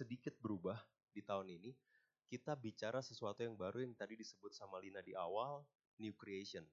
sedikit 0.00 0.32
berubah 0.40 0.80
di 1.12 1.20
tahun 1.20 1.52
ini. 1.60 1.76
Kita 2.24 2.56
bicara 2.56 3.04
sesuatu 3.04 3.44
yang 3.44 3.58
baru 3.58 3.84
yang 3.84 3.92
tadi 3.92 4.16
disebut 4.16 4.56
sama 4.56 4.80
Lina 4.80 5.04
di 5.04 5.12
awal, 5.12 5.60
new 6.00 6.16
creation. 6.16 6.64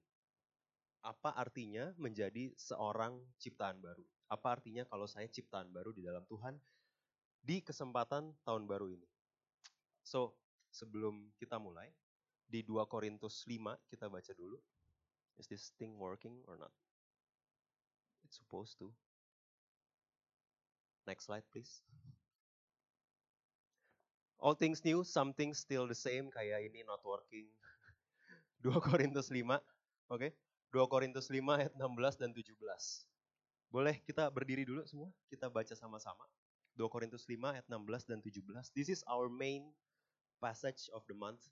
Apa 1.04 1.36
artinya 1.36 1.92
menjadi 2.00 2.56
seorang 2.56 3.20
ciptaan 3.36 3.84
baru? 3.84 4.06
Apa 4.32 4.56
artinya 4.56 4.88
kalau 4.88 5.04
saya 5.04 5.28
ciptaan 5.28 5.68
baru 5.68 5.92
di 5.92 6.00
dalam 6.00 6.24
Tuhan 6.24 6.56
di 7.44 7.60
kesempatan 7.60 8.32
tahun 8.48 8.64
baru 8.64 8.96
ini? 8.96 9.08
So, 10.00 10.38
sebelum 10.72 11.34
kita 11.36 11.60
mulai, 11.60 11.90
di 12.48 12.64
2 12.64 12.88
Korintus 12.88 13.44
5 13.44 13.76
kita 13.92 14.08
baca 14.08 14.32
dulu. 14.32 14.56
Is 15.36 15.46
this 15.46 15.70
thing 15.76 16.00
working 16.00 16.40
or 16.48 16.56
not? 16.56 16.72
It's 18.24 18.40
supposed 18.40 18.80
to. 18.80 18.90
Next 21.06 21.28
slide, 21.28 21.44
please. 21.52 21.84
All 24.38 24.54
things 24.54 24.86
new, 24.86 25.02
something 25.02 25.50
still 25.50 25.90
the 25.90 25.98
same, 25.98 26.30
kayak 26.30 26.70
ini 26.70 26.86
not 26.86 27.02
working. 27.02 27.50
2 28.62 28.70
Korintus 28.78 29.34
5, 29.34 29.42
oke? 29.42 29.60
Okay? 30.14 30.30
2 30.70 30.86
Korintus 30.86 31.26
5 31.26 31.42
ayat 31.58 31.72
16 31.74 32.22
dan 32.22 32.30
17. 32.30 32.54
Boleh 33.68 33.98
kita 34.06 34.30
berdiri 34.30 34.62
dulu 34.62 34.86
semua? 34.86 35.10
Kita 35.26 35.50
baca 35.50 35.74
sama-sama. 35.74 36.22
2 36.78 36.86
Korintus 36.86 37.26
5 37.26 37.34
ayat 37.50 37.66
16 37.66 38.06
dan 38.06 38.18
17. 38.22 38.70
This 38.78 38.88
is 38.88 39.00
our 39.10 39.26
main 39.26 39.74
passage 40.38 40.86
of 40.94 41.02
the 41.10 41.16
month. 41.18 41.42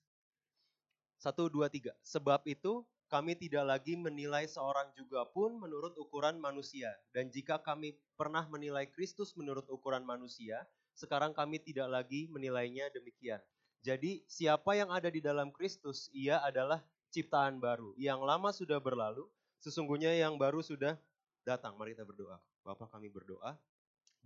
1, 1.19 1.34
2, 1.34 1.50
3. 1.50 1.91
Sebab 2.06 2.47
itu 2.47 2.87
kami 3.11 3.39
tidak 3.39 3.66
lagi 3.66 3.95
menilai 3.95 4.47
seorang 4.47 4.91
juga 4.95 5.27
pun 5.30 5.59
menurut 5.59 5.95
ukuran 5.98 6.39
manusia. 6.39 6.91
Dan 7.11 7.30
jika 7.34 7.59
kami 7.62 7.95
pernah 8.14 8.47
menilai 8.47 8.87
Kristus 8.91 9.34
menurut 9.34 9.66
ukuran 9.70 10.03
manusia, 10.03 10.62
sekarang 10.96 11.36
kami 11.36 11.60
tidak 11.60 11.92
lagi 11.92 12.24
menilainya 12.32 12.88
demikian. 12.91 13.38
Jadi 13.84 14.24
siapa 14.27 14.74
yang 14.74 14.88
ada 14.91 15.12
di 15.12 15.20
dalam 15.20 15.52
Kristus, 15.52 16.08
ia 16.11 16.41
adalah 16.42 16.83
ciptaan 17.12 17.61
baru. 17.61 17.92
Yang 18.00 18.20
lama 18.25 18.50
sudah 18.50 18.80
berlalu, 18.80 19.28
sesungguhnya 19.61 20.16
yang 20.16 20.41
baru 20.41 20.64
sudah 20.64 20.97
datang. 21.44 21.77
Mari 21.78 21.94
kita 21.94 22.08
berdoa. 22.08 22.41
Bapak 22.66 22.91
kami 22.91 23.12
berdoa, 23.12 23.55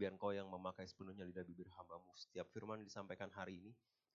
biar 0.00 0.16
engkau 0.16 0.32
yang 0.32 0.48
memakai 0.48 0.88
sepenuhnya 0.88 1.28
lidah 1.28 1.44
bibir 1.44 1.68
hambamu. 1.77 2.08
Setiap 2.16 2.48
firman 2.54 2.80
disampaikan 2.80 3.28
hari 3.36 3.60
ini 3.60 3.74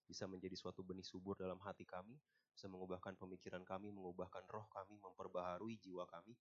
bisa 0.09 0.25
menjadi 0.25 0.57
suatu 0.57 0.81
benih 0.81 1.05
subur 1.05 1.37
dalam 1.37 1.61
hati 1.61 1.85
kami, 1.85 2.17
bisa 2.55 2.65
mengubahkan 2.65 3.13
pemikiran 3.19 3.61
kami, 3.61 3.93
mengubahkan 3.93 4.41
roh 4.49 4.65
kami, 4.73 4.97
memperbaharui 4.97 5.77
jiwa 5.77 6.09
kami, 6.09 6.33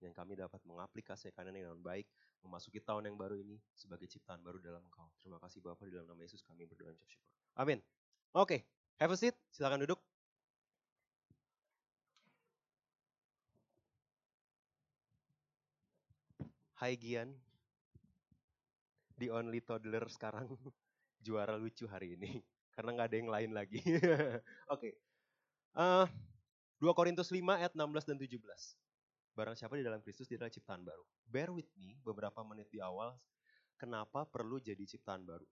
dan 0.00 0.12
kami 0.12 0.36
dapat 0.36 0.60
mengaplikasikannya 0.68 1.64
dengan 1.64 1.80
baik, 1.80 2.08
memasuki 2.44 2.80
tahun 2.80 3.12
yang 3.12 3.16
baru 3.16 3.36
ini 3.36 3.60
sebagai 3.76 4.08
ciptaan 4.08 4.40
baru 4.40 4.60
dalam 4.60 4.80
engkau. 4.84 5.08
Terima 5.20 5.36
kasih 5.40 5.60
Bapak, 5.60 5.86
di 5.88 5.92
dalam 5.94 6.08
nama 6.08 6.20
Yesus 6.24 6.40
kami 6.44 6.64
berdoa 6.64 6.92
dan 6.92 7.06
syukur. 7.06 7.28
Amin. 7.60 7.78
Oke, 8.32 8.60
okay. 8.60 8.60
have 9.02 9.12
a 9.12 9.18
seat, 9.18 9.36
silakan 9.52 9.84
duduk. 9.84 10.00
Hai 16.80 16.96
Gian, 16.96 17.36
the 19.20 19.28
only 19.28 19.60
toddler 19.60 20.08
sekarang 20.08 20.48
juara 21.24 21.60
lucu 21.60 21.84
hari 21.84 22.16
ini 22.16 22.40
karena 22.74 22.96
nggak 22.96 23.08
ada 23.12 23.16
yang 23.20 23.28
lain 23.28 23.50
lagi. 23.52 23.84
Oke, 24.72 24.88
okay. 24.88 24.92
uh, 25.76 26.08
2 26.80 26.88
Korintus 26.96 27.28
5 27.28 27.44
ayat 27.52 27.76
16 27.76 28.08
dan 28.08 28.16
17. 28.16 28.40
Barang 29.40 29.56
siapa 29.56 29.72
di 29.72 29.80
dalam 29.80 30.04
Kristus 30.04 30.28
dia 30.28 30.36
adalah 30.36 30.52
ciptaan 30.52 30.84
baru. 30.84 31.00
Bear 31.24 31.48
with 31.48 31.72
me 31.80 31.96
beberapa 32.04 32.44
menit 32.44 32.68
di 32.68 32.76
awal 32.76 33.16
kenapa 33.80 34.28
perlu 34.28 34.60
jadi 34.60 34.84
ciptaan 34.84 35.24
baru. 35.24 35.48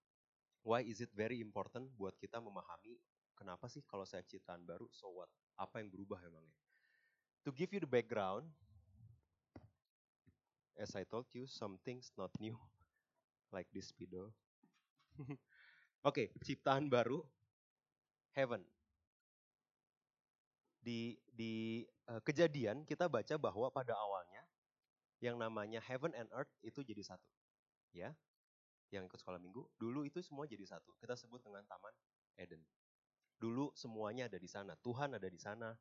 Why 0.61 0.85
is 0.85 1.01
it 1.01 1.09
very 1.17 1.41
important 1.41 1.89
buat 1.97 2.13
kita 2.21 2.37
memahami 2.37 3.01
kenapa 3.33 3.65
sih 3.73 3.81
kalau 3.89 4.05
saya 4.05 4.21
ciptaan 4.29 4.69
baru, 4.69 4.85
so 4.93 5.09
what? 5.17 5.33
Apa 5.57 5.81
yang 5.81 5.89
berubah 5.89 6.21
emangnya? 6.21 6.53
To 7.49 7.51
give 7.57 7.73
you 7.73 7.81
the 7.81 7.89
background, 7.89 8.53
as 10.77 10.93
I 10.93 11.09
told 11.09 11.33
you, 11.33 11.49
some 11.49 11.81
things 11.81 12.13
not 12.21 12.29
new, 12.37 12.61
like 13.57 13.73
this 13.73 13.89
video. 13.97 14.29
Oke, 15.17 15.33
okay, 16.13 16.27
ciptaan 16.45 16.93
baru, 16.93 17.25
heaven. 18.37 18.61
Di 20.79 21.19
di 21.35 21.83
uh, 22.09 22.23
kejadian 22.23 22.87
kita 22.87 23.11
baca 23.11 23.35
bahwa 23.37 23.69
pada 23.69 23.95
awalnya 23.95 24.43
yang 25.19 25.35
namanya 25.35 25.83
heaven 25.83 26.15
and 26.15 26.31
earth 26.35 26.51
itu 26.63 26.83
jadi 26.87 27.03
satu. 27.03 27.31
Ya. 27.95 28.15
Yang 28.89 29.13
ikut 29.13 29.19
sekolah 29.21 29.37
minggu, 29.37 29.69
dulu 29.77 30.09
itu 30.09 30.25
semua 30.25 30.49
jadi 30.49 30.65
satu. 30.65 30.97
Kita 30.97 31.13
sebut 31.13 31.45
dengan 31.45 31.61
Taman 31.69 31.93
Eden. 32.41 32.65
Dulu 33.37 33.71
semuanya 33.77 34.33
ada 34.33 34.41
di 34.41 34.49
sana. 34.49 34.73
Tuhan 34.81 35.13
ada 35.13 35.29
di 35.29 35.37
sana, 35.37 35.77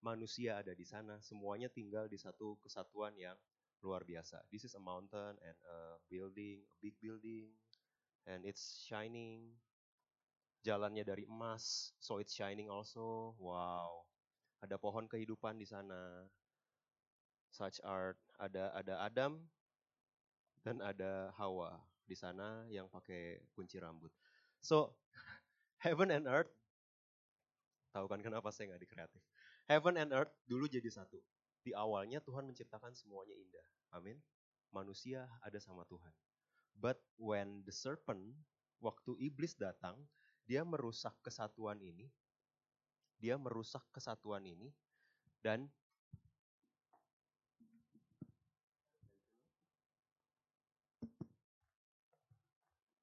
manusia 0.00 0.58
ada 0.58 0.72
di 0.72 0.86
sana, 0.88 1.20
semuanya 1.20 1.68
tinggal 1.68 2.08
di 2.08 2.16
satu 2.16 2.56
kesatuan 2.64 3.12
yang 3.20 3.36
luar 3.84 4.02
biasa. 4.08 4.40
This 4.48 4.64
is 4.64 4.72
a 4.72 4.82
mountain 4.82 5.36
and 5.36 5.58
a 5.68 6.00
building, 6.08 6.64
a 6.64 6.76
big 6.80 6.96
building, 6.96 7.52
and 8.24 8.42
it's 8.48 8.82
shining. 8.88 9.52
Jalannya 10.66 11.06
dari 11.06 11.28
emas, 11.30 11.94
so 12.02 12.18
it's 12.18 12.34
shining 12.34 12.66
also. 12.66 13.36
Wow, 13.38 14.02
ada 14.66 14.76
pohon 14.76 15.06
kehidupan 15.06 15.56
di 15.56 15.66
sana. 15.66 16.26
Such 17.54 17.78
art, 17.86 18.18
ada 18.36 18.74
ada 18.74 19.00
Adam 19.06 19.38
dan 20.66 20.82
ada 20.82 21.30
Hawa 21.38 21.78
di 22.04 22.18
sana 22.18 22.66
yang 22.68 22.90
pakai 22.90 23.40
kunci 23.54 23.78
rambut. 23.78 24.10
So, 24.60 24.98
heaven 25.80 26.10
and 26.10 26.26
earth, 26.26 26.50
tahu 27.94 28.10
kan 28.10 28.20
kenapa 28.20 28.50
saya 28.50 28.74
nggak 28.74 28.82
di 28.82 28.90
kreatif? 28.90 29.22
Heaven 29.70 29.96
and 29.96 30.10
earth 30.12 30.34
dulu 30.44 30.66
jadi 30.66 30.90
satu. 30.90 31.22
Di 31.62 31.74
awalnya 31.74 32.22
Tuhan 32.22 32.46
menciptakan 32.46 32.94
semuanya 32.94 33.34
indah. 33.34 33.66
Amin. 33.94 34.18
Manusia 34.70 35.26
ada 35.42 35.58
sama 35.58 35.82
Tuhan. 35.86 36.14
But 36.76 37.00
when 37.16 37.64
the 37.66 37.72
serpent, 37.72 38.36
waktu 38.78 39.16
iblis 39.18 39.56
datang, 39.56 39.96
dia 40.46 40.62
merusak 40.62 41.16
kesatuan 41.24 41.80
ini, 41.82 42.06
dia 43.16 43.40
merusak 43.40 43.82
kesatuan 43.92 44.44
ini 44.44 44.72
dan 45.40 45.68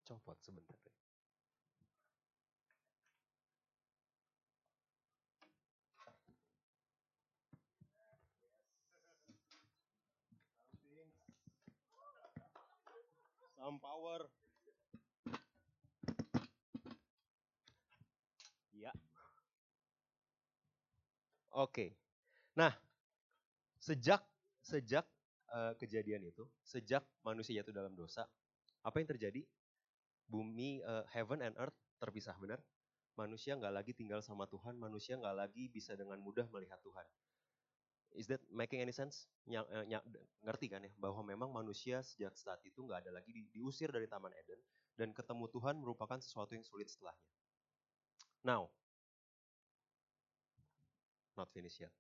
copot 0.05 0.37
sebentar. 0.43 0.77
Some 13.63 13.79
power. 13.79 14.27
Ya. 18.75 18.91
Oke. 21.53 21.95
Nah, 22.57 22.73
sejak 23.77 24.21
sejak 24.63 25.05
uh, 25.51 25.73
kejadian 25.77 26.23
itu, 26.25 26.47
sejak 26.63 27.03
manusia 27.21 27.61
jatuh 27.61 27.75
dalam 27.75 27.93
dosa, 27.93 28.25
apa 28.81 28.95
yang 29.01 29.09
terjadi? 29.09 29.41
Bumi, 30.27 30.81
uh, 30.83 31.05
heaven 31.13 31.43
and 31.45 31.55
earth 31.59 31.75
terpisah, 32.01 32.35
benar? 32.41 32.59
Manusia 33.19 33.53
nggak 33.59 33.75
lagi 33.75 33.91
tinggal 33.93 34.21
sama 34.25 34.45
Tuhan, 34.49 34.75
manusia 34.79 35.15
nggak 35.19 35.37
lagi 35.37 35.69
bisa 35.69 35.93
dengan 35.99 36.17
mudah 36.21 36.47
melihat 36.49 36.79
Tuhan. 36.81 37.05
Is 38.13 38.29
that 38.31 38.39
making 38.47 38.79
any 38.79 38.93
sense? 38.95 39.27
Ny- 39.49 39.59
uh, 39.59 39.83
ny- 39.89 40.07
ngerti 40.45 40.67
kan 40.71 40.81
ya 40.87 40.91
bahwa 40.95 41.19
memang 41.25 41.49
manusia 41.51 41.99
sejak 42.05 42.31
saat 42.37 42.61
itu 42.63 42.79
nggak 42.85 43.03
ada 43.03 43.11
lagi 43.19 43.31
di, 43.33 43.41
diusir 43.51 43.89
dari 43.91 44.07
Taman 44.07 44.31
Eden 44.31 44.61
dan 44.95 45.09
ketemu 45.11 45.45
Tuhan 45.51 45.75
merupakan 45.81 46.21
sesuatu 46.21 46.53
yang 46.55 46.63
sulit 46.63 46.87
setelahnya. 46.87 47.27
Now, 48.43 48.69
not 51.37 51.49
finished 51.51 51.81
yet. 51.81 51.93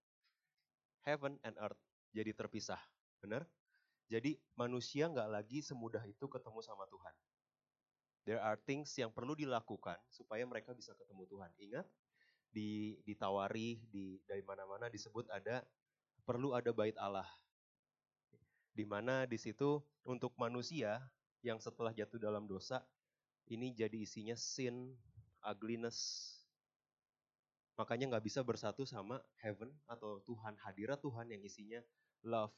Heaven 1.03 1.37
and 1.43 1.55
earth 1.59 1.79
jadi 2.13 2.31
terpisah, 2.31 2.79
benar? 3.19 3.43
Jadi 4.07 4.37
manusia 4.53 5.09
nggak 5.09 5.29
lagi 5.29 5.59
semudah 5.65 6.03
itu 6.05 6.29
ketemu 6.29 6.59
sama 6.61 6.85
Tuhan. 6.87 7.15
There 8.23 8.39
are 8.39 8.55
things 8.55 8.93
yang 8.95 9.11
perlu 9.11 9.35
dilakukan 9.35 9.99
supaya 10.07 10.47
mereka 10.47 10.71
bisa 10.71 10.95
ketemu 10.95 11.27
Tuhan. 11.27 11.51
Ingat, 11.59 11.85
di 12.53 13.01
ditawari 13.03 13.81
di 13.89 14.21
dari 14.29 14.45
mana-mana 14.45 14.87
disebut 14.87 15.27
ada 15.33 15.65
perlu 16.23 16.53
ada 16.53 16.69
bait 16.69 16.95
Allah. 17.01 17.27
Di 18.71 18.85
mana 18.85 19.25
di 19.25 19.35
situ 19.41 19.81
untuk 20.05 20.31
manusia 20.37 21.01
yang 21.43 21.57
setelah 21.59 21.91
jatuh 21.91 22.21
dalam 22.21 22.45
dosa 22.45 22.85
ini 23.51 23.75
jadi 23.75 23.99
isinya 23.99 24.37
sin, 24.39 24.95
ugliness, 25.43 26.31
Makanya 27.73 28.05
nggak 28.13 28.25
bisa 28.25 28.45
bersatu 28.45 28.85
sama 28.85 29.17
heaven 29.41 29.73
atau 29.89 30.21
Tuhan, 30.29 30.53
hadirat 30.61 31.01
Tuhan 31.01 31.25
yang 31.33 31.41
isinya 31.41 31.81
love, 32.21 32.53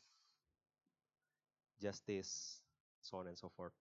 justice, 1.80 2.60
so 3.00 3.24
on 3.24 3.32
and 3.32 3.40
so 3.40 3.48
forth. 3.54 3.76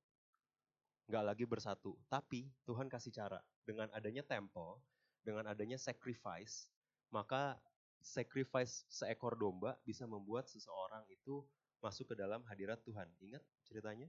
nggak 1.05 1.25
lagi 1.27 1.45
bersatu. 1.45 2.01
Tapi 2.09 2.49
Tuhan 2.65 2.89
kasih 2.89 3.13
cara 3.13 3.37
dengan 3.69 3.93
adanya 3.93 4.25
temple, 4.25 4.81
dengan 5.21 5.45
adanya 5.53 5.77
sacrifice, 5.77 6.73
maka 7.13 7.61
sacrifice 8.01 8.89
seekor 8.89 9.37
domba 9.37 9.77
bisa 9.85 10.09
membuat 10.09 10.49
seseorang 10.49 11.05
itu 11.13 11.45
masuk 11.85 12.13
ke 12.13 12.15
dalam 12.17 12.41
hadirat 12.49 12.81
Tuhan. 12.89 13.09
Ingat 13.21 13.45
ceritanya? 13.69 14.09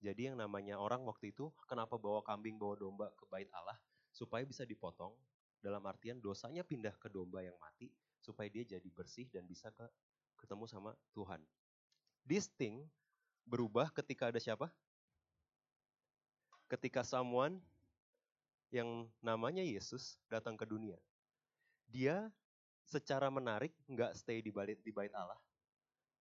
Jadi 0.00 0.30
yang 0.30 0.38
namanya 0.38 0.78
orang 0.78 1.02
waktu 1.02 1.34
itu 1.34 1.50
kenapa 1.66 1.98
bawa 1.98 2.22
kambing, 2.22 2.56
bawa 2.56 2.78
domba 2.78 3.10
ke 3.18 3.26
bait 3.26 3.50
Allah 3.52 3.76
supaya 4.14 4.46
bisa 4.46 4.62
dipotong 4.62 5.12
dalam 5.60 5.84
artian 5.84 6.18
dosanya 6.18 6.64
pindah 6.64 6.96
ke 6.96 7.12
domba 7.12 7.44
yang 7.44 7.56
mati 7.60 7.92
supaya 8.20 8.48
dia 8.48 8.64
jadi 8.64 8.88
bersih 8.92 9.28
dan 9.28 9.44
bisa 9.44 9.68
ke 9.72 9.84
ketemu 10.40 10.64
sama 10.64 10.96
Tuhan. 11.12 11.40
This 12.24 12.48
thing 12.56 12.88
berubah 13.44 13.92
ketika 13.92 14.32
ada 14.32 14.40
siapa? 14.40 14.72
Ketika 16.68 17.04
someone 17.04 17.60
yang 18.72 19.08
namanya 19.20 19.60
Yesus 19.64 20.16
datang 20.30 20.54
ke 20.56 20.64
dunia. 20.64 20.96
Dia 21.90 22.30
secara 22.86 23.26
menarik 23.28 23.74
nggak 23.90 24.14
stay 24.14 24.38
di 24.38 24.54
bait 24.54 24.78
di 24.80 24.94
bait 24.94 25.10
Allah. 25.12 25.38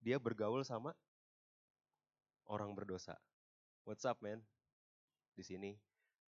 Dia 0.01 0.17
bergaul 0.17 0.65
sama 0.65 0.97
orang 2.49 2.73
berdosa. 2.73 3.13
What's 3.85 4.03
up, 4.09 4.17
man? 4.25 4.41
Di 5.37 5.45
sini. 5.45 5.77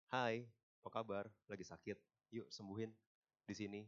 Hai, 0.08 0.48
apa 0.80 0.90
kabar? 1.04 1.28
Lagi 1.52 1.68
sakit 1.68 2.15
yuk 2.32 2.48
sembuhin 2.50 2.92
di 3.46 3.54
sini. 3.54 3.82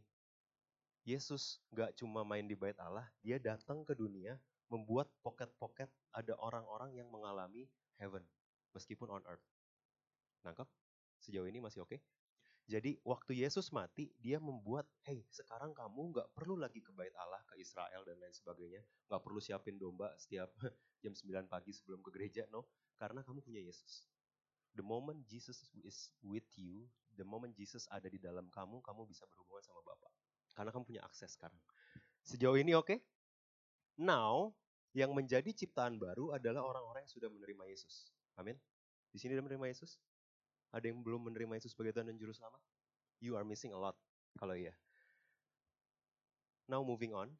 Yesus 1.08 1.64
gak 1.72 1.96
cuma 1.96 2.20
main 2.20 2.44
di 2.44 2.52
bait 2.52 2.76
Allah, 2.76 3.08
dia 3.24 3.40
datang 3.40 3.80
ke 3.80 3.96
dunia 3.96 4.36
membuat 4.68 5.08
pocket-pocket 5.24 5.88
ada 6.12 6.36
orang-orang 6.36 6.92
yang 6.92 7.08
mengalami 7.08 7.64
heaven 7.96 8.20
meskipun 8.76 9.08
on 9.08 9.24
earth. 9.24 9.44
Nangkep? 10.44 10.68
Sejauh 11.18 11.48
ini 11.48 11.58
masih 11.64 11.82
oke? 11.82 11.96
Okay? 11.96 12.00
Jadi 12.68 13.00
waktu 13.00 13.40
Yesus 13.40 13.72
mati, 13.72 14.12
dia 14.20 14.36
membuat, 14.36 14.84
hey 15.08 15.24
sekarang 15.32 15.72
kamu 15.72 16.12
gak 16.20 16.28
perlu 16.36 16.60
lagi 16.60 16.84
ke 16.84 16.92
bait 16.92 17.16
Allah, 17.16 17.40
ke 17.48 17.56
Israel 17.56 18.04
dan 18.04 18.20
lain 18.20 18.36
sebagainya. 18.36 18.84
Gak 19.08 19.24
perlu 19.24 19.40
siapin 19.40 19.80
domba 19.80 20.12
setiap 20.20 20.52
jam 21.02 21.16
9 21.16 21.48
pagi 21.48 21.72
sebelum 21.72 22.04
ke 22.04 22.12
gereja, 22.12 22.44
no. 22.52 22.68
Karena 23.00 23.24
kamu 23.24 23.40
punya 23.40 23.64
Yesus. 23.64 24.04
The 24.76 24.84
moment 24.84 25.24
Jesus 25.24 25.64
is 25.80 26.12
with 26.20 26.44
you, 26.60 26.84
the 27.18 27.26
moment 27.26 27.52
Jesus 27.58 27.90
ada 27.90 28.06
di 28.06 28.22
dalam 28.22 28.46
kamu, 28.48 28.78
kamu 28.80 29.02
bisa 29.10 29.26
berhubungan 29.26 29.66
sama 29.66 29.82
Bapak. 29.82 30.12
Karena 30.54 30.70
kamu 30.70 30.84
punya 30.86 31.02
akses 31.02 31.34
sekarang. 31.34 31.58
Sejauh 32.22 32.54
ini 32.54 32.78
oke? 32.78 32.86
Okay? 32.86 32.98
Now, 33.98 34.54
yang 34.94 35.10
menjadi 35.10 35.50
ciptaan 35.50 35.98
baru 35.98 36.38
adalah 36.38 36.62
orang-orang 36.62 37.02
yang 37.02 37.12
sudah 37.12 37.28
menerima 37.28 37.66
Yesus. 37.66 38.14
Amin. 38.38 38.54
Di 39.10 39.18
sini 39.18 39.34
sudah 39.34 39.46
menerima 39.50 39.66
Yesus? 39.74 39.98
Ada 40.70 40.94
yang 40.94 41.02
belum 41.02 41.26
menerima 41.26 41.58
Yesus 41.58 41.74
sebagai 41.74 41.98
Tuhan 41.98 42.06
dan 42.06 42.16
Juru 42.16 42.30
Selamat? 42.30 42.62
You 43.18 43.34
are 43.34 43.42
missing 43.42 43.74
a 43.74 43.80
lot 43.80 43.98
kalau 44.38 44.54
iya. 44.54 44.74
Now 46.70 46.86
moving 46.86 47.16
on. 47.16 47.34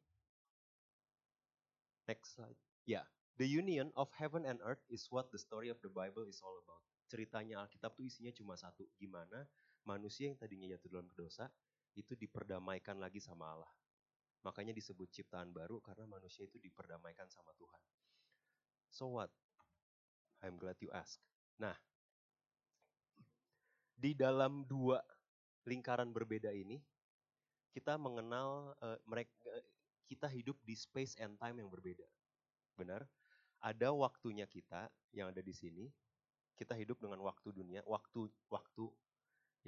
Next 2.09 2.35
slide. 2.35 2.57
Ya, 2.89 3.03
yeah. 3.03 3.05
the 3.37 3.45
union 3.45 3.93
of 3.93 4.09
heaven 4.17 4.43
and 4.49 4.57
earth 4.65 4.81
is 4.89 5.05
what 5.13 5.29
the 5.29 5.37
story 5.37 5.69
of 5.69 5.77
the 5.85 5.93
Bible 5.93 6.25
is 6.25 6.41
all 6.41 6.57
about. 6.65 6.81
Ceritanya 7.05 7.61
Alkitab 7.61 7.93
tuh 7.93 8.09
isinya 8.09 8.33
cuma 8.33 8.57
satu, 8.57 8.89
gimana 8.97 9.45
manusia 9.87 10.31
yang 10.31 10.37
tadinya 10.39 10.67
jatuh 10.75 10.89
dalam 10.99 11.09
dosa 11.15 11.47
itu 11.95 12.15
diperdamaikan 12.15 12.99
lagi 12.99 13.19
sama 13.19 13.51
Allah. 13.51 13.71
Makanya 14.47 14.71
disebut 14.71 15.11
ciptaan 15.11 15.51
baru 15.51 15.83
karena 15.83 16.07
manusia 16.07 16.47
itu 16.47 16.55
diperdamaikan 16.61 17.27
sama 17.27 17.51
Tuhan. 17.59 17.81
So 18.89 19.11
what? 19.11 19.31
I'm 20.39 20.55
glad 20.55 20.79
you 20.79 20.87
ask. 20.95 21.19
Nah, 21.59 21.75
di 23.99 24.15
dalam 24.15 24.63
dua 24.63 25.03
lingkaran 25.67 26.15
berbeda 26.15 26.55
ini, 26.55 26.79
kita 27.75 27.99
mengenal 27.99 28.73
uh, 28.79 28.95
mereka 29.03 29.35
kita 30.07 30.25
hidup 30.31 30.57
di 30.63 30.73
space 30.73 31.19
and 31.19 31.35
time 31.37 31.59
yang 31.59 31.67
berbeda. 31.69 32.07
Benar? 32.79 33.03
Ada 33.59 33.91
waktunya 33.91 34.47
kita 34.47 34.87
yang 35.11 35.35
ada 35.35 35.43
di 35.43 35.51
sini. 35.51 35.85
Kita 36.55 36.75
hidup 36.75 36.99
dengan 36.99 37.19
waktu 37.23 37.55
dunia, 37.55 37.83
waktu 37.87 38.27
waktu 38.51 38.87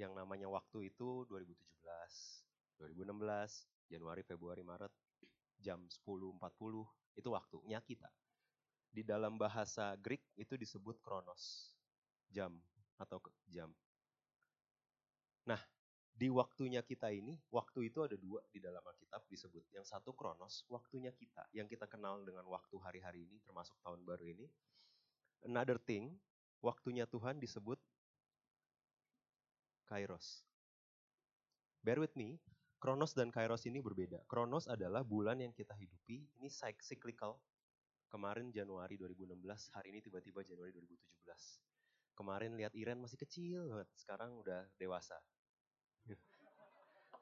yang 0.00 0.16
namanya 0.16 0.48
waktu 0.48 0.88
itu 0.88 1.28
2017, 1.28 2.80
2016, 2.80 3.92
Januari, 3.92 4.22
Februari, 4.24 4.64
Maret, 4.64 4.92
jam 5.60 5.84
10.40, 5.84 6.40
itu 7.20 7.28
waktunya 7.28 7.78
kita. 7.84 8.08
Di 8.92 9.04
dalam 9.04 9.40
bahasa 9.40 9.96
Greek 10.00 10.24
itu 10.36 10.56
disebut 10.56 11.00
kronos, 11.00 11.72
jam 12.28 12.52
atau 13.00 13.20
jam. 13.48 13.72
Nah, 15.48 15.60
di 16.12 16.28
waktunya 16.28 16.84
kita 16.84 17.08
ini, 17.08 17.40
waktu 17.48 17.88
itu 17.88 18.04
ada 18.04 18.14
dua 18.20 18.44
di 18.52 18.60
dalam 18.60 18.84
Alkitab 18.84 19.24
disebut. 19.32 19.64
Yang 19.72 19.96
satu 19.96 20.12
kronos, 20.12 20.68
waktunya 20.68 21.10
kita, 21.10 21.48
yang 21.56 21.66
kita 21.66 21.88
kenal 21.88 22.20
dengan 22.20 22.44
waktu 22.46 22.76
hari-hari 22.84 23.24
ini, 23.24 23.40
termasuk 23.42 23.74
tahun 23.80 24.04
baru 24.04 24.28
ini. 24.28 24.46
Another 25.42 25.80
thing, 25.80 26.20
waktunya 26.60 27.08
Tuhan 27.08 27.40
disebut 27.40 27.80
Kairos. 29.92 30.40
Bear 31.84 32.00
with 32.00 32.16
me, 32.16 32.40
Kronos 32.80 33.12
dan 33.12 33.28
Kairos 33.28 33.68
ini 33.68 33.84
berbeda. 33.84 34.24
Kronos 34.24 34.64
adalah 34.64 35.04
bulan 35.04 35.44
yang 35.44 35.52
kita 35.52 35.76
hidupi, 35.76 36.24
ini 36.40 36.48
cyclical. 36.48 37.36
Kemarin 38.08 38.48
Januari 38.48 38.96
2016, 38.96 39.36
hari 39.76 39.92
ini 39.92 40.00
tiba-tiba 40.00 40.40
Januari 40.48 40.72
2017. 40.72 42.16
Kemarin 42.16 42.56
lihat 42.56 42.72
Iren 42.72 43.04
masih 43.04 43.20
kecil 43.20 43.68
banget, 43.68 43.88
sekarang 44.00 44.32
udah 44.40 44.64
dewasa. 44.80 45.20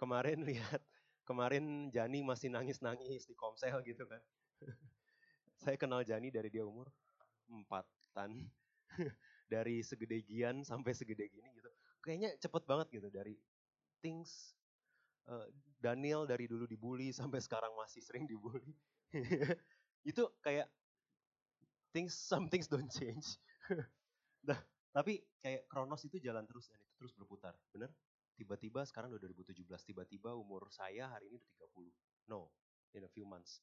Kemarin 0.01 0.47
lihat, 0.47 0.83
kemarin 1.27 1.91
Jani 1.91 2.23
masih 2.23 2.55
nangis-nangis 2.55 3.27
di 3.27 3.35
komsel 3.35 3.83
gitu 3.83 4.07
kan. 4.07 4.23
Saya 5.63 5.75
kenal 5.75 6.07
Jani 6.07 6.31
dari 6.31 6.49
dia 6.49 6.63
umur 6.63 6.91
empatan. 7.51 8.47
dari 9.51 9.83
segede 9.83 10.23
Gian 10.23 10.63
sampai 10.63 10.95
segede 10.95 11.27
gini 11.27 11.51
kayaknya 12.01 12.37
cepet 12.41 12.63
banget 12.65 12.89
gitu 13.01 13.09
dari 13.13 13.37
things 14.01 14.57
uh, 15.29 15.47
Daniel 15.81 16.29
dari 16.29 16.49
dulu 16.49 16.69
dibully 16.69 17.13
sampai 17.21 17.41
sekarang 17.41 17.73
masih 17.77 18.01
sering 18.05 18.29
dibully. 18.29 18.75
itu 20.11 20.25
kayak 20.41 20.69
things 21.93 22.15
some 22.17 22.49
things 22.49 22.67
don't 22.67 22.91
change. 22.91 23.37
nah, 24.49 24.59
tapi 24.91 25.21
kayak 25.41 25.67
Kronos 25.69 26.03
itu 26.07 26.19
jalan 26.23 26.47
terus 26.47 26.71
dan 26.71 26.79
itu 26.81 26.93
terus 26.97 27.13
berputar, 27.15 27.55
bener? 27.75 27.91
Tiba-tiba 28.39 28.81
sekarang 28.89 29.13
udah 29.13 29.21
2017, 29.21 29.69
tiba-tiba 29.85 30.33
umur 30.33 30.73
saya 30.73 31.13
hari 31.13 31.29
ini 31.29 31.37
udah 31.37 31.69
30. 31.77 31.93
No, 32.33 32.49
in 32.97 33.05
a 33.05 33.11
few 33.13 33.29
months. 33.29 33.61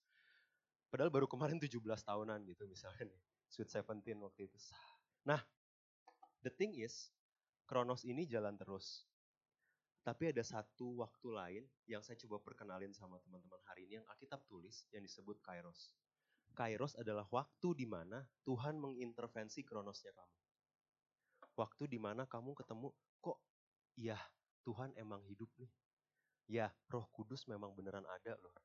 Padahal 0.88 1.10
baru 1.10 1.26
kemarin 1.26 1.58
17 1.58 1.82
tahunan 1.82 2.46
gitu 2.46 2.64
misalnya 2.70 3.10
nih. 3.10 3.22
Sweet 3.48 3.72
17 3.72 4.22
waktu 4.22 4.48
itu. 4.48 4.58
Nah, 5.26 5.42
the 6.46 6.52
thing 6.54 6.78
is, 6.78 7.10
Kronos 7.68 8.08
ini 8.08 8.24
jalan 8.24 8.56
terus. 8.56 9.04
Tapi 10.00 10.32
ada 10.32 10.40
satu 10.40 11.04
waktu 11.04 11.28
lain 11.36 11.64
yang 11.84 12.00
saya 12.00 12.16
coba 12.24 12.40
perkenalin 12.40 12.96
sama 12.96 13.20
teman-teman 13.20 13.60
hari 13.68 13.92
ini 13.92 14.00
yang 14.00 14.08
Alkitab 14.08 14.40
tulis 14.48 14.88
yang 14.96 15.04
disebut 15.04 15.44
Kairos. 15.44 15.92
Kairos 16.56 16.96
adalah 16.96 17.28
waktu 17.28 17.76
di 17.76 17.84
mana 17.84 18.24
Tuhan 18.48 18.80
mengintervensi 18.80 19.68
kronosnya 19.68 20.16
kamu. 20.16 20.36
Waktu 21.60 21.84
di 21.92 22.00
mana 22.00 22.24
kamu 22.24 22.56
ketemu, 22.56 22.96
kok 23.20 23.44
ya 24.00 24.16
Tuhan 24.64 24.96
emang 24.96 25.20
hidup 25.28 25.52
nih. 25.60 25.68
Ya 26.48 26.72
roh 26.88 27.12
kudus 27.12 27.44
memang 27.52 27.76
beneran 27.76 28.08
ada 28.08 28.40
loh. 28.40 28.56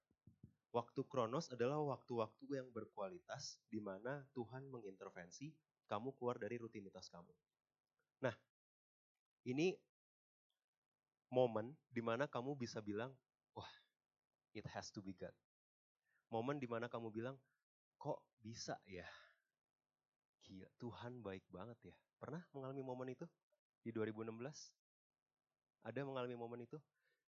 Waktu 0.70 1.02
kronos 1.10 1.50
adalah 1.50 1.82
waktu-waktu 1.82 2.54
yang 2.54 2.70
berkualitas 2.70 3.58
di 3.66 3.82
mana 3.82 4.22
Tuhan 4.30 4.70
mengintervensi 4.70 5.50
kamu 5.90 6.14
keluar 6.14 6.38
dari 6.38 6.54
rutinitas 6.56 7.10
kamu. 7.10 7.34
Nah, 8.22 8.32
ini 9.42 9.74
momen 11.32 11.72
di 11.88 12.04
mana 12.04 12.28
kamu 12.28 12.54
bisa 12.54 12.84
bilang, 12.84 13.10
wah, 13.56 13.68
it 14.52 14.68
has 14.70 14.92
to 14.92 15.00
be 15.00 15.16
God. 15.16 15.34
Momen 16.28 16.60
di 16.60 16.68
mana 16.68 16.86
kamu 16.88 17.08
bilang, 17.08 17.36
kok 17.96 18.20
bisa 18.40 18.76
ya? 18.84 19.08
Gila, 20.44 20.68
Tuhan 20.76 21.24
baik 21.24 21.44
banget 21.48 21.78
ya. 21.92 21.96
Pernah 22.20 22.44
mengalami 22.52 22.82
momen 22.84 23.08
itu 23.14 23.26
di 23.82 23.90
2016? 23.90 24.36
Ada 25.82 26.00
mengalami 26.06 26.36
momen 26.38 26.62
itu? 26.68 26.78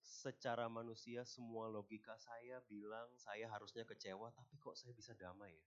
Secara 0.07 0.71
manusia 0.71 1.27
semua 1.27 1.67
logika 1.67 2.15
saya 2.23 2.63
bilang 2.71 3.11
saya 3.19 3.51
harusnya 3.51 3.83
kecewa, 3.83 4.31
tapi 4.31 4.55
kok 4.61 4.79
saya 4.79 4.95
bisa 4.95 5.17
damai 5.19 5.51
ya? 5.51 5.67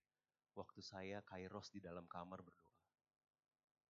Waktu 0.55 0.79
saya 0.79 1.19
kairos 1.27 1.73
di 1.75 1.83
dalam 1.83 2.07
kamar 2.07 2.39
berdoa. 2.39 2.71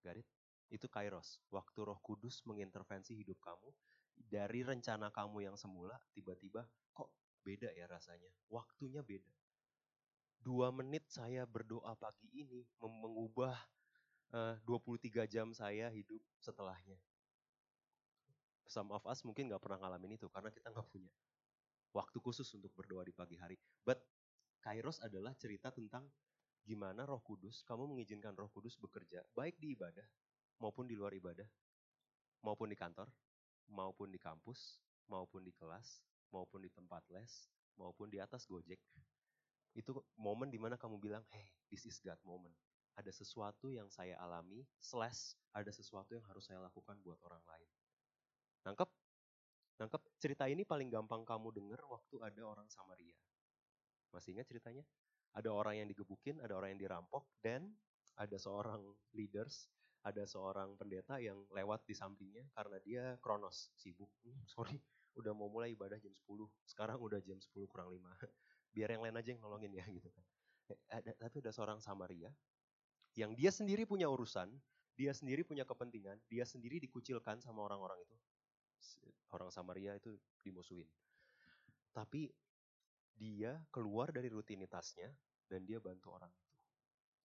Garit? 0.01 0.38
Itu 0.69 0.85
kairos, 0.85 1.41
waktu 1.49 1.81
roh 1.81 1.97
kudus 2.05 2.45
mengintervensi 2.45 3.17
hidup 3.17 3.41
kamu, 3.41 3.69
dari 4.29 4.61
rencana 4.61 5.09
kamu 5.09 5.49
yang 5.49 5.57
semula, 5.57 5.97
tiba-tiba 6.13 6.65
kok 6.93 7.09
beda 7.41 7.73
ya 7.73 7.89
rasanya, 7.89 8.29
waktunya 8.53 9.01
beda. 9.01 9.33
Dua 10.39 10.71
menit 10.71 11.09
saya 11.09 11.43
berdoa 11.43 11.97
pagi 11.99 12.29
ini 12.31 12.63
mengubah 12.79 13.57
uh, 14.31 14.55
23 14.63 15.25
jam 15.27 15.51
saya 15.51 15.91
hidup 15.91 16.21
setelahnya. 16.39 16.95
Some 18.69 18.93
of 18.93 19.01
us 19.09 19.25
mungkin 19.25 19.49
nggak 19.49 19.59
pernah 19.59 19.81
ngalamin 19.81 20.15
itu 20.15 20.29
karena 20.29 20.53
kita 20.53 20.69
nggak 20.69 20.87
punya 20.87 21.11
waktu 21.91 22.17
khusus 22.21 22.45
untuk 22.53 22.71
berdoa 22.77 23.01
di 23.01 23.11
pagi 23.11 23.35
hari. 23.35 23.57
But 23.81 23.99
Kairos 24.61 25.01
adalah 25.01 25.33
cerita 25.33 25.73
tentang 25.73 26.05
gimana 26.61 27.07
Roh 27.07 27.23
Kudus, 27.25 27.65
kamu 27.65 27.89
mengizinkan 27.89 28.37
Roh 28.37 28.51
Kudus 28.53 28.77
bekerja 28.77 29.25
baik 29.33 29.57
di 29.57 29.73
ibadah 29.73 30.05
maupun 30.59 30.85
di 30.85 30.95
luar 30.95 31.15
ibadah, 31.15 31.47
maupun 32.43 32.67
di 32.71 32.77
kantor, 32.77 33.07
maupun 33.71 34.11
di 34.11 34.19
kampus, 34.19 34.79
maupun 35.07 35.41
di 35.41 35.51
kelas, 35.55 36.03
maupun 36.29 36.61
di 36.61 36.69
tempat 36.69 37.01
les, 37.09 37.49
maupun 37.79 38.11
di 38.11 38.19
atas 38.19 38.45
Gojek. 38.45 38.79
Itu 39.73 40.03
momen 40.19 40.51
di 40.51 40.59
mana 40.59 40.75
kamu 40.75 40.99
bilang, 40.99 41.23
hey, 41.31 41.47
this 41.71 41.87
is 41.87 41.97
God 42.03 42.19
moment. 42.27 42.53
Ada 42.99 43.15
sesuatu 43.15 43.71
yang 43.71 43.87
saya 43.87 44.19
alami, 44.19 44.67
slash 44.75 45.39
ada 45.55 45.71
sesuatu 45.71 46.11
yang 46.13 46.25
harus 46.27 46.43
saya 46.43 46.59
lakukan 46.59 46.99
buat 46.99 47.17
orang 47.23 47.41
lain. 47.47 47.69
Nangkep? 48.67 48.89
Nangkep? 49.79 50.01
Cerita 50.19 50.45
ini 50.51 50.67
paling 50.67 50.91
gampang 50.91 51.23
kamu 51.23 51.55
dengar 51.55 51.79
waktu 51.87 52.19
ada 52.19 52.41
orang 52.43 52.67
Samaria. 52.67 53.15
Masih 54.11 54.35
ingat 54.35 54.51
ceritanya? 54.51 54.83
Ada 55.31 55.53
orang 55.53 55.79
yang 55.79 55.87
digebukin, 55.87 56.41
ada 56.43 56.57
orang 56.57 56.75
yang 56.75 56.81
dirampok, 56.89 57.23
dan 57.39 57.71
ada 58.19 58.35
seorang 58.35 58.81
leaders, 59.15 59.71
ada 60.03 60.23
seorang 60.23 60.75
pendeta 60.79 61.19
yang 61.19 61.43
lewat 61.51 61.83
di 61.83 61.95
sampingnya 61.95 62.47
karena 62.55 62.77
dia 62.83 63.03
kronos, 63.19 63.71
sibuk. 63.75 64.09
Hmm, 64.23 64.39
sorry, 64.47 64.79
udah 65.19 65.35
mau 65.35 65.51
mulai 65.51 65.75
ibadah 65.75 65.99
jam 65.99 66.15
10, 66.15 66.47
sekarang 66.63 66.97
udah 66.99 67.19
jam 67.23 67.39
10 67.39 67.67
kurang 67.67 67.91
5. 67.91 67.99
Biar 68.75 68.89
yang 68.95 69.03
lain 69.03 69.15
aja 69.17 69.29
yang 69.35 69.41
nolongin 69.43 69.73
ya 69.75 69.85
gitu 69.91 70.07
kan. 70.07 70.25
Eh, 70.69 70.79
ada, 70.93 71.11
tapi 71.17 71.41
ada 71.43 71.51
seorang 71.51 71.79
Samaria 71.83 72.31
yang 73.17 73.33
dia 73.35 73.49
sendiri 73.49 73.83
punya 73.89 74.07
urusan, 74.07 74.53
dia 74.95 75.11
sendiri 75.11 75.43
punya 75.43 75.65
kepentingan, 75.65 76.21
dia 76.29 76.45
sendiri 76.45 76.77
dikucilkan 76.79 77.41
sama 77.41 77.65
orang-orang 77.65 77.99
itu 78.05 78.15
orang 79.33 79.49
Samaria 79.53 79.97
itu 79.97 80.15
dimusuhin. 80.41 80.87
Tapi 81.93 82.29
dia 83.13 83.59
keluar 83.69 84.09
dari 84.15 84.31
rutinitasnya 84.31 85.11
dan 85.49 85.65
dia 85.67 85.81
bantu 85.81 86.15
orang. 86.15 86.31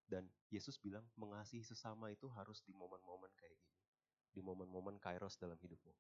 Dan 0.05 0.29
Yesus 0.53 0.77
bilang 0.79 1.05
mengasihi 1.17 1.65
sesama 1.65 2.13
itu 2.13 2.29
harus 2.33 2.61
di 2.63 2.77
momen-momen 2.77 3.33
kayak 3.41 3.57
gini. 3.57 3.77
Di 4.35 4.41
momen-momen 4.45 5.01
kairos 5.01 5.41
dalam 5.41 5.57
hidupmu. 5.57 5.93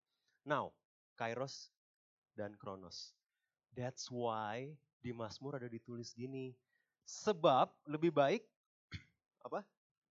Now, 0.45 0.75
kairos 1.17 1.73
dan 2.37 2.55
kronos. 2.59 3.15
That's 3.73 4.11
why 4.11 4.75
di 5.01 5.11
Mazmur 5.15 5.59
ada 5.59 5.71
ditulis 5.71 6.13
gini. 6.13 6.55
Sebab 7.05 7.73
lebih 7.89 8.15
baik 8.15 8.43
apa? 9.47 9.65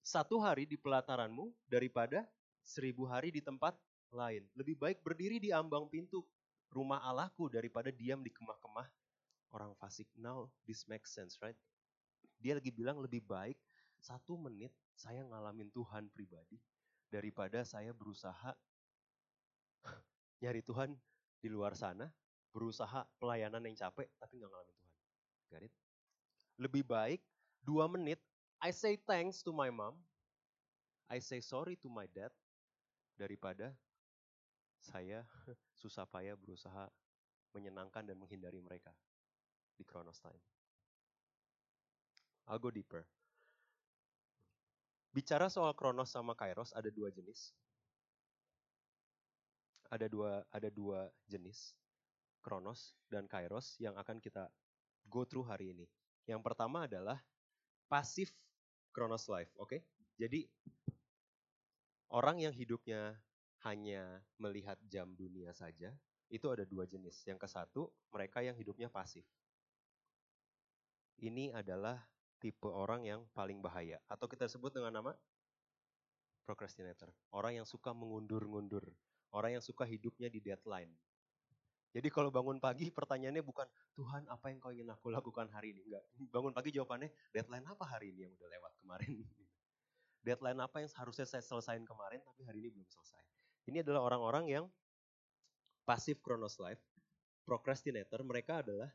Satu 0.04 0.40
hari 0.40 0.64
di 0.64 0.80
pelataranmu 0.80 1.52
daripada 1.68 2.24
seribu 2.64 3.04
hari 3.08 3.32
di 3.32 3.44
tempat 3.44 3.76
lain. 4.12 4.48
Lebih 4.56 4.80
baik 4.80 4.98
berdiri 5.04 5.40
di 5.40 5.52
ambang 5.52 5.88
pintu 5.92 6.24
rumah 6.72 7.04
Allahku 7.04 7.48
daripada 7.52 7.92
diam 7.92 8.24
di 8.24 8.32
kemah-kemah 8.32 8.88
orang 9.56 9.72
fasik. 9.80 10.08
Now 10.16 10.52
this 10.68 10.88
makes 10.88 11.12
sense, 11.12 11.40
right? 11.44 11.56
Dia 12.40 12.56
lagi 12.56 12.72
bilang 12.72 13.00
lebih 13.02 13.24
baik 13.26 13.58
satu 14.02 14.38
menit 14.38 14.74
saya 14.98 15.22
ngalamin 15.26 15.70
Tuhan 15.74 16.10
pribadi 16.10 16.58
daripada 17.08 17.64
saya 17.64 17.94
berusaha 17.94 18.54
nyari 20.42 20.62
Tuhan 20.66 20.94
di 21.38 21.50
luar 21.54 21.78
sana, 21.78 22.10
berusaha 22.52 23.06
pelayanan 23.22 23.62
yang 23.64 23.78
capek 23.78 24.10
tapi 24.18 24.42
nggak 24.42 24.52
ngalamin 24.52 24.76
Tuhan. 24.82 24.96
Got 25.48 25.64
it? 25.70 25.74
Lebih 26.58 26.84
baik 26.84 27.22
dua 27.62 27.86
menit 27.86 28.18
I 28.58 28.74
say 28.74 28.98
thanks 28.98 29.46
to 29.46 29.54
my 29.54 29.70
mom, 29.70 29.94
I 31.06 31.22
say 31.22 31.46
sorry 31.46 31.78
to 31.86 31.90
my 31.94 32.10
dad 32.10 32.34
daripada 33.14 33.78
saya 34.82 35.22
susah 35.82 36.10
payah 36.10 36.34
berusaha 36.34 36.90
menyenangkan 37.54 38.06
dan 38.06 38.18
menghindari 38.18 38.58
mereka 38.58 38.90
di 39.78 39.86
Chronos 39.86 40.18
Time. 40.18 40.42
I'll 42.50 42.62
go 42.62 42.74
deeper. 42.74 43.06
Bicara 45.12 45.48
soal 45.52 45.74
Kronos 45.74 46.12
sama 46.14 46.38
Kairos 46.38 46.72
ada 46.76 46.88
dua 46.92 47.10
jenis. 47.10 47.56
Ada 49.88 50.12
dua 50.12 50.44
ada 50.52 50.68
dua 50.68 51.08
jenis 51.28 51.76
Kronos 52.44 52.96
dan 53.08 53.28
Kairos 53.28 53.80
yang 53.80 53.96
akan 53.96 54.20
kita 54.20 54.48
go 55.08 55.24
through 55.24 55.48
hari 55.48 55.72
ini. 55.72 55.88
Yang 56.28 56.44
pertama 56.44 56.88
adalah 56.88 57.20
pasif 57.88 58.36
Kronos 58.92 59.28
life, 59.32 59.52
oke? 59.56 59.72
Okay? 59.72 59.82
Jadi 60.18 60.44
orang 62.12 62.44
yang 62.44 62.54
hidupnya 62.56 63.16
hanya 63.66 64.22
melihat 64.38 64.78
jam 64.88 65.12
dunia 65.16 65.54
saja, 65.54 65.94
itu 66.28 66.48
ada 66.52 66.68
dua 66.68 66.84
jenis. 66.84 67.24
Yang 67.24 67.46
ke 67.46 67.48
satu, 67.48 67.82
mereka 68.12 68.44
yang 68.44 68.56
hidupnya 68.56 68.92
pasif. 68.92 69.24
Ini 71.18 71.56
adalah 71.56 71.98
tipe 72.38 72.70
orang 72.70 73.06
yang 73.06 73.22
paling 73.34 73.60
bahaya. 73.60 73.98
Atau 74.10 74.30
kita 74.30 74.46
sebut 74.50 74.74
dengan 74.74 74.94
nama 75.02 75.12
procrastinator. 76.48 77.12
Orang 77.36 77.60
yang 77.60 77.68
suka 77.68 77.92
mengundur-ngundur. 77.92 78.88
Orang 79.36 79.60
yang 79.60 79.64
suka 79.64 79.84
hidupnya 79.84 80.32
di 80.32 80.40
deadline. 80.40 80.94
Jadi 81.92 82.08
kalau 82.14 82.30
bangun 82.30 82.62
pagi 82.62 82.94
pertanyaannya 82.94 83.42
bukan 83.42 83.68
Tuhan 83.98 84.30
apa 84.30 84.54
yang 84.54 84.62
kau 84.62 84.72
ingin 84.72 84.88
aku 84.94 85.10
lakukan 85.10 85.50
hari 85.50 85.74
ini. 85.74 85.82
Enggak. 85.90 86.04
Bangun 86.30 86.54
pagi 86.54 86.70
jawabannya 86.72 87.10
deadline 87.34 87.66
apa 87.66 87.84
hari 87.90 88.14
ini 88.14 88.30
yang 88.30 88.34
udah 88.38 88.50
lewat 88.54 88.74
kemarin. 88.80 89.12
deadline 90.28 90.60
apa 90.60 90.84
yang 90.84 90.92
harusnya 90.94 91.26
saya 91.26 91.44
selesaiin 91.44 91.88
kemarin 91.88 92.20
tapi 92.24 92.46
hari 92.46 92.64
ini 92.64 92.70
belum 92.76 92.88
selesai. 92.88 93.24
Ini 93.68 93.84
adalah 93.84 94.08
orang-orang 94.08 94.46
yang 94.48 94.66
pasif 95.88 96.20
chronos 96.20 96.60
life, 96.60 96.84
procrastinator, 97.48 98.20
mereka 98.28 98.60
adalah 98.60 98.92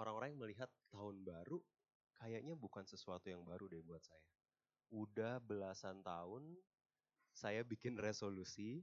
orang-orang 0.00 0.32
yang 0.34 0.40
melihat 0.40 0.68
tahun 0.88 1.20
baru 1.20 1.60
kayaknya 2.24 2.56
bukan 2.56 2.88
sesuatu 2.88 3.28
yang 3.28 3.44
baru 3.44 3.68
deh 3.68 3.84
buat 3.84 4.00
saya. 4.00 4.24
Udah 4.88 5.44
belasan 5.44 6.00
tahun 6.00 6.56
saya 7.36 7.60
bikin 7.60 8.00
resolusi, 8.00 8.80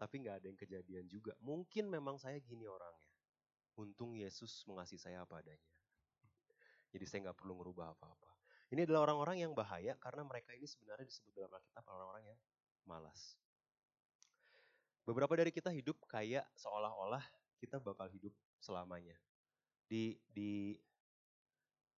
tapi 0.00 0.24
nggak 0.24 0.40
ada 0.40 0.46
yang 0.48 0.56
kejadian 0.56 1.04
juga. 1.04 1.36
Mungkin 1.44 1.92
memang 1.92 2.16
saya 2.16 2.40
gini 2.40 2.64
orangnya. 2.64 3.12
Untung 3.76 4.16
Yesus 4.16 4.64
mengasihi 4.64 4.96
saya 4.96 5.20
apa 5.28 5.44
adanya. 5.44 5.68
Jadi 6.96 7.04
saya 7.04 7.28
nggak 7.28 7.44
perlu 7.44 7.60
ngerubah 7.60 7.92
apa-apa. 7.92 8.30
Ini 8.72 8.88
adalah 8.88 9.04
orang-orang 9.04 9.44
yang 9.44 9.52
bahaya 9.52 9.92
karena 10.00 10.24
mereka 10.24 10.56
ini 10.56 10.64
sebenarnya 10.64 11.04
disebut 11.04 11.32
dalam 11.36 11.52
Alkitab 11.52 11.84
orang-orang 11.92 12.24
yang 12.32 12.38
malas. 12.88 13.36
Beberapa 15.04 15.36
dari 15.36 15.52
kita 15.52 15.68
hidup 15.68 16.00
kayak 16.08 16.48
seolah-olah 16.56 17.20
kita 17.60 17.76
bakal 17.84 18.08
hidup 18.08 18.32
selamanya. 18.64 19.16
Di 19.84 20.16
di 20.32 20.72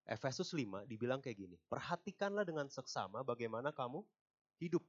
Efesus 0.04 0.52
5 0.52 0.84
dibilang 0.84 1.20
kayak 1.25 1.38
gini, 1.40 1.56
perhatikanlah 1.68 2.44
dengan 2.44 2.68
seksama 2.68 3.25
bagaimana 3.25 3.73
kamu 3.73 4.04
hidup. 4.61 4.84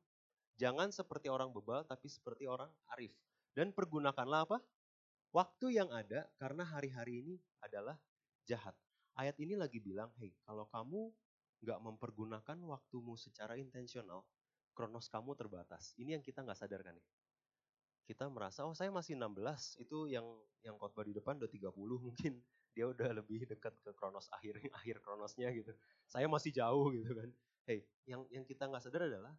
Jangan 0.59 0.91
seperti 0.91 1.31
orang 1.31 1.51
bebal, 1.51 1.87
tapi 1.87 2.07
seperti 2.07 2.47
orang 2.47 2.71
arif. 2.95 3.11
Dan 3.55 3.71
pergunakanlah 3.71 4.47
apa? 4.47 4.57
Waktu 5.31 5.75
yang 5.75 5.91
ada, 5.91 6.27
karena 6.39 6.63
hari-hari 6.63 7.23
ini 7.23 7.35
adalah 7.63 7.95
jahat. 8.47 8.75
Ayat 9.15 9.35
ini 9.39 9.55
lagi 9.55 9.79
bilang, 9.79 10.11
hey, 10.19 10.35
kalau 10.43 10.67
kamu 10.71 11.11
nggak 11.63 11.79
mempergunakan 11.79 12.57
waktumu 12.67 13.15
secara 13.15 13.55
intensional, 13.55 14.27
kronos 14.75 15.07
kamu 15.07 15.35
terbatas. 15.39 15.95
Ini 15.95 16.19
yang 16.19 16.23
kita 16.23 16.43
nggak 16.43 16.59
sadarkan 16.59 16.95
nih 16.99 17.07
kita 18.05 18.29
merasa 18.29 18.61
oh 18.63 18.77
saya 18.77 18.93
masih 18.93 19.17
16 19.17 19.81
itu 19.81 19.97
yang 20.13 20.25
yang 20.61 20.77
khotbah 20.77 21.01
di 21.01 21.13
depan 21.17 21.41
udah 21.41 21.49
30 21.49 21.73
mungkin 22.05 22.33
dia 22.75 22.91
udah 22.91 23.09
lebih 23.15 23.47
dekat 23.47 23.71
ke 23.79 23.95
kronos 23.95 24.27
akhir 24.35 24.59
akhir 24.83 24.99
kronosnya 24.99 25.49
gitu. 25.55 25.71
Saya 26.05 26.27
masih 26.27 26.51
jauh 26.51 26.91
gitu 26.91 27.15
kan. 27.15 27.31
Hey 27.63 27.87
yang 28.03 28.27
yang 28.29 28.43
kita 28.43 28.67
nggak 28.67 28.83
sadar 28.83 29.07
adalah 29.07 29.33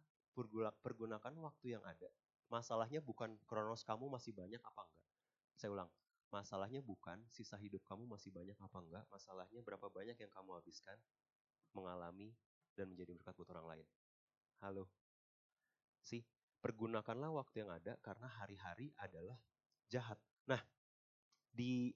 pergunakan 0.81 1.33
waktu 1.37 1.77
yang 1.77 1.83
ada. 1.85 2.09
Masalahnya 2.49 2.99
bukan 2.99 3.37
kronos 3.45 3.85
kamu 3.85 4.09
masih 4.09 4.33
banyak 4.33 4.59
apa 4.59 4.81
enggak? 4.81 5.05
Saya 5.53 5.69
ulang 5.77 5.91
masalahnya 6.27 6.83
bukan 6.83 7.23
sisa 7.31 7.55
hidup 7.55 7.79
kamu 7.87 8.09
masih 8.09 8.33
banyak 8.33 8.57
apa 8.57 8.77
enggak. 8.81 9.05
Masalahnya 9.13 9.61
berapa 9.61 9.87
banyak 9.87 10.17
yang 10.17 10.31
kamu 10.33 10.57
habiskan 10.57 10.97
mengalami 11.77 12.33
dan 12.73 12.89
menjadi 12.89 13.13
berkat 13.13 13.37
buat 13.37 13.49
orang 13.53 13.77
lain. 13.77 13.87
Halo. 14.65 14.89
Sih 16.01 16.25
pergunakanlah 16.57 17.29
waktu 17.31 17.63
yang 17.63 17.71
ada 17.71 17.95
karena 18.01 18.27
hari-hari 18.27 18.89
adalah 18.97 19.37
jahat. 19.87 20.17
Nah, 20.49 20.59
di 21.53 21.93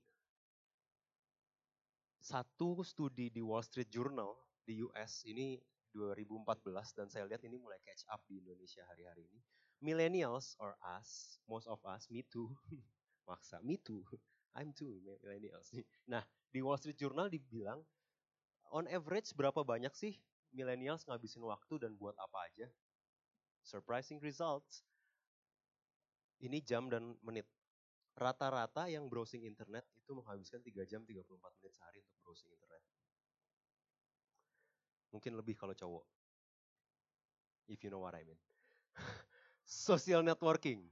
satu 2.21 2.85
studi 2.85 3.33
di 3.33 3.41
Wall 3.41 3.65
Street 3.65 3.89
Journal 3.89 4.37
di 4.61 4.77
US 4.85 5.25
ini 5.25 5.57
2014 5.89 6.61
dan 6.93 7.09
saya 7.09 7.25
lihat 7.25 7.41
ini 7.43 7.57
mulai 7.57 7.81
catch 7.81 8.05
up 8.13 8.21
di 8.29 8.37
Indonesia 8.37 8.85
hari-hari 8.85 9.25
ini. 9.25 9.41
Millennials 9.81 10.53
or 10.61 10.77
us, 10.85 11.41
most 11.49 11.65
of 11.65 11.81
us, 11.81 12.05
me 12.13 12.21
too, 12.29 12.53
maksa, 13.27 13.57
me 13.65 13.81
too, 13.81 14.05
I'm 14.53 14.69
too 14.77 15.01
millennials. 15.01 15.73
Nah, 16.05 16.21
di 16.53 16.61
Wall 16.61 16.77
Street 16.77 17.01
Journal 17.01 17.33
dibilang 17.33 17.81
on 18.69 18.85
average 18.85 19.33
berapa 19.33 19.65
banyak 19.65 19.91
sih 19.97 20.13
millennials 20.53 21.09
ngabisin 21.09 21.41
waktu 21.41 21.81
dan 21.81 21.97
buat 21.97 22.13
apa 22.21 22.37
aja? 22.53 22.69
Surprising 23.65 24.21
results. 24.21 24.85
Ini 26.37 26.61
jam 26.61 26.85
dan 26.85 27.17
menit. 27.25 27.49
Rata-rata 28.21 28.85
yang 28.85 29.09
browsing 29.09 29.49
internet 29.49 29.81
itu 29.97 30.13
menghabiskan 30.13 30.61
3 30.61 30.85
jam 30.85 31.01
34 31.01 31.25
menit 31.57 31.73
sehari 31.73 32.05
untuk 32.05 32.17
browsing 32.21 32.53
internet. 32.53 32.81
Mungkin 35.09 35.33
lebih 35.33 35.57
kalau 35.57 35.73
cowok. 35.73 36.05
If 37.65 37.81
you 37.81 37.89
know 37.89 38.05
what 38.05 38.13
I 38.13 38.21
mean. 38.21 38.37
Social 39.65 40.21
networking. 40.21 40.85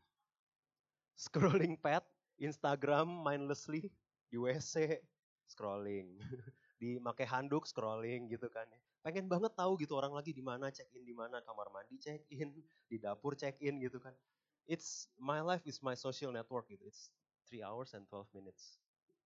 Scrolling 1.13 1.77
pad, 1.77 2.01
Instagram 2.41 3.05
mindlessly, 3.05 3.93
di 4.31 4.41
WC, 4.41 4.97
scrolling. 5.45 6.17
Dimakai 6.81 7.29
handuk, 7.29 7.69
scrolling 7.69 8.25
gitu 8.25 8.49
kan. 8.49 8.65
ya. 8.65 8.79
Pengen 9.05 9.29
banget 9.29 9.53
tahu 9.53 9.77
gitu 9.77 10.01
orang 10.01 10.17
lagi 10.17 10.33
di 10.33 10.41
mana, 10.41 10.73
check 10.73 10.89
in 10.97 11.05
di 11.05 11.13
mana, 11.13 11.45
kamar 11.45 11.69
mandi 11.69 12.01
check 12.01 12.25
in, 12.33 12.57
di 12.89 12.97
dapur 12.97 13.37
check 13.37 13.59
in 13.61 13.77
gitu 13.77 14.01
kan. 14.01 14.15
It's, 14.69 15.09
my 15.17 15.41
life 15.41 15.65
is 15.65 15.81
my 15.81 15.97
social 15.97 16.29
network 16.29 16.69
gitu. 16.69 16.85
It's 16.85 17.09
3 17.49 17.65
hours 17.65 17.97
and 17.97 18.05
12 18.05 18.29
minutes. 18.37 18.77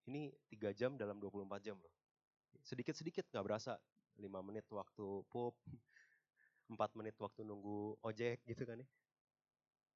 Ini 0.05 0.29
3 0.53 0.77
jam 0.77 0.93
dalam 1.01 1.17
24 1.17 1.57
jam 1.65 1.81
loh. 1.81 1.93
Sedikit-sedikit 2.62 3.25
nggak 3.33 3.45
berasa. 3.50 3.81
5 4.21 4.29
menit 4.45 4.69
waktu 4.69 5.25
pup, 5.33 5.57
4 6.69 6.77
menit 6.93 7.17
waktu 7.17 7.41
nunggu 7.41 7.98
ojek 8.05 8.45
gitu 8.45 8.69
kan 8.69 8.86
ya. 8.86 8.88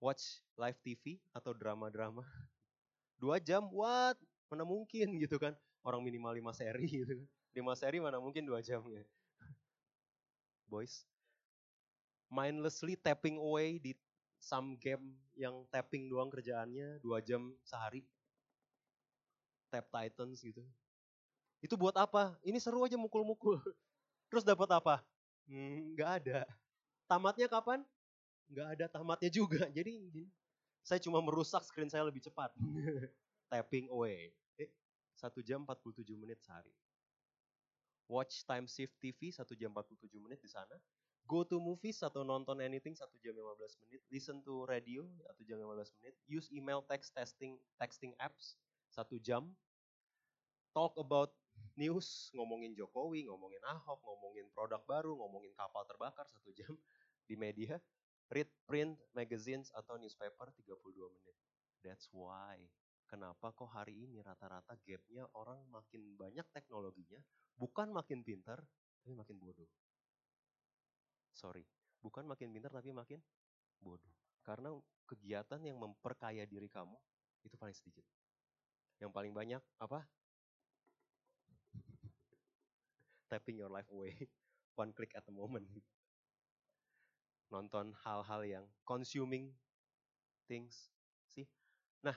Watch 0.01 0.41
live 0.57 0.81
TV 0.81 1.21
atau 1.29 1.53
drama-drama. 1.53 2.25
2 3.21 3.37
jam, 3.45 3.69
what? 3.69 4.17
Mana 4.49 4.65
mungkin 4.65 5.13
gitu 5.21 5.37
kan. 5.37 5.53
Orang 5.85 6.01
minimal 6.01 6.33
5 6.33 6.57
seri 6.57 6.89
gitu 7.05 7.21
kan. 7.21 7.27
5 7.53 7.81
seri 7.85 8.01
mana 8.01 8.17
mungkin 8.17 8.49
2 8.49 8.65
jamnya. 8.65 9.05
Boys. 10.65 11.05
Mindlessly 12.33 12.97
tapping 12.97 13.37
away 13.37 13.77
di 13.77 13.93
some 14.45 14.77
game 14.77 15.17
yang 15.33 15.65
tapping 15.73 16.05
doang 16.05 16.29
kerjaannya 16.29 17.01
2 17.01 17.25
jam 17.25 17.49
sehari. 17.65 18.05
Tap 19.73 19.89
Titans 19.89 20.37
gitu. 20.45 20.61
Itu 21.65 21.73
buat 21.73 21.97
apa? 21.97 22.37
Ini 22.45 22.61
seru 22.61 22.85
aja 22.85 22.93
mukul-mukul. 22.93 23.57
Terus 24.29 24.45
dapat 24.45 24.69
apa? 24.69 25.01
Hmm, 25.49 25.97
nggak 25.97 26.11
ada. 26.21 26.39
Tamatnya 27.09 27.49
kapan? 27.49 27.81
Nggak 28.53 28.67
ada 28.77 28.85
tamatnya 28.85 29.33
juga. 29.33 29.65
Jadi 29.77 30.05
saya 30.85 31.01
cuma 31.01 31.17
merusak 31.25 31.65
screen 31.65 31.89
saya 31.89 32.05
lebih 32.05 32.21
cepat. 32.21 32.53
Tapping 33.51 33.89
away. 33.89 34.29
Eh, 34.61 34.69
1 35.17 35.41
jam 35.41 35.65
47 35.65 36.05
menit 36.13 36.37
sehari. 36.45 36.69
Watch 38.05 38.45
time 38.45 38.69
shift 38.69 38.93
TV 39.01 39.33
1 39.33 39.41
jam 39.57 39.73
47 39.73 40.21
menit 40.21 40.37
di 40.37 40.49
sana. 40.53 40.77
Go 41.25 41.41
to 41.41 41.57
movies 41.57 42.05
atau 42.05 42.21
nonton 42.21 42.61
anything 42.61 42.93
1 42.93 43.01
jam 43.25 43.33
15 43.33 43.81
menit. 43.81 44.01
Listen 44.13 44.45
to 44.45 44.61
radio 44.69 45.01
1 45.25 45.49
jam 45.49 45.57
15 45.57 45.97
menit. 45.97 46.13
Use 46.29 46.53
email 46.53 46.85
text 46.85 47.17
testing 47.17 47.57
texting 47.81 48.13
apps 48.21 48.61
1 48.93 49.09
jam. 49.25 49.49
Talk 50.69 50.93
about 51.01 51.33
news, 51.73 52.29
ngomongin 52.37 52.77
Jokowi, 52.77 53.25
ngomongin 53.25 53.63
Ahok, 53.65 54.05
ngomongin 54.05 54.45
produk 54.53 54.85
baru, 54.85 55.17
ngomongin 55.17 55.49
kapal 55.57 55.81
terbakar 55.89 56.29
1 56.29 56.45
jam 56.53 56.77
di 57.27 57.33
media. 57.33 57.81
Read 58.29 58.49
print 58.69 58.97
magazines 59.17 59.73
atau 59.73 59.97
newspaper 59.97 60.53
32 60.53 60.77
menit. 61.09 61.35
That's 61.81 62.05
why. 62.13 62.61
Kenapa 63.05 63.53
kok 63.53 63.69
hari 63.69 64.09
ini 64.09 64.21
rata-rata 64.21 64.77
gapnya 64.81 65.29
orang 65.37 65.61
makin 65.69 66.17
banyak 66.17 66.45
teknologinya, 66.53 67.21
bukan 67.53 67.93
makin 67.93 68.25
pintar, 68.25 68.61
tapi 69.01 69.13
makin 69.13 69.37
bodoh. 69.37 69.69
Sorry, 71.35 71.67
bukan 71.99 72.23
makin 72.23 72.55
pintar 72.55 72.71
tapi 72.71 72.95
makin 72.95 73.19
bodoh. 73.83 74.07
Karena 74.39 74.71
kegiatan 75.03 75.59
yang 75.59 75.75
memperkaya 75.75 76.47
diri 76.47 76.71
kamu 76.71 76.95
itu 77.43 77.55
paling 77.59 77.75
sedikit. 77.75 78.07
Yang 79.03 79.11
paling 79.11 79.35
banyak 79.35 79.59
apa? 79.83 80.07
Tapping 83.27 83.59
your 83.59 83.67
life 83.67 83.89
away. 83.91 84.15
One 84.79 84.95
click 84.95 85.11
at 85.11 85.27
the 85.27 85.35
moment. 85.35 85.67
Nonton 87.51 87.91
hal-hal 88.07 88.41
yang 88.47 88.65
consuming 88.87 89.51
things. 90.47 90.87
Sih. 91.27 91.43
Nah, 91.99 92.15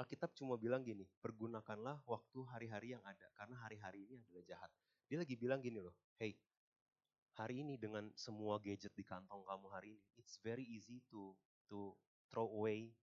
Alkitab 0.00 0.32
cuma 0.32 0.56
bilang 0.56 0.80
gini, 0.80 1.04
pergunakanlah 1.20 2.00
waktu 2.08 2.40
hari-hari 2.48 2.96
yang 2.96 3.04
ada. 3.04 3.28
Karena 3.36 3.60
hari-hari 3.62 4.08
ini 4.08 4.22
adalah 4.24 4.44
jahat. 4.48 4.70
Dia 5.06 5.20
lagi 5.20 5.36
bilang 5.36 5.60
gini 5.60 5.78
loh, 5.84 5.94
hey, 6.16 6.32
hari 7.34 7.66
ini 7.66 7.74
dengan 7.78 8.10
semua 8.14 8.62
gadget 8.62 8.94
di 8.94 9.02
kantong 9.02 9.42
kamu 9.42 9.66
hari 9.70 9.88
ini, 9.98 10.02
it's 10.18 10.38
very 10.42 10.62
easy 10.62 11.02
to 11.10 11.34
to 11.66 11.94
throw 12.30 12.46
away 12.46 12.94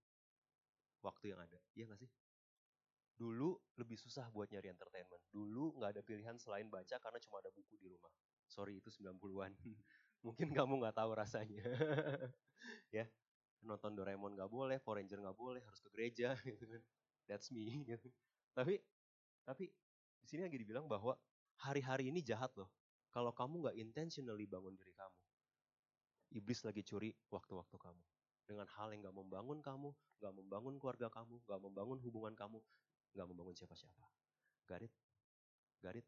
waktu 1.03 1.35
yang 1.35 1.39
ada. 1.41 1.59
Iya 1.75 1.91
gak 1.91 1.99
sih? 1.99 2.09
Dulu 3.17 3.53
lebih 3.77 4.01
susah 4.01 4.31
buat 4.33 4.49
nyari 4.49 4.73
entertainment. 4.73 5.21
Dulu 5.29 5.77
nggak 5.77 5.99
ada 5.99 6.01
pilihan 6.01 6.37
selain 6.41 6.65
baca 6.71 6.97
karena 6.97 7.19
cuma 7.21 7.37
ada 7.37 7.53
buku 7.53 7.77
di 7.77 7.85
rumah. 7.85 8.09
Sorry, 8.49 8.81
itu 8.81 8.89
90-an. 8.89 9.53
Mungkin 10.25 10.49
kamu 10.53 10.81
nggak 10.81 10.97
tahu 10.97 11.11
rasanya. 11.13 11.61
ya, 12.97 13.05
nonton 13.61 13.93
Doraemon 13.93 14.33
nggak 14.33 14.49
boleh, 14.49 14.81
Power 14.81 15.01
Ranger 15.01 15.21
nggak 15.21 15.37
boleh, 15.37 15.61
harus 15.61 15.81
ke 15.85 15.89
gereja 15.93 16.33
gitu 16.49 16.65
kan. 16.65 16.81
That's 17.29 17.53
me 17.53 17.85
gitu. 17.85 18.09
Tapi 18.57 18.81
tapi 19.45 19.69
di 20.21 20.25
sini 20.25 20.45
lagi 20.45 20.57
dibilang 20.57 20.89
bahwa 20.89 21.13
hari-hari 21.61 22.09
ini 22.09 22.25
jahat 22.25 22.49
loh. 22.57 22.69
Kalau 23.11 23.35
kamu 23.35 23.67
nggak 23.67 23.77
intentionally 23.77 24.47
bangun 24.47 24.75
diri 24.79 24.95
kamu, 24.95 25.19
iblis 26.39 26.63
lagi 26.63 26.81
curi 26.87 27.11
waktu-waktu 27.27 27.75
kamu 27.75 28.03
dengan 28.47 28.67
hal 28.75 28.91
yang 28.91 29.03
nggak 29.07 29.15
membangun 29.15 29.59
kamu, 29.63 29.89
nggak 30.19 30.33
membangun 30.35 30.75
keluarga 30.79 31.07
kamu, 31.11 31.39
nggak 31.47 31.59
membangun 31.59 31.99
hubungan 32.03 32.33
kamu, 32.35 32.59
nggak 33.15 33.27
membangun 33.27 33.55
siapa-siapa. 33.55 34.05
Got 34.67 34.87
it? 34.87 34.93
Got 35.83 35.99
it? 35.99 36.07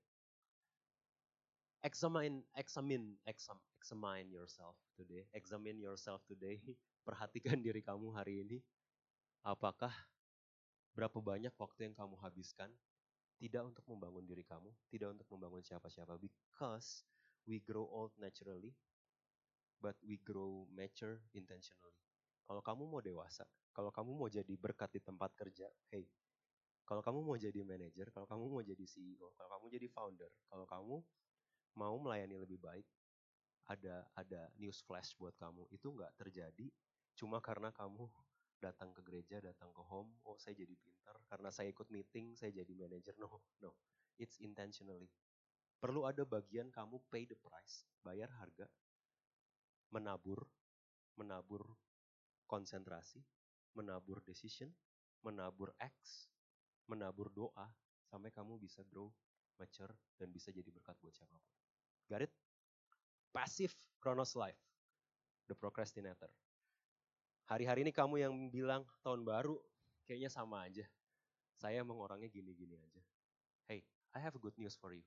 Examine, 1.84 2.48
examine, 2.56 3.20
exam, 3.28 3.60
examine 3.76 4.32
yourself 4.32 4.80
today. 4.96 5.28
Examine 5.36 5.80
yourself 5.84 6.24
today. 6.24 6.64
Perhatikan 7.08 7.60
diri 7.60 7.84
kamu 7.84 8.16
hari 8.16 8.40
ini. 8.48 8.64
Apakah 9.44 9.92
berapa 10.96 11.20
banyak 11.20 11.52
waktu 11.60 11.92
yang 11.92 11.96
kamu 12.00 12.16
habiskan 12.24 12.72
tidak 13.38 13.64
untuk 13.66 13.86
membangun 13.90 14.24
diri 14.24 14.44
kamu, 14.46 14.70
tidak 14.90 15.18
untuk 15.18 15.28
membangun 15.36 15.62
siapa-siapa. 15.66 16.16
Because 16.18 17.04
we 17.44 17.60
grow 17.60 17.88
old 17.90 18.14
naturally, 18.18 18.72
but 19.82 19.98
we 20.06 20.20
grow 20.22 20.68
mature 20.72 21.20
intentionally. 21.36 21.98
Kalau 22.44 22.60
kamu 22.60 22.84
mau 22.88 23.02
dewasa, 23.04 23.48
kalau 23.72 23.90
kamu 23.92 24.12
mau 24.16 24.30
jadi 24.32 24.54
berkat 24.56 24.96
di 24.96 25.02
tempat 25.04 25.32
kerja, 25.36 25.68
hey, 25.92 26.08
kalau 26.84 27.00
kamu 27.00 27.24
mau 27.24 27.40
jadi 27.40 27.64
manajer, 27.64 28.12
kalau 28.12 28.28
kamu 28.28 28.44
mau 28.52 28.64
jadi 28.64 28.84
CEO, 28.84 29.32
kalau 29.40 29.50
kamu 29.58 29.66
jadi 29.80 29.88
founder, 29.88 30.32
kalau 30.52 30.68
kamu 30.68 30.96
mau 31.80 31.96
melayani 31.98 32.36
lebih 32.36 32.60
baik, 32.60 32.86
ada 33.72 34.04
ada 34.20 34.52
news 34.60 34.84
flash 34.84 35.16
buat 35.16 35.34
kamu. 35.40 35.68
Itu 35.72 35.96
nggak 35.96 36.20
terjadi 36.20 36.68
cuma 37.14 37.40
karena 37.40 37.70
kamu 37.72 38.10
datang 38.64 38.96
ke 38.96 39.04
gereja, 39.04 39.44
datang 39.44 39.76
ke 39.76 39.84
home, 39.84 40.16
oh 40.24 40.40
saya 40.40 40.56
jadi 40.56 40.72
pintar 40.80 41.20
karena 41.28 41.52
saya 41.52 41.68
ikut 41.76 41.92
meeting, 41.92 42.40
saya 42.40 42.56
jadi 42.56 42.72
manajer. 42.72 43.12
No, 43.24 43.44
no. 43.60 43.76
It's 44.16 44.40
intentionally. 44.40 45.12
Perlu 45.84 46.08
ada 46.08 46.24
bagian 46.24 46.72
kamu 46.72 47.04
pay 47.12 47.28
the 47.28 47.36
price, 47.36 47.84
bayar 48.00 48.32
harga, 48.40 48.64
menabur, 49.92 50.48
menabur 51.20 51.76
konsentrasi, 52.48 53.20
menabur 53.76 54.24
decision, 54.24 54.72
menabur 55.28 55.76
acts, 55.84 56.32
menabur 56.88 57.28
doa, 57.36 57.68
sampai 58.08 58.32
kamu 58.32 58.62
bisa 58.62 58.86
grow, 58.88 59.12
mature, 59.60 59.92
dan 60.16 60.32
bisa 60.32 60.56
jadi 60.56 60.72
berkat 60.72 60.96
buat 61.04 61.12
siapa 61.12 61.36
pun. 61.36 61.54
Got? 62.08 62.32
Passive 63.34 63.74
Chronos 64.00 64.38
Life. 64.38 64.62
The 65.50 65.58
procrastinator. 65.58 66.30
Hari-hari 67.44 67.84
ini 67.84 67.92
kamu 67.92 68.24
yang 68.24 68.34
bilang 68.48 68.88
tahun 69.04 69.28
baru 69.28 69.60
kayaknya 70.08 70.32
sama 70.32 70.64
aja. 70.64 70.88
Saya 71.60 71.84
emang 71.84 72.00
orangnya 72.00 72.32
gini-gini 72.32 72.80
aja. 72.80 73.04
Hey, 73.68 73.84
I 74.16 74.20
have 74.24 74.40
good 74.40 74.56
news 74.56 74.80
for 74.80 74.96
you. 74.96 75.04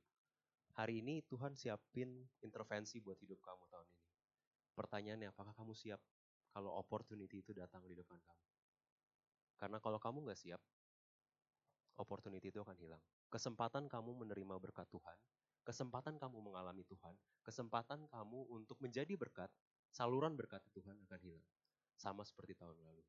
Hari 0.76 1.00
ini 1.00 1.24
Tuhan 1.24 1.56
siapin 1.56 2.28
intervensi 2.44 3.00
buat 3.00 3.16
hidup 3.16 3.40
kamu 3.40 3.64
tahun 3.72 3.88
ini. 3.88 4.06
Pertanyaannya, 4.76 5.28
apakah 5.32 5.56
kamu 5.56 5.72
siap 5.72 6.00
kalau 6.52 6.76
opportunity 6.76 7.40
itu 7.40 7.56
datang 7.56 7.80
di 7.88 7.96
depan 7.96 8.20
kamu? 8.20 8.44
Karena 9.56 9.80
kalau 9.80 9.96
kamu 9.96 10.28
nggak 10.28 10.36
siap, 10.36 10.60
opportunity 11.96 12.52
itu 12.52 12.60
akan 12.60 12.76
hilang. 12.76 13.00
Kesempatan 13.32 13.88
kamu 13.88 14.12
menerima 14.28 14.60
berkat 14.60 14.84
Tuhan, 14.92 15.16
kesempatan 15.64 16.20
kamu 16.20 16.52
mengalami 16.52 16.84
Tuhan, 16.84 17.16
kesempatan 17.40 18.04
kamu 18.12 18.52
untuk 18.52 18.76
menjadi 18.84 19.16
berkat, 19.16 19.48
saluran 19.88 20.36
berkat 20.36 20.60
Tuhan 20.76 21.00
akan 21.08 21.20
hilang. 21.24 21.48
Sama 21.96 22.22
seperti 22.22 22.52
tahun 22.56 22.76
lalu. 22.76 23.04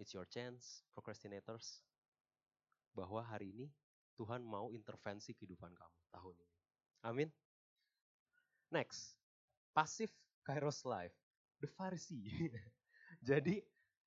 It's 0.00 0.16
your 0.16 0.24
chance, 0.24 0.80
procrastinators, 0.96 1.84
bahwa 2.96 3.20
hari 3.20 3.52
ini 3.52 3.66
Tuhan 4.16 4.40
mau 4.40 4.72
intervensi 4.72 5.36
kehidupan 5.36 5.72
kamu 5.76 5.98
tahun 6.12 6.36
ini. 6.40 6.56
Amin. 7.04 7.28
Next, 8.72 9.16
passive 9.76 10.12
kairos 10.44 10.84
life. 10.88 11.16
the 11.60 11.68
Pharisee. 11.68 12.24
Jadi 13.28 13.60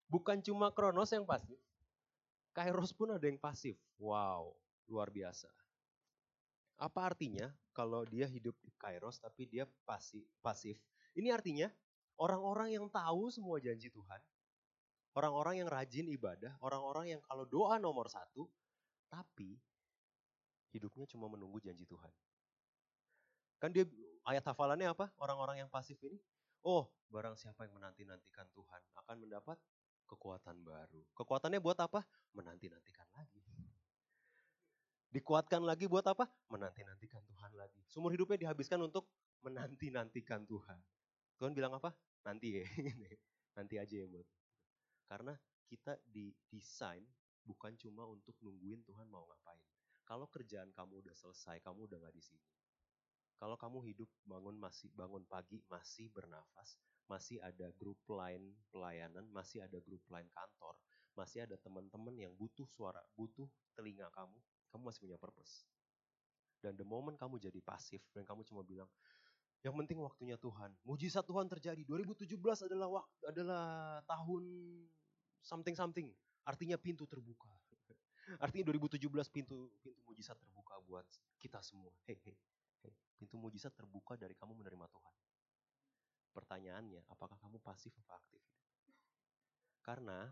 bukan 0.10 0.42
cuma 0.42 0.74
Kronos 0.74 1.14
yang 1.14 1.22
pasif, 1.22 1.62
Kairos 2.54 2.94
pun 2.94 3.10
ada 3.10 3.26
yang 3.26 3.42
pasif. 3.42 3.74
Wow, 3.98 4.54
luar 4.86 5.10
biasa. 5.10 5.50
Apa 6.78 7.10
artinya 7.10 7.50
kalau 7.74 8.06
dia 8.06 8.30
hidup 8.30 8.54
di 8.62 8.70
Kairos 8.78 9.18
tapi 9.18 9.50
dia 9.50 9.66
pasif? 9.90 10.22
pasif? 10.46 10.78
Ini 11.18 11.34
artinya 11.34 11.66
orang-orang 12.18 12.74
yang 12.74 12.86
tahu 12.90 13.30
semua 13.34 13.58
janji 13.62 13.90
Tuhan, 13.90 14.22
orang-orang 15.18 15.64
yang 15.64 15.70
rajin 15.70 16.10
ibadah, 16.10 16.54
orang-orang 16.62 17.18
yang 17.18 17.22
kalau 17.26 17.46
doa 17.46 17.78
nomor 17.78 18.10
satu, 18.10 18.50
tapi 19.10 19.58
hidupnya 20.74 21.06
cuma 21.06 21.30
menunggu 21.30 21.62
janji 21.62 21.86
Tuhan. 21.86 22.10
Kan 23.62 23.72
dia 23.72 23.86
ayat 24.26 24.44
hafalannya 24.44 24.92
apa? 24.92 25.14
Orang-orang 25.22 25.64
yang 25.64 25.70
pasif 25.70 25.96
ini, 26.04 26.18
oh 26.66 26.90
barang 27.14 27.38
siapa 27.38 27.64
yang 27.64 27.78
menanti-nantikan 27.78 28.50
Tuhan 28.52 28.82
akan 29.06 29.16
mendapat 29.22 29.56
kekuatan 30.10 30.66
baru. 30.66 31.02
Kekuatannya 31.16 31.62
buat 31.62 31.78
apa? 31.80 32.04
Menanti-nantikan 32.36 33.08
lagi. 33.14 33.42
Dikuatkan 35.14 35.62
lagi 35.62 35.86
buat 35.86 36.02
apa? 36.10 36.26
Menanti-nantikan 36.50 37.22
Tuhan 37.22 37.54
lagi. 37.54 37.86
Sumur 37.86 38.10
hidupnya 38.10 38.50
dihabiskan 38.50 38.82
untuk 38.82 39.06
menanti-nantikan 39.46 40.42
Tuhan. 40.50 40.82
Tuhan 41.38 41.54
bilang 41.54 41.74
apa? 41.78 41.94
Nanti 42.26 42.62
ya. 42.62 42.66
Nanti 43.58 43.76
aja 43.78 43.96
ya 43.96 44.08
buat. 44.10 44.26
Karena 45.06 45.34
kita 45.70 45.98
didesain 46.06 47.04
bukan 47.44 47.76
cuma 47.76 48.08
untuk 48.08 48.34
nungguin 48.40 48.82
Tuhan 48.88 49.08
mau 49.12 49.28
ngapain. 49.28 49.62
Kalau 50.04 50.28
kerjaan 50.28 50.72
kamu 50.76 51.06
udah 51.06 51.16
selesai, 51.16 51.64
kamu 51.64 51.88
udah 51.88 51.98
gak 52.08 52.16
di 52.16 52.24
sini. 52.24 52.48
Kalau 53.40 53.60
kamu 53.60 53.84
hidup 53.92 54.10
bangun 54.24 54.56
masih 54.56 54.88
bangun 54.96 55.28
pagi 55.28 55.60
masih 55.68 56.08
bernafas, 56.12 56.80
masih 57.12 57.44
ada 57.44 57.72
grup 57.76 58.00
lain 58.08 58.56
pelayanan, 58.72 59.28
masih 59.36 59.64
ada 59.68 59.84
grup 59.84 60.00
lain 60.08 60.28
kantor, 60.32 60.80
masih 61.18 61.44
ada 61.44 61.60
teman-teman 61.60 62.16
yang 62.16 62.32
butuh 62.40 62.64
suara, 62.72 63.04
butuh 63.20 63.50
telinga 63.76 64.08
kamu, 64.16 64.40
kamu 64.72 64.82
masih 64.88 65.02
punya 65.04 65.18
purpose. 65.20 65.68
Dan 66.64 66.80
the 66.80 66.88
moment 66.88 67.20
kamu 67.20 67.36
jadi 67.44 67.60
pasif 67.60 68.00
dan 68.16 68.24
kamu 68.24 68.48
cuma 68.48 68.64
bilang, 68.64 68.88
yang 69.64 69.80
penting 69.80 70.04
waktunya 70.04 70.36
Tuhan. 70.36 70.76
Mujizat 70.84 71.24
Tuhan 71.24 71.48
terjadi. 71.48 71.88
2017 71.88 72.68
adalah 72.68 73.00
waktu, 73.00 73.24
adalah 73.32 73.66
tahun 74.04 74.44
something 75.40 75.72
something. 75.72 76.12
Artinya 76.44 76.76
pintu 76.76 77.08
terbuka. 77.08 77.48
Artinya 78.44 78.76
2017 78.76 79.00
pintu 79.32 79.72
pintu 79.80 80.00
mujizat 80.04 80.36
terbuka 80.36 80.76
buat 80.84 81.08
kita 81.40 81.64
semua. 81.64 81.96
Hei. 82.04 82.36
Pintu 83.16 83.40
mujizat 83.40 83.72
terbuka 83.72 84.20
dari 84.20 84.36
kamu 84.36 84.52
menerima 84.60 84.84
Tuhan. 84.92 85.16
Pertanyaannya, 86.36 87.08
apakah 87.08 87.40
kamu 87.40 87.64
pasif 87.64 87.96
atau 88.04 88.20
aktif? 88.20 88.44
Karena 89.80 90.28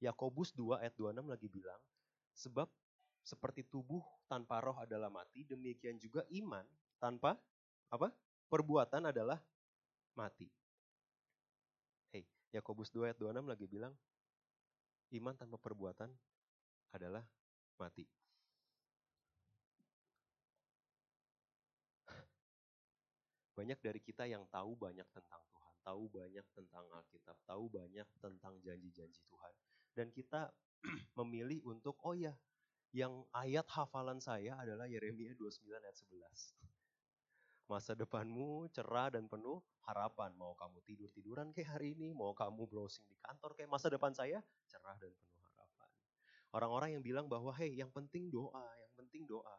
Yakobus 0.00 0.56
2 0.56 0.80
ayat 0.80 0.94
26 0.96 1.26
lagi 1.26 1.48
bilang, 1.52 1.82
sebab 2.32 2.70
seperti 3.20 3.66
tubuh 3.66 4.00
tanpa 4.24 4.62
roh 4.64 4.78
adalah 4.78 5.12
mati, 5.12 5.44
demikian 5.44 6.00
juga 6.00 6.24
iman 6.32 6.64
tanpa 6.96 7.36
apa? 7.90 8.08
Perbuatan 8.48 9.12
adalah 9.12 9.36
mati. 10.16 10.48
Hei, 12.08 12.24
Yakobus 12.56 12.88
2 12.88 13.12
ayat 13.12 13.20
26 13.20 13.44
lagi 13.44 13.68
bilang, 13.68 13.92
iman 15.20 15.36
tanpa 15.36 15.60
perbuatan 15.60 16.08
adalah 16.96 17.20
mati. 17.76 18.08
Banyak 23.52 23.84
dari 23.84 24.00
kita 24.00 24.24
yang 24.24 24.48
tahu 24.48 24.80
banyak 24.80 25.04
tentang 25.12 25.44
Tuhan, 25.52 25.74
tahu 25.84 26.02
banyak 26.08 26.46
tentang 26.56 26.84
Alkitab, 26.88 27.36
tahu 27.44 27.68
banyak 27.68 28.08
tentang 28.16 28.54
janji-janji 28.64 29.20
Tuhan. 29.28 29.52
Dan 29.92 30.08
kita 30.08 30.48
memilih 31.20 31.60
untuk, 31.68 32.00
oh 32.00 32.16
ya, 32.16 32.32
yang 32.96 33.28
ayat 33.36 33.68
hafalan 33.68 34.24
saya 34.24 34.56
adalah 34.56 34.88
Yeremia 34.88 35.36
29 35.36 35.68
ayat 35.84 35.98
11. 36.00 36.77
Masa 37.68 37.92
depanmu 37.92 38.64
cerah 38.72 39.12
dan 39.12 39.28
penuh 39.28 39.60
harapan. 39.84 40.32
Mau 40.40 40.56
kamu 40.56 40.80
tidur-tiduran 40.88 41.52
kayak 41.52 41.76
hari 41.76 41.92
ini, 41.92 42.16
mau 42.16 42.32
kamu 42.32 42.64
browsing 42.64 43.04
di 43.04 43.12
kantor 43.20 43.52
kayak 43.52 43.68
masa 43.68 43.92
depan 43.92 44.08
saya 44.16 44.40
cerah 44.72 44.96
dan 44.96 45.12
penuh 45.12 45.44
harapan. 45.52 45.88
Orang-orang 46.56 46.96
yang 46.96 47.04
bilang 47.04 47.28
bahwa, 47.28 47.52
hey, 47.52 47.76
yang 47.76 47.92
penting 47.92 48.32
doa, 48.32 48.64
yang 48.80 48.92
penting 48.96 49.28
doa. 49.28 49.52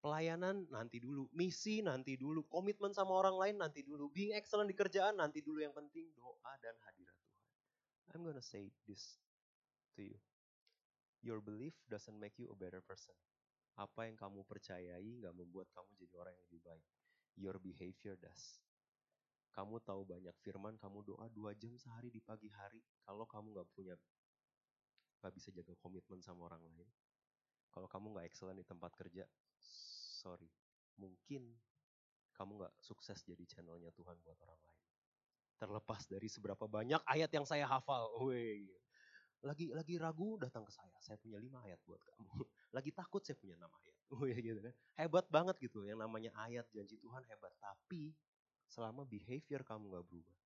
Pelayanan 0.00 0.64
nanti 0.72 0.96
dulu, 0.96 1.28
misi 1.36 1.84
nanti 1.84 2.16
dulu, 2.16 2.48
komitmen 2.48 2.96
sama 2.96 3.12
orang 3.12 3.36
lain 3.36 3.56
nanti 3.60 3.84
dulu, 3.84 4.08
being 4.08 4.32
excellent 4.32 4.72
di 4.72 4.76
kerjaan 4.76 5.20
nanti 5.20 5.44
dulu. 5.44 5.60
Yang 5.60 5.76
penting 5.76 6.08
doa 6.16 6.52
dan 6.64 6.72
hadirat 6.88 7.16
Tuhan. 7.20 7.44
I'm 8.16 8.24
gonna 8.24 8.40
say 8.40 8.72
this 8.88 9.20
to 9.92 10.00
you. 10.00 10.16
Your 11.20 11.44
belief 11.44 11.76
doesn't 11.84 12.16
make 12.16 12.40
you 12.40 12.48
a 12.48 12.56
better 12.56 12.80
person. 12.80 13.12
Apa 13.76 14.08
yang 14.08 14.16
kamu 14.16 14.40
percayai 14.48 15.20
nggak 15.20 15.36
membuat 15.36 15.68
kamu 15.76 15.90
jadi 16.00 16.14
orang 16.16 16.32
yang 16.32 16.44
lebih 16.48 16.64
baik. 16.64 16.86
Your 17.36 17.60
behavior 17.60 18.16
does. 18.16 18.64
Kamu 19.52 19.80
tahu 19.80 20.04
banyak 20.04 20.36
firman, 20.44 20.76
kamu 20.76 21.00
doa 21.04 21.32
dua 21.32 21.56
jam 21.56 21.76
sehari 21.80 22.12
di 22.12 22.20
pagi 22.20 22.52
hari. 22.52 22.80
Kalau 23.04 23.24
kamu 23.24 23.56
nggak 23.56 23.68
punya, 23.72 23.96
nggak 25.20 25.32
bisa 25.32 25.48
jaga 25.52 25.72
komitmen 25.80 26.20
sama 26.20 26.48
orang 26.48 26.60
lain. 26.68 26.88
Kalau 27.72 27.88
kamu 27.88 28.16
nggak 28.16 28.26
excellent 28.28 28.60
di 28.60 28.68
tempat 28.68 28.92
kerja, 28.96 29.24
sorry, 30.20 30.48
mungkin 31.00 31.56
kamu 32.36 32.60
nggak 32.60 32.74
sukses 32.80 33.24
jadi 33.24 33.44
channelnya 33.48 33.88
Tuhan 33.96 34.16
buat 34.20 34.36
orang 34.44 34.60
lain. 34.60 34.80
Terlepas 35.56 36.04
dari 36.04 36.28
seberapa 36.28 36.68
banyak 36.68 37.00
ayat 37.08 37.32
yang 37.32 37.48
saya 37.48 37.64
hafal, 37.64 38.12
Wih. 38.28 38.68
lagi 39.40 39.72
lagi 39.72 39.96
ragu 39.96 40.36
datang 40.36 40.68
ke 40.68 40.72
saya, 40.72 40.96
saya 41.00 41.16
punya 41.16 41.40
lima 41.40 41.64
ayat 41.64 41.80
buat 41.84 42.00
kamu. 42.00 42.28
Lagi 42.76 42.92
takut 42.92 43.24
saya 43.24 43.40
punya 43.40 43.56
enam 43.56 43.72
ayat, 43.72 43.95
Wih, 44.14 44.38
gitu 44.46 44.60
kan. 44.62 44.74
Hebat 44.94 45.26
banget 45.30 45.56
gitu, 45.58 45.82
yang 45.82 45.98
namanya 45.98 46.30
ayat 46.46 46.66
janji 46.70 46.94
Tuhan 47.02 47.22
hebat. 47.26 47.52
Tapi 47.58 48.14
selama 48.70 49.02
behavior 49.02 49.62
kamu 49.66 49.90
nggak 49.90 50.06
berubah, 50.06 50.38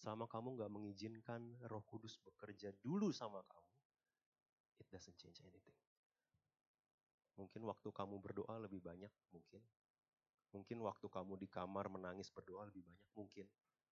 selama 0.00 0.24
kamu 0.28 0.48
nggak 0.60 0.72
mengizinkan 0.72 1.42
Roh 1.68 1.84
Kudus 1.84 2.16
bekerja 2.24 2.72
dulu 2.80 3.12
sama 3.12 3.44
kamu, 3.44 3.72
it 4.80 4.86
doesn't 4.88 5.16
change 5.20 5.40
anything. 5.44 5.76
Mungkin 7.36 7.68
waktu 7.68 7.88
kamu 7.92 8.16
berdoa 8.16 8.56
lebih 8.64 8.80
banyak, 8.80 9.12
mungkin. 9.28 9.60
Mungkin 10.56 10.80
waktu 10.80 11.04
kamu 11.12 11.36
di 11.36 11.48
kamar 11.52 11.92
menangis 11.92 12.32
berdoa 12.32 12.64
lebih 12.64 12.80
banyak, 12.80 13.08
mungkin. 13.12 13.44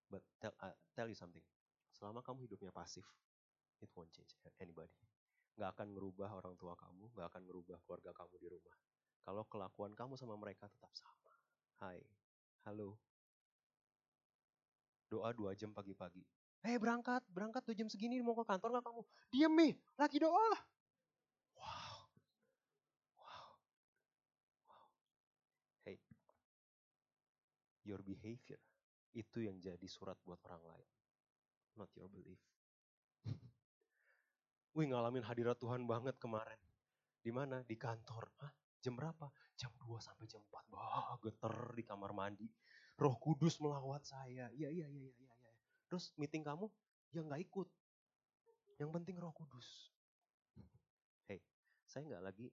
But 0.09 0.25
tell, 0.41 0.57
uh, 0.65 0.73
tell 0.97 1.09
you 1.13 1.17
something, 1.17 1.45
selama 1.93 2.25
kamu 2.25 2.49
hidupnya 2.49 2.73
pasif, 2.73 3.05
it 3.85 3.93
won't 3.93 4.09
change 4.17 4.33
anybody. 4.65 4.97
Gak 5.61 5.77
akan 5.77 5.93
merubah 5.93 6.33
orang 6.33 6.57
tua 6.57 6.73
kamu, 6.73 7.13
gak 7.21 7.37
akan 7.37 7.43
merubah 7.45 7.77
keluarga 7.85 8.17
kamu 8.17 8.35
di 8.41 8.49
rumah. 8.49 8.75
Kalau 9.25 9.43
kelakuan 9.49 9.97
kamu 9.97 10.21
sama 10.21 10.37
mereka 10.37 10.69
tetap 10.69 10.93
sama. 10.93 11.33
Hai, 11.81 12.01
halo. 12.69 13.01
Doa 15.09 15.33
dua 15.33 15.57
jam 15.57 15.73
pagi-pagi. 15.73 16.21
Eh 16.65 16.77
berangkat, 16.77 17.25
berangkat 17.33 17.65
dua 17.65 17.77
jam 17.77 17.89
segini 17.89 18.21
mau 18.21 18.37
ke 18.37 18.45
kantor 18.45 18.81
gak 18.81 18.85
kamu? 18.85 19.03
Diam 19.33 19.53
nih, 19.57 19.73
lagi 19.97 20.17
doa. 20.21 20.49
your 27.85 28.01
behavior 28.01 28.59
itu 29.15 29.45
yang 29.45 29.61
jadi 29.61 29.87
surat 29.87 30.19
buat 30.25 30.41
orang 30.49 30.65
lain. 30.75 30.89
Not 31.79 31.93
your 31.95 32.11
belief. 32.11 32.41
Wih 34.75 34.91
ngalamin 34.91 35.23
hadirat 35.23 35.61
Tuhan 35.61 35.87
banget 35.87 36.19
kemarin. 36.19 36.59
Di 37.23 37.31
mana? 37.31 37.63
Di 37.63 37.79
kantor. 37.79 38.27
Hah? 38.43 38.64
Jam 38.85 39.01
berapa? 39.01 39.33
Jam 39.57 39.73
2 39.81 39.97
sampai 39.97 40.29
jam 40.29 40.45
4. 40.45 40.69
Bah, 40.69 41.17
geter 41.25 41.57
di 41.73 41.81
kamar 41.89 42.13
mandi. 42.13 42.45
Roh 43.01 43.17
Kudus 43.17 43.57
melawat 43.65 44.05
saya. 44.05 44.53
Iya, 44.53 44.69
iya, 44.69 44.85
iya, 44.85 45.09
iya, 45.09 45.13
iya. 45.25 45.33
Ya. 45.41 45.53
Terus 45.89 46.13
meeting 46.21 46.45
kamu? 46.45 46.69
Ya 47.17 47.25
nggak 47.25 47.41
ikut. 47.49 47.69
Yang 48.77 48.91
penting 48.93 49.17
Roh 49.17 49.33
Kudus. 49.33 49.89
Hey, 51.25 51.41
saya 51.89 52.05
nggak 52.05 52.23
lagi 52.29 52.53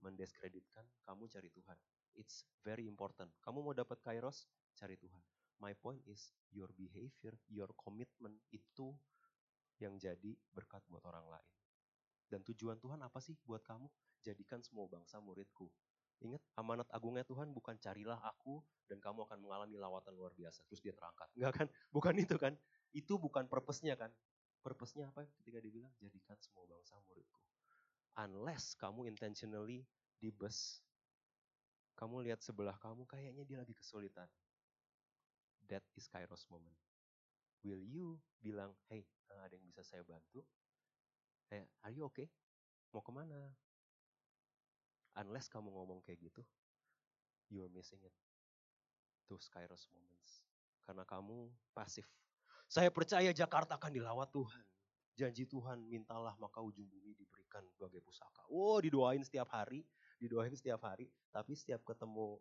mendiskreditkan 0.00 0.88
kamu 1.04 1.28
cari 1.28 1.52
Tuhan. 1.52 1.76
It's 2.16 2.48
very 2.64 2.88
important. 2.88 3.28
Kamu 3.44 3.60
mau 3.60 3.76
dapat 3.76 4.00
kairos, 4.00 4.48
cari 4.80 4.96
Tuhan. 4.96 5.20
My 5.60 5.76
point 5.76 6.00
is 6.08 6.32
your 6.56 6.72
behavior, 6.72 7.36
your 7.52 7.68
commitment 7.76 8.40
itu 8.48 8.96
yang 9.76 10.00
jadi 10.00 10.32
berkat 10.56 10.80
buat 10.88 11.04
orang 11.04 11.28
lain. 11.28 11.50
Dan 12.32 12.40
tujuan 12.48 12.80
Tuhan 12.80 13.04
apa 13.04 13.20
sih 13.20 13.36
buat 13.44 13.60
kamu? 13.60 13.90
Jadikan 14.20 14.60
semua 14.60 14.86
bangsa 14.86 15.18
muridku. 15.18 15.68
Ingat, 16.20 16.44
amanat 16.60 16.84
agungnya 16.92 17.24
Tuhan 17.24 17.48
bukan 17.56 17.80
carilah 17.80 18.20
aku 18.20 18.60
dan 18.84 19.00
kamu 19.00 19.24
akan 19.24 19.40
mengalami 19.40 19.80
lawatan 19.80 20.12
luar 20.12 20.36
biasa. 20.36 20.60
Terus 20.68 20.84
dia 20.84 20.92
terangkat. 20.92 21.28
Enggak 21.32 21.52
kan? 21.64 21.66
Bukan 21.96 22.14
itu 22.20 22.36
kan? 22.36 22.52
Itu 22.92 23.16
bukan 23.16 23.48
purpose-nya 23.48 23.96
kan? 23.96 24.12
Purpose-nya 24.60 25.08
apa 25.08 25.24
ketika 25.40 25.62
dibilang 25.62 25.88
jadikan 25.96 26.36
semua 26.42 26.68
bangsa 26.68 27.00
muridku. 27.08 27.40
Unless 28.20 28.76
kamu 28.76 29.08
intentionally 29.08 29.86
di 30.20 30.28
bus 30.28 30.84
kamu 32.00 32.24
lihat 32.24 32.40
sebelah 32.40 32.80
kamu 32.80 33.04
kayaknya 33.04 33.44
dia 33.44 33.60
lagi 33.60 33.76
kesulitan. 33.76 34.24
That 35.68 35.84
is 35.92 36.08
Kairos 36.08 36.48
moment. 36.48 36.76
Will 37.60 37.84
you 37.84 38.16
bilang, 38.40 38.72
hey, 38.88 39.04
ada 39.28 39.52
yang 39.52 39.68
bisa 39.68 39.84
saya 39.84 40.00
bantu? 40.00 40.40
Hey, 41.52 41.68
are 41.84 41.92
you 41.92 42.08
okay? 42.08 42.32
Mau 42.96 43.04
ke 43.04 43.12
mana? 43.12 43.52
Unless 45.18 45.50
kamu 45.50 45.70
ngomong 45.74 46.04
kayak 46.06 46.22
gitu, 46.22 46.42
you're 47.50 47.70
missing 47.74 47.98
it. 48.06 48.14
Those 49.26 49.50
kairos 49.50 49.90
moments. 49.90 50.46
Karena 50.86 51.02
kamu 51.02 51.50
pasif. 51.74 52.06
Saya 52.70 52.90
percaya 52.94 53.34
Jakarta 53.34 53.74
akan 53.74 53.90
dilawat 53.90 54.30
Tuhan. 54.30 54.64
Janji 55.18 55.44
Tuhan, 55.44 55.84
mintalah 55.90 56.32
maka 56.38 56.62
ujung 56.62 56.86
bumi 56.86 57.12
diberikan 57.18 57.66
sebagai 57.68 58.00
pusaka. 58.00 58.46
Oh, 58.48 58.78
didoain 58.78 59.20
setiap 59.20 59.50
hari, 59.52 59.82
didoain 60.16 60.54
setiap 60.54 60.80
hari. 60.86 61.10
Tapi 61.34 61.52
setiap 61.58 61.82
ketemu 61.82 62.38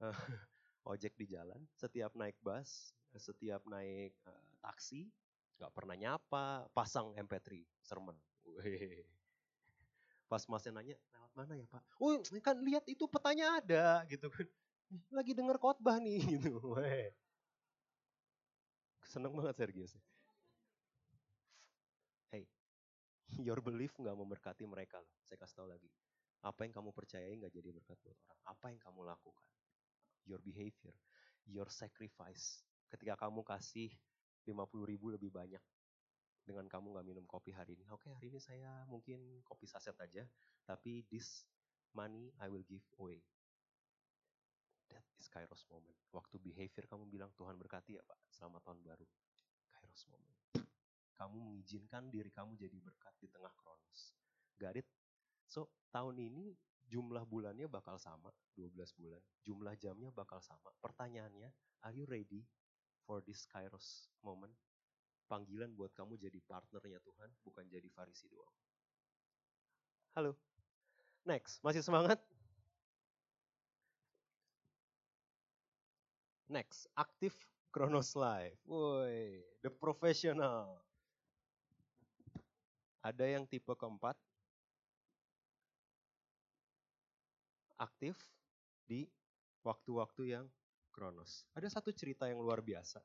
uh, 0.00 0.10
ojek 0.94 1.18
di 1.18 1.26
jalan, 1.28 1.58
setiap 1.74 2.14
naik 2.14 2.38
bus, 2.40 2.94
setiap 3.12 3.66
naik 3.68 4.14
uh, 4.24 4.50
taksi, 4.62 5.10
nggak 5.58 5.72
pernah 5.74 5.96
nyapa, 5.98 6.70
pasang 6.72 7.12
MP3 7.18 7.62
sermon. 7.82 8.16
Pas 10.32 10.48
masnya 10.48 10.72
nanya, 10.80 10.96
lewat 11.12 11.32
mana 11.36 11.52
ya 11.60 11.68
pak? 11.68 11.84
Oh 12.00 12.16
kan 12.40 12.56
lihat 12.64 12.88
itu 12.88 13.04
petanya 13.04 13.60
ada 13.60 14.00
gitu 14.08 14.32
kan. 14.32 14.48
Lagi 15.12 15.36
denger 15.36 15.60
khotbah 15.60 16.00
nih 16.00 16.24
gitu. 16.40 16.56
Seneng 19.04 19.36
banget 19.36 19.60
serius. 19.60 19.92
Hey, 22.32 22.48
your 23.44 23.60
belief 23.60 23.92
nggak 24.00 24.16
memberkati 24.16 24.64
mereka 24.64 25.04
loh. 25.04 25.12
Saya 25.20 25.36
kasih 25.36 25.52
tahu 25.60 25.68
lagi. 25.68 25.92
Apa 26.40 26.64
yang 26.64 26.72
kamu 26.80 26.96
percayai 26.96 27.36
nggak 27.36 27.52
jadi 27.52 27.68
berkat 27.68 28.00
buat 28.00 28.16
orang. 28.24 28.40
Apa 28.48 28.72
yang 28.72 28.80
kamu 28.80 29.04
lakukan. 29.04 29.48
Your 30.24 30.40
behavior, 30.40 30.96
your 31.44 31.68
sacrifice. 31.68 32.64
Ketika 32.88 33.20
kamu 33.20 33.44
kasih 33.44 33.92
50 34.48 34.56
ribu 34.88 35.12
lebih 35.12 35.28
banyak 35.28 35.60
dengan 36.42 36.66
kamu 36.66 36.98
nggak 36.98 37.06
minum 37.06 37.24
kopi 37.26 37.54
hari 37.54 37.78
ini. 37.78 37.86
Oke, 37.90 38.10
okay, 38.10 38.10
hari 38.18 38.26
ini 38.34 38.40
saya 38.42 38.82
mungkin 38.90 39.42
kopi 39.46 39.66
saset 39.70 39.94
aja, 40.02 40.26
tapi 40.66 41.06
this 41.06 41.46
money 41.94 42.34
I 42.42 42.50
will 42.50 42.66
give 42.66 42.84
away. 42.98 43.22
That 44.90 45.06
is 45.16 45.30
Kairos 45.30 45.64
moment. 45.70 45.96
Waktu 46.12 46.36
behavior 46.42 46.84
kamu 46.84 47.08
bilang 47.08 47.30
Tuhan 47.38 47.56
berkati 47.56 47.96
ya 47.96 48.02
Pak, 48.04 48.18
selamat 48.34 48.60
tahun 48.66 48.80
baru. 48.84 49.06
Kairos 49.72 50.04
moment. 50.10 50.40
Kamu 51.16 51.38
mengizinkan 51.38 52.10
diri 52.10 52.28
kamu 52.34 52.58
jadi 52.58 52.76
berkat 52.82 53.14
di 53.22 53.30
tengah 53.30 53.52
kronos. 53.54 54.12
Got 54.58 54.76
it? 54.76 54.88
So, 55.46 55.70
tahun 55.94 56.18
ini 56.18 56.52
jumlah 56.88 57.24
bulannya 57.24 57.70
bakal 57.70 57.96
sama, 57.96 58.28
12 58.58 58.74
bulan. 58.98 59.22
Jumlah 59.46 59.78
jamnya 59.80 60.10
bakal 60.12 60.42
sama. 60.44 60.72
Pertanyaannya, 60.82 61.48
are 61.86 61.94
you 61.94 62.04
ready 62.04 62.44
for 63.06 63.24
this 63.24 63.48
Kairos 63.48 64.10
moment? 64.20 64.52
Panggilan 65.30 65.72
buat 65.72 65.92
kamu 65.96 66.20
jadi 66.20 66.38
partnernya 66.44 67.00
Tuhan, 67.00 67.30
bukan 67.42 67.64
jadi 67.68 67.88
farisi 67.90 68.28
doang. 68.28 68.56
Halo. 70.12 70.36
Next, 71.24 71.62
masih 71.64 71.80
semangat? 71.80 72.20
Next, 76.52 76.84
aktif 76.98 77.32
Kronos 77.72 78.12
Life. 78.12 78.60
Woi, 78.68 79.40
the 79.64 79.72
professional. 79.72 80.84
Ada 83.00 83.24
yang 83.24 83.48
tipe 83.48 83.72
keempat, 83.72 84.14
aktif 87.80 88.14
di 88.86 89.08
waktu-waktu 89.66 90.38
yang 90.38 90.46
kronos. 90.94 91.48
Ada 91.56 91.72
satu 91.72 91.90
cerita 91.90 92.28
yang 92.28 92.38
luar 92.38 92.62
biasa. 92.62 93.02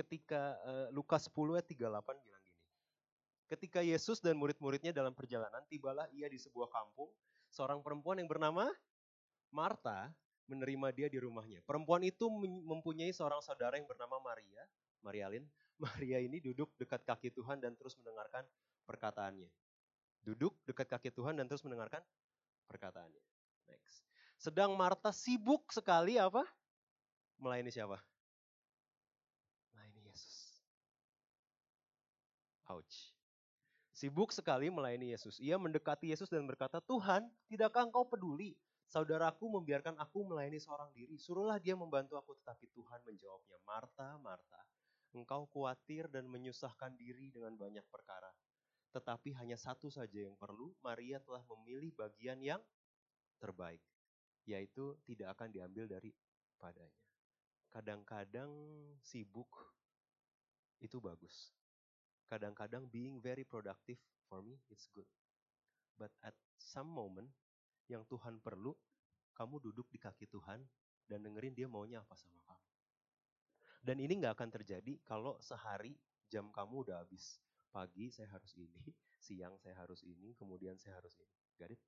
Ketika 0.00 0.56
uh, 0.64 0.88
Lukas 0.96 1.28
10 1.28 1.60
ayat 1.60 1.68
38 1.68 2.24
bilang 2.24 2.42
gini. 2.44 2.60
Ketika 3.52 3.80
Yesus 3.84 4.22
dan 4.24 4.40
murid-muridnya 4.40 4.96
dalam 4.96 5.12
perjalanan, 5.12 5.60
tibalah 5.68 6.08
ia 6.16 6.30
di 6.30 6.40
sebuah 6.40 6.72
kampung. 6.72 7.12
Seorang 7.52 7.82
perempuan 7.84 8.16
yang 8.22 8.30
bernama 8.30 8.70
Marta 9.50 10.08
menerima 10.50 10.88
dia 10.90 11.06
di 11.06 11.18
rumahnya. 11.22 11.62
Perempuan 11.62 12.02
itu 12.02 12.26
mempunyai 12.66 13.14
seorang 13.14 13.38
saudara 13.38 13.78
yang 13.78 13.86
bernama 13.86 14.18
Maria, 14.18 14.62
Marialin. 15.06 15.46
Maria 15.82 16.18
ini 16.20 16.42
duduk 16.42 16.70
dekat 16.76 17.06
kaki 17.06 17.30
Tuhan 17.30 17.62
dan 17.62 17.72
terus 17.78 17.94
mendengarkan 17.98 18.42
perkataannya. 18.84 19.48
Duduk 20.26 20.52
dekat 20.68 20.90
kaki 20.90 21.08
Tuhan 21.14 21.38
dan 21.38 21.48
terus 21.48 21.64
mendengarkan 21.64 22.02
perkataannya. 22.68 23.22
Next. 23.70 24.04
Sedang 24.36 24.76
Marta 24.76 25.14
sibuk 25.14 25.70
sekali 25.72 26.20
apa? 26.20 26.44
Melayani 27.40 27.72
siapa? 27.72 27.96
Melayani 29.72 30.00
Yesus. 30.12 30.60
Ouch. 32.70 33.10
Sibuk 33.90 34.30
sekali 34.30 34.70
melayani 34.70 35.10
Yesus. 35.12 35.42
Ia 35.42 35.58
mendekati 35.58 36.14
Yesus 36.14 36.30
dan 36.30 36.46
berkata, 36.46 36.78
Tuhan, 36.78 37.26
tidakkah 37.50 37.90
engkau 37.90 38.06
peduli 38.06 38.54
Saudaraku 38.90 39.46
membiarkan 39.46 39.94
aku 40.02 40.26
melayani 40.26 40.58
seorang 40.58 40.90
diri. 40.90 41.14
Suruhlah 41.14 41.62
dia 41.62 41.78
membantu 41.78 42.18
aku. 42.18 42.34
Tetapi 42.42 42.74
Tuhan 42.74 42.98
menjawabnya, 43.06 43.62
Marta, 43.62 44.18
Marta, 44.18 44.60
engkau 45.14 45.46
khawatir 45.46 46.10
dan 46.10 46.26
menyusahkan 46.26 46.98
diri 46.98 47.30
dengan 47.30 47.54
banyak 47.54 47.86
perkara. 47.86 48.34
Tetapi 48.90 49.38
hanya 49.38 49.54
satu 49.54 49.86
saja 49.86 50.26
yang 50.26 50.34
perlu, 50.34 50.74
Maria 50.82 51.22
telah 51.22 51.46
memilih 51.54 51.94
bagian 51.94 52.42
yang 52.42 52.58
terbaik. 53.38 53.78
Yaitu 54.42 54.98
tidak 55.06 55.38
akan 55.38 55.54
diambil 55.54 55.86
dari 55.86 56.10
padanya. 56.58 57.06
Kadang-kadang 57.70 58.50
sibuk 59.06 59.54
itu 60.82 60.98
bagus. 60.98 61.54
Kadang-kadang 62.30 62.86
being 62.86 63.18
very 63.18 63.42
productive 63.42 63.98
for 64.30 64.38
me 64.38 64.54
it's 64.70 64.86
good. 64.94 65.06
But 65.98 66.14
at 66.22 66.38
some 66.54 66.86
moment 66.86 67.26
yang 67.90 68.06
Tuhan 68.06 68.38
perlu, 68.38 68.70
kamu 69.34 69.58
duduk 69.58 69.90
di 69.90 69.98
kaki 69.98 70.30
Tuhan 70.30 70.62
dan 71.10 71.26
dengerin 71.26 71.58
dia 71.58 71.66
maunya 71.66 71.98
apa 71.98 72.14
sama 72.14 72.38
kamu. 72.46 72.66
Dan 73.82 73.96
ini 73.98 74.22
nggak 74.22 74.38
akan 74.38 74.50
terjadi 74.54 75.02
kalau 75.02 75.34
sehari 75.42 75.98
jam 76.30 76.54
kamu 76.54 76.86
udah 76.86 77.02
habis. 77.02 77.42
Pagi 77.70 78.10
saya 78.14 78.30
harus 78.30 78.54
ini, 78.54 78.78
siang 79.26 79.58
saya 79.58 79.74
harus 79.78 80.06
ini, 80.06 80.34
kemudian 80.38 80.78
saya 80.78 81.02
harus 81.02 81.18
ini. 81.18 81.34
Garit? 81.58 81.82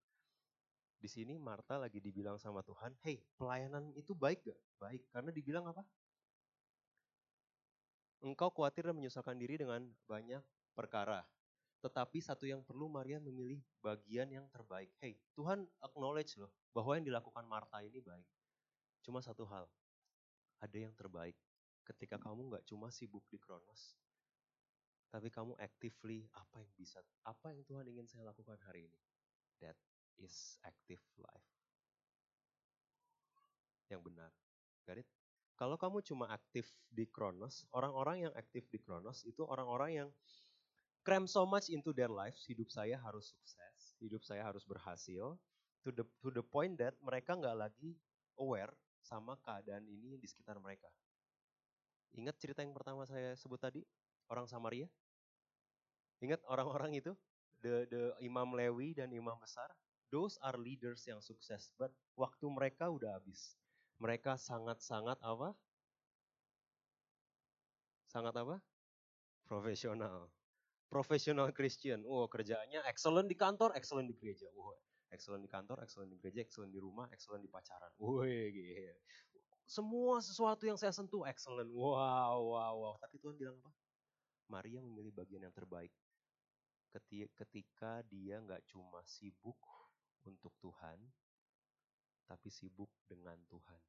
Di 0.98 1.11
sini 1.11 1.35
Marta 1.38 1.78
lagi 1.78 1.98
dibilang 1.98 2.38
sama 2.38 2.62
Tuhan, 2.62 2.94
hey 3.02 3.18
pelayanan 3.35 3.90
itu 3.98 4.14
baik 4.14 4.46
gak? 4.46 4.61
Baik, 4.78 5.02
karena 5.11 5.31
dibilang 5.35 5.66
apa? 5.66 5.83
Engkau 8.22 8.54
khawatir 8.54 8.87
dan 8.87 8.94
menyusahkan 8.94 9.35
diri 9.35 9.58
dengan 9.58 9.82
banyak 10.06 10.42
perkara. 10.78 11.26
Tetapi 11.82 12.22
satu 12.22 12.46
yang 12.46 12.62
perlu 12.62 12.87
Maria 12.87 13.18
memilih 13.18 13.58
bagian 13.82 14.30
yang 14.30 14.46
terbaik. 14.46 14.94
Hey, 15.02 15.18
Tuhan 15.35 15.66
acknowledge 15.82 16.38
loh 16.38 16.54
bahwa 16.70 16.94
yang 16.94 17.02
dilakukan 17.02 17.42
Marta 17.50 17.82
ini 17.82 17.98
baik. 17.98 18.26
Cuma 19.02 19.18
satu 19.18 19.42
hal, 19.50 19.66
ada 20.62 20.78
yang 20.78 20.94
terbaik. 20.94 21.35
Ketika 21.82 22.14
kamu 22.14 22.46
nggak 22.54 22.64
cuma 22.70 22.94
sibuk 22.94 23.26
di 23.26 23.42
Kronos, 23.42 23.98
tapi 25.11 25.26
kamu 25.26 25.58
actively 25.58 26.30
apa 26.38 26.62
yang 26.62 26.72
bisa, 26.78 27.02
apa 27.26 27.50
yang 27.50 27.66
Tuhan 27.66 27.90
ingin 27.90 28.06
saya 28.06 28.22
lakukan 28.30 28.56
hari 28.62 28.87
ini. 28.87 29.00
That 29.58 29.74
is 30.22 30.62
active 30.62 31.02
life. 31.18 31.50
Yang 33.90 34.06
benar. 34.06 34.30
Garit? 34.87 35.11
Kalau 35.62 35.79
kamu 35.79 36.03
cuma 36.03 36.27
aktif 36.27 36.66
di 36.90 37.07
Kronos, 37.07 37.70
orang-orang 37.70 38.27
yang 38.27 38.35
aktif 38.35 38.66
di 38.66 38.83
Kronos 38.83 39.22
itu 39.22 39.46
orang-orang 39.46 39.90
yang 39.94 40.09
cram 41.07 41.31
so 41.31 41.46
much 41.46 41.70
into 41.70 41.94
their 41.94 42.11
lives, 42.11 42.42
hidup 42.51 42.66
saya 42.66 42.98
harus 42.98 43.31
sukses, 43.31 43.94
hidup 44.03 44.27
saya 44.27 44.42
harus 44.42 44.66
berhasil, 44.66 45.38
to 45.87 45.94
the 45.94 46.03
to 46.18 46.35
the 46.35 46.42
point 46.42 46.75
that 46.83 46.98
mereka 46.98 47.38
nggak 47.38 47.55
lagi 47.55 47.94
aware 48.42 48.75
sama 49.07 49.38
keadaan 49.38 49.87
ini 49.87 50.18
di 50.18 50.27
sekitar 50.27 50.59
mereka. 50.59 50.90
Ingat 52.18 52.42
cerita 52.42 52.66
yang 52.66 52.75
pertama 52.75 53.07
saya 53.07 53.38
sebut 53.38 53.62
tadi, 53.62 53.87
orang 54.35 54.51
Samaria? 54.51 54.90
Ingat 56.27 56.42
orang-orang 56.51 56.98
itu, 56.98 57.14
the 57.62 57.87
the 57.87 58.18
Imam 58.18 58.51
Lewi 58.51 58.98
dan 58.98 59.14
Imam 59.14 59.38
besar, 59.38 59.70
those 60.11 60.42
are 60.42 60.59
leaders 60.59 61.07
yang 61.07 61.22
sukses, 61.22 61.70
but 61.79 61.94
waktu 62.18 62.51
mereka 62.51 62.90
udah 62.90 63.14
habis. 63.14 63.62
Mereka 63.98 64.38
sangat-sangat 64.38 65.18
apa? 65.20 65.52
Sangat 68.07 68.37
apa? 68.37 68.61
Profesional 69.48 70.31
profesional 70.92 71.48
Christian. 71.57 72.05
Oh, 72.05 72.28
kerjaannya 72.28 72.85
excellent 72.85 73.33
di 73.33 73.33
kantor, 73.33 73.72
excellent 73.72 74.12
di 74.12 74.16
gereja. 74.20 74.44
Oh, 74.52 74.76
excellent 75.09 75.40
di 75.40 75.48
kantor, 75.48 75.81
excellent 75.81 76.12
di 76.12 76.20
gereja, 76.20 76.44
excellent 76.44 76.68
di 76.68 76.76
rumah, 76.76 77.09
excellent 77.09 77.40
di 77.40 77.48
pacaran. 77.48 77.88
Woi, 77.96 78.52
gitu. 78.52 78.92
Semua 79.64 80.20
sesuatu 80.20 80.68
yang 80.68 80.76
saya 80.76 80.92
sentuh 80.92 81.24
excellent. 81.24 81.72
Wow, 81.72 82.52
wow, 82.52 82.74
wow. 82.76 82.94
Tapi 83.00 83.16
Tuhan 83.16 83.40
bilang 83.40 83.57
apa? 83.64 83.72
Maria 84.52 84.85
memilih 84.85 85.16
bagian 85.16 85.48
yang 85.48 85.55
terbaik. 85.57 85.88
Ketika 87.40 88.05
dia 88.05 88.37
nggak 88.37 88.68
cuma 88.68 89.00
sibuk 89.09 89.57
untuk 90.28 90.52
Tuhan, 90.61 91.00
tapi 92.26 92.48
sibuk 92.48 92.90
dengan 93.08 93.38
Tuhan. 93.48 93.80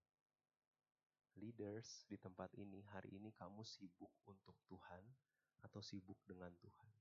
leaders 1.34 2.06
di 2.06 2.14
tempat 2.22 2.54
ini, 2.62 2.86
hari 2.94 3.18
ini 3.18 3.34
kamu 3.34 3.66
sibuk 3.66 4.14
untuk 4.30 4.54
Tuhan 4.70 5.02
atau 5.66 5.82
sibuk 5.82 6.22
dengan 6.30 6.54
Tuhan? 6.62 6.94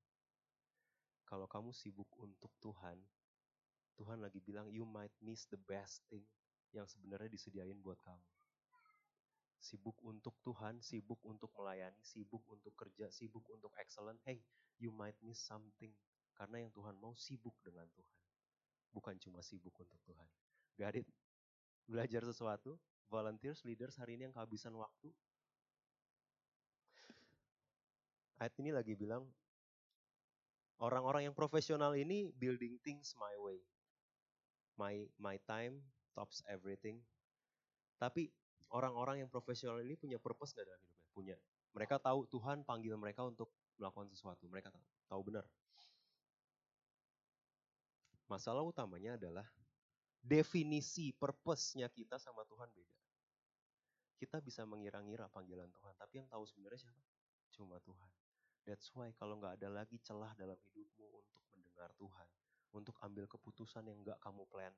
Kalau 1.29 1.45
kamu 1.49 1.73
sibuk 1.77 2.09
untuk 2.17 2.53
Tuhan, 2.61 2.97
Tuhan 3.97 4.25
lagi 4.25 4.41
bilang 4.41 4.73
you 4.73 4.89
might 4.89 5.13
miss 5.21 5.45
the 5.53 5.61
best 5.69 6.01
thing 6.09 6.25
yang 6.73 6.89
sebenarnya 6.89 7.29
disediain 7.29 7.77
buat 7.85 8.01
kamu. 8.01 8.29
Sibuk 9.63 9.95
untuk 10.03 10.35
Tuhan, 10.43 10.83
sibuk 10.83 11.23
untuk 11.23 11.53
melayani, 11.55 12.03
sibuk 12.03 12.43
untuk 12.51 12.75
kerja, 12.75 13.13
sibuk 13.15 13.47
untuk 13.53 13.71
excellent. 13.79 14.19
Hey, 14.27 14.43
you 14.83 14.91
might 14.91 15.15
miss 15.23 15.39
something. 15.39 15.93
Karena 16.35 16.67
yang 16.67 16.73
Tuhan 16.75 16.99
mau 16.99 17.15
sibuk 17.15 17.55
dengan 17.63 17.87
Tuhan. 17.95 18.19
Bukan 18.91 19.15
cuma 19.23 19.39
sibuk 19.45 19.73
untuk 19.79 20.01
Tuhan. 20.03 20.29
Got 20.75 20.99
it? 20.99 21.07
Belajar 21.87 22.23
sesuatu, 22.25 22.79
volunteers, 23.13 23.61
leaders 23.69 23.99
hari 24.01 24.17
ini 24.17 24.31
yang 24.31 24.35
kehabisan 24.35 24.73
waktu. 24.75 25.13
Ayat 28.41 28.55
ini 28.59 28.75
lagi 28.75 28.99
bilang, 28.99 29.29
orang-orang 30.83 31.31
yang 31.31 31.37
profesional 31.37 31.95
ini 31.95 32.35
building 32.35 32.81
things 32.83 33.15
my 33.15 33.35
way. 33.39 33.63
My, 34.75 35.07
my 35.21 35.37
time 35.47 35.79
tops 36.17 36.43
everything. 36.51 36.99
Tapi 38.03 38.33
orang-orang 38.75 39.23
yang 39.23 39.31
profesional 39.31 39.79
ini 39.79 39.95
punya 39.95 40.19
purpose 40.19 40.57
gak 40.57 40.67
dalam 40.67 40.81
hidupnya? 40.83 41.07
Punya. 41.15 41.37
Mereka 41.73 42.03
tahu 42.03 42.27
Tuhan 42.27 42.67
panggil 42.67 42.99
mereka 42.99 43.23
untuk 43.23 43.53
melakukan 43.79 44.11
sesuatu. 44.11 44.49
Mereka 44.51 44.75
tahu, 44.75 44.85
tahu 45.07 45.23
benar. 45.29 45.45
Masalah 48.27 48.65
utamanya 48.65 49.21
adalah 49.21 49.47
definisi 50.23 51.11
purpose-nya 51.13 51.91
kita 51.91 52.17
sama 52.17 52.47
Tuhan 52.47 52.71
beda. 52.71 52.97
Kita 54.23 54.39
bisa 54.39 54.63
mengira-ngira 54.63 55.27
panggilan 55.35 55.67
Tuhan, 55.75 55.95
tapi 55.99 56.23
yang 56.23 56.29
tahu 56.31 56.47
sebenarnya 56.47 56.89
siapa? 56.89 57.03
Cuma 57.51 57.83
Tuhan. 57.83 58.11
That's 58.63 58.87
why 58.95 59.11
kalau 59.19 59.43
nggak 59.43 59.59
ada 59.59 59.69
lagi 59.83 59.99
celah 59.99 60.31
dalam 60.39 60.55
hidupmu 60.71 61.11
untuk 61.19 61.43
mendengar 61.51 61.91
Tuhan, 61.99 62.29
untuk 62.71 62.95
ambil 63.03 63.27
keputusan 63.27 63.83
yang 63.91 63.99
nggak 64.07 64.23
kamu 64.23 64.47
plan, 64.47 64.71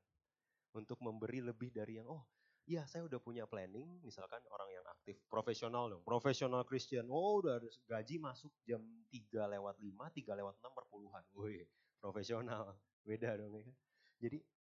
untuk 0.72 0.96
memberi 1.04 1.44
lebih 1.44 1.68
dari 1.68 2.00
yang 2.00 2.08
oh 2.08 2.24
Iya, 2.64 2.88
saya 2.88 3.04
udah 3.04 3.20
punya 3.20 3.44
planning, 3.44 4.00
misalkan 4.00 4.40
orang 4.48 4.72
yang 4.72 4.86
aktif, 4.88 5.20
profesional 5.28 5.84
dong, 5.92 6.00
profesional 6.00 6.64
Christian. 6.64 7.04
Oh, 7.12 7.44
udah 7.44 7.60
gaji 7.84 8.16
masuk 8.16 8.48
jam 8.64 8.80
3 9.12 9.44
lewat 9.52 9.76
5, 9.76 10.08
3 10.08 10.32
lewat 10.32 10.56
6 10.64 10.72
perpuluhan. 10.72 11.20
Wih, 11.36 11.68
profesional. 12.00 12.72
Beda 13.04 13.36
dong 13.36 13.60
ya. 13.60 13.68
Jadi, 14.16 14.40
hey, 14.40 14.53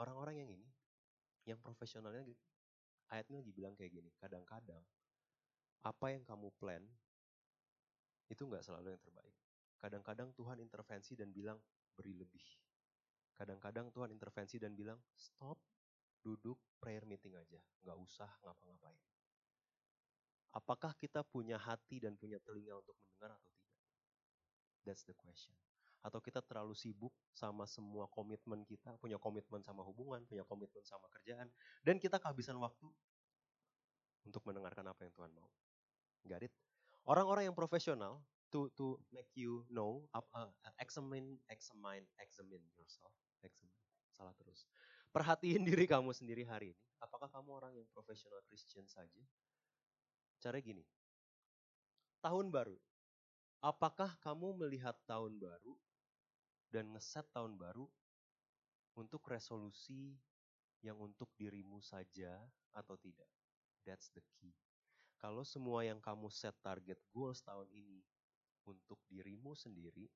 orang-orang 0.00 0.44
yang 0.44 0.50
ini, 0.52 0.68
yang 1.46 1.58
profesionalnya, 1.60 2.26
ayatnya 3.12 3.40
lagi 3.40 3.52
bilang 3.54 3.74
kayak 3.78 3.92
gini, 3.94 4.10
kadang-kadang 4.18 4.82
apa 5.86 6.06
yang 6.10 6.22
kamu 6.26 6.50
plan, 6.58 6.82
itu 8.26 8.42
nggak 8.42 8.64
selalu 8.66 8.94
yang 8.96 9.02
terbaik. 9.02 9.36
Kadang-kadang 9.78 10.34
Tuhan 10.34 10.58
intervensi 10.58 11.14
dan 11.14 11.30
bilang, 11.30 11.58
beri 11.94 12.16
lebih. 12.16 12.42
Kadang-kadang 13.36 13.92
Tuhan 13.92 14.10
intervensi 14.10 14.56
dan 14.58 14.74
bilang, 14.74 14.98
stop, 15.14 15.60
duduk 16.24 16.58
prayer 16.80 17.06
meeting 17.06 17.38
aja, 17.38 17.60
nggak 17.84 17.98
usah 18.00 18.30
ngapa-ngapain. 18.42 18.98
Apakah 20.56 20.96
kita 20.96 21.20
punya 21.22 21.60
hati 21.60 22.00
dan 22.00 22.16
punya 22.16 22.40
telinga 22.40 22.80
untuk 22.80 22.96
mendengar 22.96 23.36
atau 23.36 23.52
tidak? 23.52 23.76
That's 24.88 25.04
the 25.04 25.12
question. 25.12 25.52
Atau 26.06 26.22
kita 26.22 26.38
terlalu 26.38 26.78
sibuk 26.78 27.10
sama 27.34 27.66
semua 27.66 28.06
komitmen 28.06 28.62
kita, 28.62 28.94
punya 29.02 29.18
komitmen 29.18 29.58
sama 29.66 29.82
hubungan, 29.82 30.22
punya 30.30 30.46
komitmen 30.46 30.86
sama 30.86 31.10
kerjaan, 31.10 31.50
dan 31.82 31.98
kita 31.98 32.22
kehabisan 32.22 32.54
waktu 32.62 32.86
untuk 34.22 34.46
mendengarkan 34.46 34.86
apa 34.86 35.02
yang 35.02 35.12
Tuhan 35.18 35.34
mau. 35.34 35.50
Got 36.22 36.46
it? 36.46 36.54
Orang-orang 37.06 37.50
yang 37.50 37.56
profesional, 37.58 38.22
to 38.54 38.70
to 38.78 39.02
make 39.10 39.30
you 39.34 39.66
know, 39.66 40.06
uh, 40.14 40.50
examine, 40.78 41.42
examine, 41.50 42.06
examine 42.22 42.62
yourself, 42.78 43.10
examine, 43.42 43.74
salah 44.14 44.34
terus 44.38 44.66
Perhatiin 45.16 45.64
diri 45.64 45.88
kamu 45.88 46.12
sendiri 46.12 46.44
hari 46.44 46.76
ini. 46.76 46.82
Apakah 47.00 47.32
kamu 47.32 47.48
orang 47.56 47.72
yang 47.72 47.88
profesional 47.88 48.36
Christian 48.44 48.84
saja? 48.84 49.24
Cara 50.44 50.60
gini. 50.60 50.84
Tahun 52.20 52.52
baru. 52.52 52.76
Apakah 53.64 54.12
kamu 54.20 54.60
melihat 54.60 54.92
tahun 55.08 55.40
baru 55.40 55.72
dan 56.70 56.90
ngeset 56.94 57.26
tahun 57.32 57.58
baru 57.58 57.86
untuk 58.96 59.22
resolusi 59.28 60.16
yang 60.84 60.98
untuk 61.00 61.30
dirimu 61.36 61.80
saja 61.80 62.36
atau 62.72 62.96
tidak? 63.00 63.28
That's 63.86 64.10
the 64.12 64.22
key. 64.38 64.52
Kalau 65.16 65.46
semua 65.46 65.86
yang 65.86 66.02
kamu 66.02 66.28
set 66.28 66.54
target 66.60 67.00
goals 67.14 67.40
tahun 67.40 67.70
ini 67.72 68.04
untuk 68.68 69.00
dirimu 69.08 69.56
sendiri, 69.56 70.10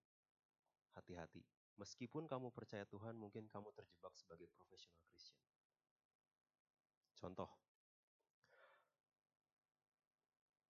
hati-hati. 0.92 1.40
Meskipun 1.80 2.28
kamu 2.28 2.52
percaya 2.52 2.84
Tuhan, 2.84 3.16
mungkin 3.16 3.48
kamu 3.48 3.72
terjebak 3.72 4.12
sebagai 4.12 4.50
profesional 4.52 5.00
Kristen. 5.08 5.40
Contoh, 7.16 7.48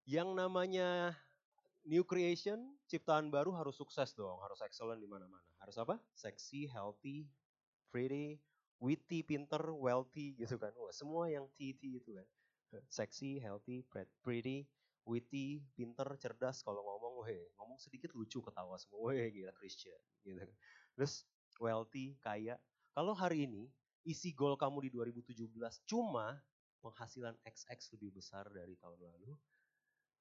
yang 0.07 0.31
namanya 0.35 1.15
new 1.85 2.05
creation, 2.05 2.61
ciptaan 2.85 3.33
baru 3.33 3.53
harus 3.55 3.77
sukses 3.77 4.13
dong, 4.13 4.37
harus 4.41 4.61
excellent 4.61 5.01
di 5.01 5.09
mana-mana. 5.09 5.45
Harus 5.61 5.77
apa? 5.81 5.97
Sexy, 6.13 6.69
healthy, 6.69 7.29
pretty, 7.89 8.41
witty, 8.81 9.21
pinter, 9.21 9.61
wealthy 9.73 10.37
gitu 10.37 10.57
kan. 10.57 10.73
Wah, 10.77 10.93
semua 10.93 11.29
yang 11.29 11.49
TT 11.57 12.01
itu 12.01 12.17
kan. 12.17 12.27
Sexy, 12.87 13.37
healthy, 13.41 13.83
pretty, 14.23 14.65
witty, 15.03 15.65
pinter, 15.75 16.07
cerdas 16.21 16.63
kalau 16.63 16.81
ngomong, 16.81 17.27
weh, 17.27 17.51
ngomong 17.59 17.77
sedikit 17.81 18.15
lucu 18.15 18.39
ketawa 18.39 18.79
semua, 18.79 19.11
weh 19.11 19.27
gila 19.33 19.51
Christian 19.57 19.99
gitu 20.23 20.39
kan. 20.39 20.49
Terus 20.95 21.27
wealthy, 21.59 22.15
kaya. 22.23 22.55
Kalau 22.95 23.11
hari 23.11 23.45
ini 23.47 23.67
isi 24.07 24.33
goal 24.33 24.57
kamu 24.57 24.87
di 24.87 24.89
2017 24.93 25.51
cuma 25.85 26.39
penghasilan 26.81 27.37
XX 27.45 27.77
lebih 27.93 28.17
besar 28.17 28.49
dari 28.49 28.73
tahun 28.81 28.97
lalu, 28.97 29.37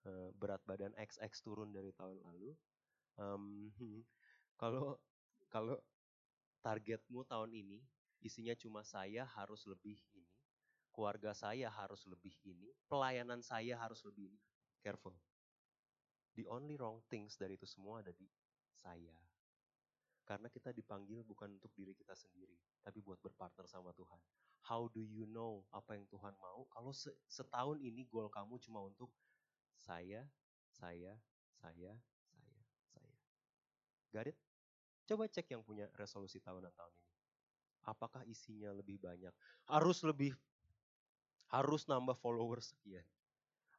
eh, 0.07 0.31
berat 0.37 0.63
badan 0.65 0.95
XX 0.97 1.33
turun 1.43 1.71
dari 1.75 1.93
tahun 1.93 2.21
lalu. 2.25 2.53
kalau 4.61 4.97
kalau 5.53 5.77
targetmu 6.65 7.25
tahun 7.29 7.53
ini 7.53 7.85
isinya 8.21 8.53
cuma 8.57 8.85
saya 8.85 9.25
harus 9.25 9.65
lebih 9.65 9.97
ini, 10.13 10.29
keluarga 10.93 11.33
saya 11.33 11.73
harus 11.73 12.05
lebih 12.05 12.33
ini, 12.45 12.69
pelayanan 12.89 13.41
saya 13.41 13.77
harus 13.81 14.05
lebih 14.05 14.29
ini. 14.33 14.41
Careful. 14.81 15.17
The 16.37 16.49
only 16.49 16.77
wrong 16.81 17.05
things 17.11 17.37
dari 17.37 17.57
itu 17.59 17.69
semua 17.69 18.01
ada 18.01 18.13
di 18.15 18.29
saya. 18.77 19.13
Karena 20.25 20.47
kita 20.47 20.71
dipanggil 20.71 21.27
bukan 21.27 21.59
untuk 21.59 21.75
diri 21.75 21.91
kita 21.91 22.15
sendiri, 22.15 22.55
tapi 22.85 23.03
buat 23.03 23.19
berpartner 23.19 23.67
sama 23.67 23.91
Tuhan. 23.99 24.21
How 24.63 24.87
do 24.93 25.03
you 25.03 25.27
know 25.27 25.67
apa 25.75 25.99
yang 25.99 26.07
Tuhan 26.07 26.37
mau? 26.39 26.69
Kalau 26.71 26.95
setahun 27.27 27.83
ini 27.83 28.07
goal 28.07 28.31
kamu 28.31 28.61
cuma 28.63 28.85
untuk 28.87 29.11
saya, 29.81 30.23
saya, 30.71 31.17
saya, 31.57 31.93
saya, 32.31 32.63
saya. 32.93 33.17
Got 34.13 34.31
it? 34.31 34.39
Coba 35.09 35.27
cek 35.27 35.51
yang 35.51 35.65
punya 35.67 35.91
resolusi 35.99 36.39
tahunan 36.39 36.71
tahun 36.71 36.95
ini. 36.95 37.13
Apakah 37.89 38.23
isinya 38.29 38.71
lebih 38.77 39.01
banyak? 39.01 39.33
Harus 39.67 40.05
lebih, 40.05 40.37
harus 41.51 41.89
nambah 41.89 42.15
followers 42.21 42.77
sekian. 42.77 43.03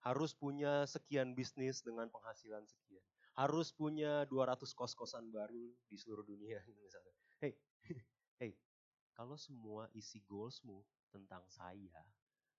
Harus 0.02 0.34
punya 0.34 0.84
sekian 0.90 1.38
bisnis 1.38 1.86
dengan 1.86 2.10
penghasilan 2.10 2.66
sekian 2.66 3.06
harus 3.40 3.72
punya 3.72 4.28
200 4.28 4.76
kos-kosan 4.76 5.32
baru 5.32 5.72
di 5.88 5.96
seluruh 5.96 6.26
dunia 6.28 6.60
misalnya. 6.84 7.16
Hey, 7.40 7.54
hey, 8.42 8.52
kalau 9.16 9.40
semua 9.40 9.88
isi 9.96 10.20
goalsmu 10.28 10.84
tentang 11.12 11.44
saya, 11.48 12.04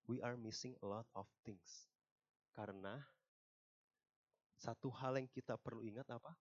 we 0.09 0.17
are 0.25 0.37
missing 0.37 0.73
a 0.81 0.85
lot 0.85 1.05
of 1.13 1.29
things. 1.45 1.89
Karena 2.53 3.01
satu 4.63 4.87
hal 4.95 5.19
yang 5.19 5.27
kita 5.27 5.59
perlu 5.59 5.83
ingat 5.83 6.07
apa? 6.07 6.31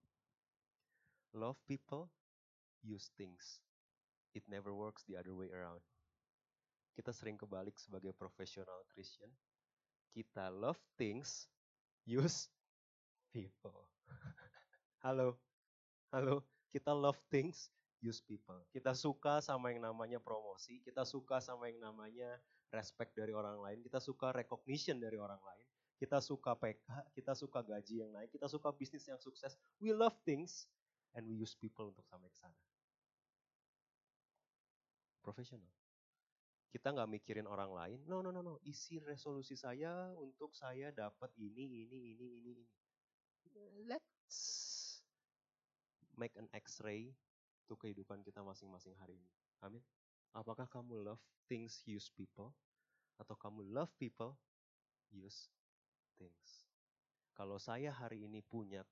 Love 1.34 1.58
people, 1.66 2.06
use 2.86 3.10
things. 3.18 3.58
It 4.30 4.46
never 4.46 4.70
works 4.70 5.02
the 5.10 5.18
other 5.18 5.34
way 5.34 5.50
around. 5.50 5.82
Kita 6.94 7.10
sering 7.10 7.34
kebalik 7.34 7.74
sebagai 7.82 8.14
profesional 8.14 8.86
Christian. 8.94 9.26
Kita 10.14 10.54
love 10.54 10.78
things, 10.94 11.50
use 12.06 12.46
people. 13.34 13.90
Halo, 15.02 15.34
halo, 16.14 16.46
kita 16.70 16.94
love 16.94 17.18
things, 17.26 17.74
use 17.98 18.22
people. 18.22 18.62
Kita 18.70 18.94
suka 18.94 19.42
sama 19.42 19.74
yang 19.74 19.82
namanya 19.82 20.22
promosi, 20.22 20.78
kita 20.86 21.02
suka 21.02 21.42
sama 21.42 21.66
yang 21.66 21.82
namanya 21.82 22.38
respect 22.70 23.18
dari 23.18 23.34
orang 23.34 23.58
lain, 23.58 23.82
kita 23.82 23.98
suka 23.98 24.30
recognition 24.30 25.02
dari 25.02 25.18
orang 25.18 25.42
lain, 25.42 25.66
kita 26.02 26.18
suka 26.18 26.58
PK, 26.58 26.82
kita 27.14 27.30
suka 27.38 27.62
gaji 27.62 28.02
yang 28.02 28.10
naik, 28.10 28.34
kita 28.34 28.50
suka 28.50 28.74
bisnis 28.74 29.06
yang 29.06 29.22
sukses. 29.22 29.54
We 29.78 29.94
love 29.94 30.18
things 30.26 30.66
and 31.14 31.30
we 31.30 31.38
use 31.38 31.54
people 31.54 31.94
untuk 31.94 32.02
sampai 32.10 32.26
ke 32.26 32.38
sana. 32.42 32.58
Profesional. 35.22 35.70
Kita 36.74 36.90
nggak 36.90 37.06
mikirin 37.06 37.46
orang 37.46 37.70
lain. 37.70 38.02
No, 38.10 38.18
no, 38.18 38.34
no, 38.34 38.42
no. 38.42 38.58
Isi 38.66 38.98
resolusi 38.98 39.54
saya 39.54 40.10
untuk 40.18 40.50
saya 40.58 40.90
dapat 40.90 41.30
ini, 41.38 41.86
ini, 41.86 41.86
ini, 41.86 42.18
ini, 42.18 42.26
ini. 42.50 42.66
Let's 43.86 44.98
make 46.18 46.34
an 46.34 46.50
X-ray 46.50 47.14
to 47.70 47.78
kehidupan 47.78 48.26
kita 48.26 48.42
masing-masing 48.42 48.98
hari 48.98 49.14
ini. 49.14 49.30
Amin. 49.62 49.86
Apakah 50.34 50.66
kamu 50.66 51.14
love 51.14 51.22
things 51.46 51.78
use 51.86 52.10
people? 52.10 52.50
Atau 53.22 53.38
kamu 53.38 53.70
love 53.70 53.94
people 54.02 54.34
use 55.14 55.46
things? 56.22 56.62
Kalau 57.34 57.58
saya 57.58 57.90
hari 57.90 58.30
ini 58.30 58.38
punya 58.46 58.86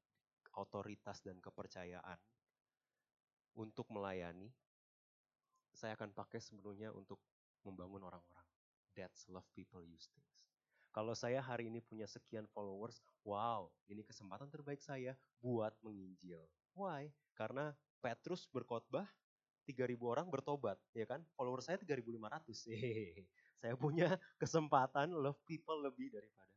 otoritas 0.59 1.23
dan 1.23 1.39
kepercayaan 1.39 2.19
untuk 3.55 3.87
melayani, 3.95 4.51
saya 5.71 5.95
akan 5.95 6.11
pakai 6.11 6.43
sepenuhnya 6.43 6.91
untuk 6.91 7.23
membangun 7.63 8.03
orang-orang. 8.03 8.47
That's 8.99 9.31
love 9.31 9.47
people 9.55 9.87
use 9.87 10.11
things. 10.11 10.51
Kalau 10.91 11.15
saya 11.15 11.39
hari 11.39 11.71
ini 11.71 11.79
punya 11.79 12.11
sekian 12.11 12.51
followers, 12.51 12.99
wow, 13.23 13.71
ini 13.87 14.03
kesempatan 14.03 14.51
terbaik 14.51 14.83
saya 14.83 15.15
buat 15.39 15.71
menginjil. 15.87 16.43
Why? 16.75 17.15
Karena 17.39 17.71
Petrus 18.03 18.51
berkhotbah, 18.51 19.07
3000 19.71 19.95
orang 20.03 20.27
bertobat, 20.27 20.83
ya 20.91 21.07
kan? 21.07 21.23
Follower 21.39 21.63
saya 21.63 21.79
3500. 21.79 22.67
saya 23.63 23.75
punya 23.79 24.19
kesempatan 24.35 25.15
love 25.15 25.39
people 25.47 25.79
lebih 25.79 26.11
daripada. 26.11 26.51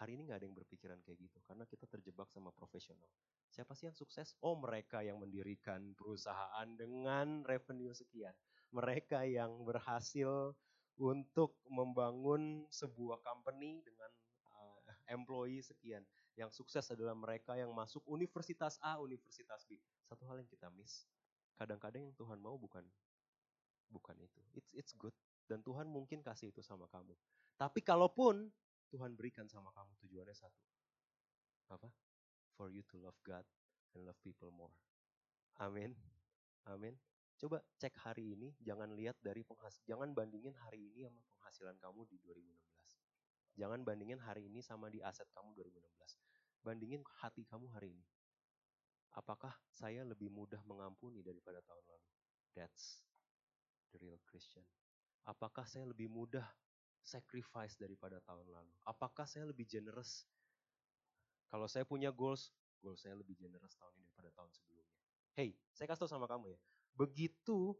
Hari 0.00 0.16
ini 0.16 0.28
nggak 0.28 0.40
ada 0.40 0.46
yang 0.48 0.56
berpikiran 0.56 0.98
kayak 1.04 1.18
gitu, 1.20 1.38
karena 1.44 1.68
kita 1.68 1.84
terjebak 1.84 2.30
sama 2.32 2.48
profesional. 2.54 3.08
Siapa 3.52 3.76
sih 3.76 3.86
yang 3.90 3.96
sukses? 3.96 4.32
Oh 4.40 4.56
mereka 4.56 5.04
yang 5.04 5.20
mendirikan 5.20 5.92
perusahaan 5.92 6.68
dengan 6.74 7.44
revenue 7.44 7.92
sekian 7.92 8.32
mereka 8.72 9.22
yang 9.28 9.62
berhasil 9.68 10.56
untuk 10.96 11.60
membangun 11.68 12.64
sebuah 12.72 13.20
company 13.20 13.84
dengan 13.84 14.10
uh, 14.56 14.80
employee 15.12 15.60
sekian. 15.60 16.02
Yang 16.32 16.64
sukses 16.64 16.88
adalah 16.88 17.12
mereka 17.12 17.52
yang 17.52 17.68
masuk 17.76 18.00
universitas 18.08 18.80
A, 18.80 18.96
universitas 18.96 19.68
B. 19.68 19.76
Satu 20.08 20.24
hal 20.24 20.40
yang 20.40 20.48
kita 20.48 20.72
miss, 20.72 21.04
kadang-kadang 21.60 22.08
yang 22.08 22.16
Tuhan 22.16 22.40
mau 22.40 22.56
bukan 22.56 22.82
bukan 23.92 24.16
itu. 24.16 24.40
It's 24.56 24.72
it's 24.72 24.92
good 24.96 25.12
dan 25.44 25.60
Tuhan 25.60 25.84
mungkin 25.84 26.24
kasih 26.24 26.48
itu 26.48 26.64
sama 26.64 26.88
kamu. 26.88 27.12
Tapi 27.60 27.84
kalaupun 27.84 28.48
Tuhan 28.92 29.16
berikan 29.16 29.48
sama 29.48 29.72
kamu 29.72 29.96
tujuannya 30.04 30.36
satu. 30.36 30.62
Apa? 31.72 31.88
For 32.52 32.68
you 32.68 32.84
to 32.92 33.00
love 33.00 33.16
God 33.24 33.48
and 33.96 34.04
love 34.04 34.20
people 34.20 34.52
more. 34.52 34.76
Amin. 35.56 35.96
Amin. 36.68 37.00
Coba 37.40 37.64
cek 37.80 37.96
hari 38.04 38.36
ini, 38.36 38.52
jangan 38.60 38.92
lihat 38.92 39.16
dari 39.24 39.42
penghasil, 39.42 39.82
jangan 39.88 40.12
bandingin 40.12 40.54
hari 40.60 40.92
ini 40.92 41.08
sama 41.08 41.24
penghasilan 41.34 41.76
kamu 41.80 42.06
di 42.06 42.20
2016. 42.20 43.58
Jangan 43.58 43.80
bandingin 43.82 44.20
hari 44.20 44.46
ini 44.46 44.60
sama 44.60 44.92
di 44.92 45.00
aset 45.00 45.26
kamu 45.32 45.56
2016. 45.56 46.62
Bandingin 46.62 47.02
hati 47.18 47.42
kamu 47.48 47.66
hari 47.72 47.96
ini. 47.96 48.06
Apakah 49.16 49.52
saya 49.72 50.04
lebih 50.06 50.32
mudah 50.32 50.60
mengampuni 50.68 51.20
daripada 51.24 51.64
tahun 51.64 51.84
lalu? 51.84 52.08
That's 52.54 53.02
the 53.92 54.00
real 54.00 54.20
Christian. 54.24 54.64
Apakah 55.26 55.68
saya 55.68 55.84
lebih 55.84 56.08
mudah 56.08 56.46
sacrifice 57.02 57.74
daripada 57.76 58.22
tahun 58.22 58.46
lalu? 58.48 58.72
Apakah 58.86 59.26
saya 59.26 59.46
lebih 59.50 59.66
generous? 59.66 60.24
Kalau 61.52 61.68
saya 61.68 61.84
punya 61.84 62.08
goals, 62.08 62.54
goals 62.80 63.04
saya 63.04 63.18
lebih 63.18 63.36
generous 63.36 63.76
tahun 63.76 63.92
ini 63.98 64.06
daripada 64.08 64.30
tahun 64.32 64.50
sebelumnya. 64.54 64.98
Hey, 65.36 65.50
saya 65.74 65.90
kasih 65.90 66.04
tau 66.04 66.12
sama 66.12 66.28
kamu 66.28 66.52
ya 66.52 66.60
Begitu 66.92 67.72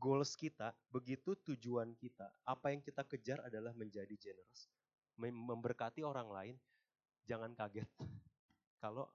goals 0.00 0.34
kita, 0.36 0.72
begitu 0.90 1.36
tujuan 1.44 1.94
kita, 1.96 2.28
apa 2.44 2.72
yang 2.72 2.80
kita 2.84 3.04
kejar 3.06 3.38
adalah 3.44 3.72
menjadi 3.72 4.12
generous, 4.16 4.68
memberkati 5.16 6.02
orang 6.02 6.28
lain, 6.28 6.56
jangan 7.24 7.52
kaget 7.56 7.88
kalau 8.82 9.08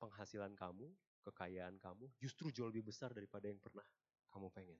penghasilan 0.00 0.56
kamu, 0.56 0.88
kekayaan 1.20 1.76
kamu 1.76 2.08
justru 2.16 2.48
jauh 2.48 2.72
lebih 2.72 2.88
besar 2.88 3.12
daripada 3.12 3.46
yang 3.46 3.60
pernah 3.60 3.84
kamu 4.32 4.48
pengen. 4.50 4.78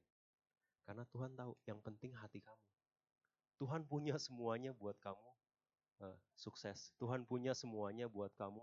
Karena 0.85 1.05
Tuhan 1.09 1.33
tahu 1.37 1.53
yang 1.69 1.81
penting 1.81 2.13
hati 2.17 2.41
kamu. 2.43 2.65
Tuhan 3.61 3.85
punya 3.85 4.17
semuanya 4.17 4.73
buat 4.73 4.97
kamu 4.99 5.29
uh, 6.01 6.17
sukses. 6.33 6.97
Tuhan 6.97 7.29
punya 7.29 7.53
semuanya 7.53 8.09
buat 8.09 8.33
kamu 8.35 8.61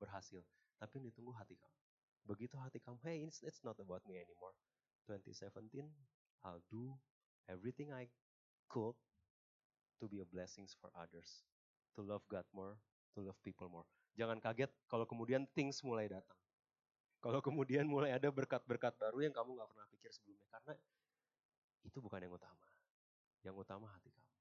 berhasil. 0.00 0.40
Tapi 0.80 0.96
yang 0.96 1.12
ditunggu 1.12 1.32
hati 1.36 1.54
kamu. 1.60 1.76
Begitu 2.24 2.56
hati 2.56 2.80
kamu, 2.80 2.96
hey, 3.04 3.24
it's, 3.28 3.44
it's 3.44 3.60
not 3.60 3.76
about 3.80 4.00
me 4.08 4.16
anymore. 4.16 4.56
2017, 5.08 5.88
I'll 6.44 6.64
do 6.72 6.96
everything 7.48 7.92
I 7.92 8.08
could 8.68 8.96
to 10.00 10.04
be 10.08 10.24
a 10.24 10.28
blessings 10.28 10.72
for 10.80 10.88
others. 10.96 11.44
To 11.98 12.00
love 12.00 12.24
God 12.32 12.48
more, 12.56 12.80
to 13.16 13.20
love 13.20 13.36
people 13.44 13.68
more. 13.68 13.84
Jangan 14.16 14.40
kaget 14.40 14.72
kalau 14.88 15.04
kemudian 15.04 15.44
things 15.52 15.84
mulai 15.84 16.08
datang. 16.08 16.38
Kalau 17.20 17.44
kemudian 17.44 17.84
mulai 17.84 18.16
ada 18.16 18.32
berkat-berkat 18.32 18.96
baru 18.96 19.28
yang 19.28 19.34
kamu 19.36 19.52
gak 19.60 19.68
pernah 19.68 19.86
pikir 19.92 20.08
sebelumnya. 20.08 20.48
Karena 20.48 20.72
itu 21.84 21.98
bukan 22.00 22.20
yang 22.20 22.34
utama. 22.34 22.66
Yang 23.40 23.56
utama 23.64 23.86
hati 23.88 24.12
kamu. 24.12 24.32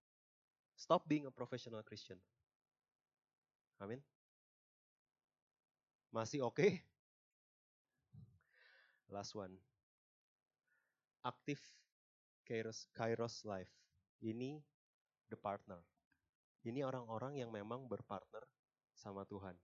Stop 0.80 1.08
being 1.08 1.28
a 1.28 1.34
professional 1.34 1.84
Christian. 1.84 2.20
Amin. 3.80 4.00
Masih 6.12 6.44
oke? 6.44 6.60
Okay? 6.60 6.84
Last 9.12 9.36
one. 9.36 9.56
Aktif 11.24 11.60
Kairos, 12.48 12.88
Kairos 12.96 13.44
Life. 13.44 13.72
Ini 14.24 14.60
the 15.32 15.38
partner. 15.38 15.80
Ini 16.66 16.84
orang-orang 16.84 17.40
yang 17.40 17.52
memang 17.54 17.88
berpartner 17.88 18.44
sama 18.92 19.24
Tuhan. 19.24 19.56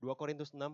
2 0.00 0.12
Korintus 0.16 0.52
6 0.52 0.72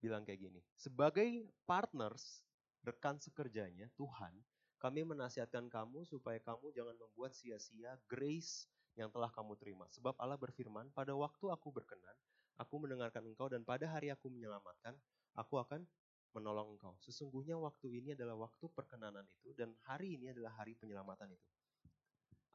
bilang 0.00 0.24
kayak 0.24 0.40
gini. 0.50 0.60
Sebagai 0.76 1.46
partners, 1.64 2.42
rekan 2.86 3.18
sekerjanya 3.18 3.90
Tuhan, 3.98 4.34
kami 4.78 5.02
menasihatkan 5.02 5.66
kamu 5.66 6.06
supaya 6.06 6.38
kamu 6.38 6.70
jangan 6.70 6.94
membuat 6.94 7.34
sia-sia 7.34 7.98
grace 8.06 8.70
yang 8.94 9.10
telah 9.10 9.30
kamu 9.30 9.58
terima. 9.58 9.86
Sebab 9.90 10.14
Allah 10.18 10.38
berfirman, 10.38 10.90
pada 10.94 11.14
waktu 11.14 11.50
aku 11.50 11.74
berkenan, 11.74 12.14
Aku 12.58 12.82
mendengarkan 12.82 13.22
engkau 13.22 13.46
dan 13.46 13.62
pada 13.62 13.86
hari 13.86 14.10
aku 14.10 14.26
menyelamatkan, 14.26 14.98
aku 15.38 15.62
akan 15.62 15.86
menolong 16.34 16.74
engkau. 16.74 16.98
Sesungguhnya 16.98 17.54
waktu 17.54 18.02
ini 18.02 18.18
adalah 18.18 18.34
waktu 18.34 18.66
perkenanan 18.74 19.22
itu 19.30 19.54
dan 19.54 19.70
hari 19.86 20.18
ini 20.18 20.34
adalah 20.34 20.50
hari 20.58 20.74
penyelamatan 20.74 21.30
itu. 21.30 21.48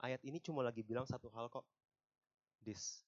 Ayat 0.04 0.20
ini 0.28 0.44
cuma 0.44 0.60
lagi 0.60 0.84
bilang 0.84 1.08
satu 1.08 1.32
hal 1.32 1.48
kok. 1.48 1.64
This. 2.60 3.08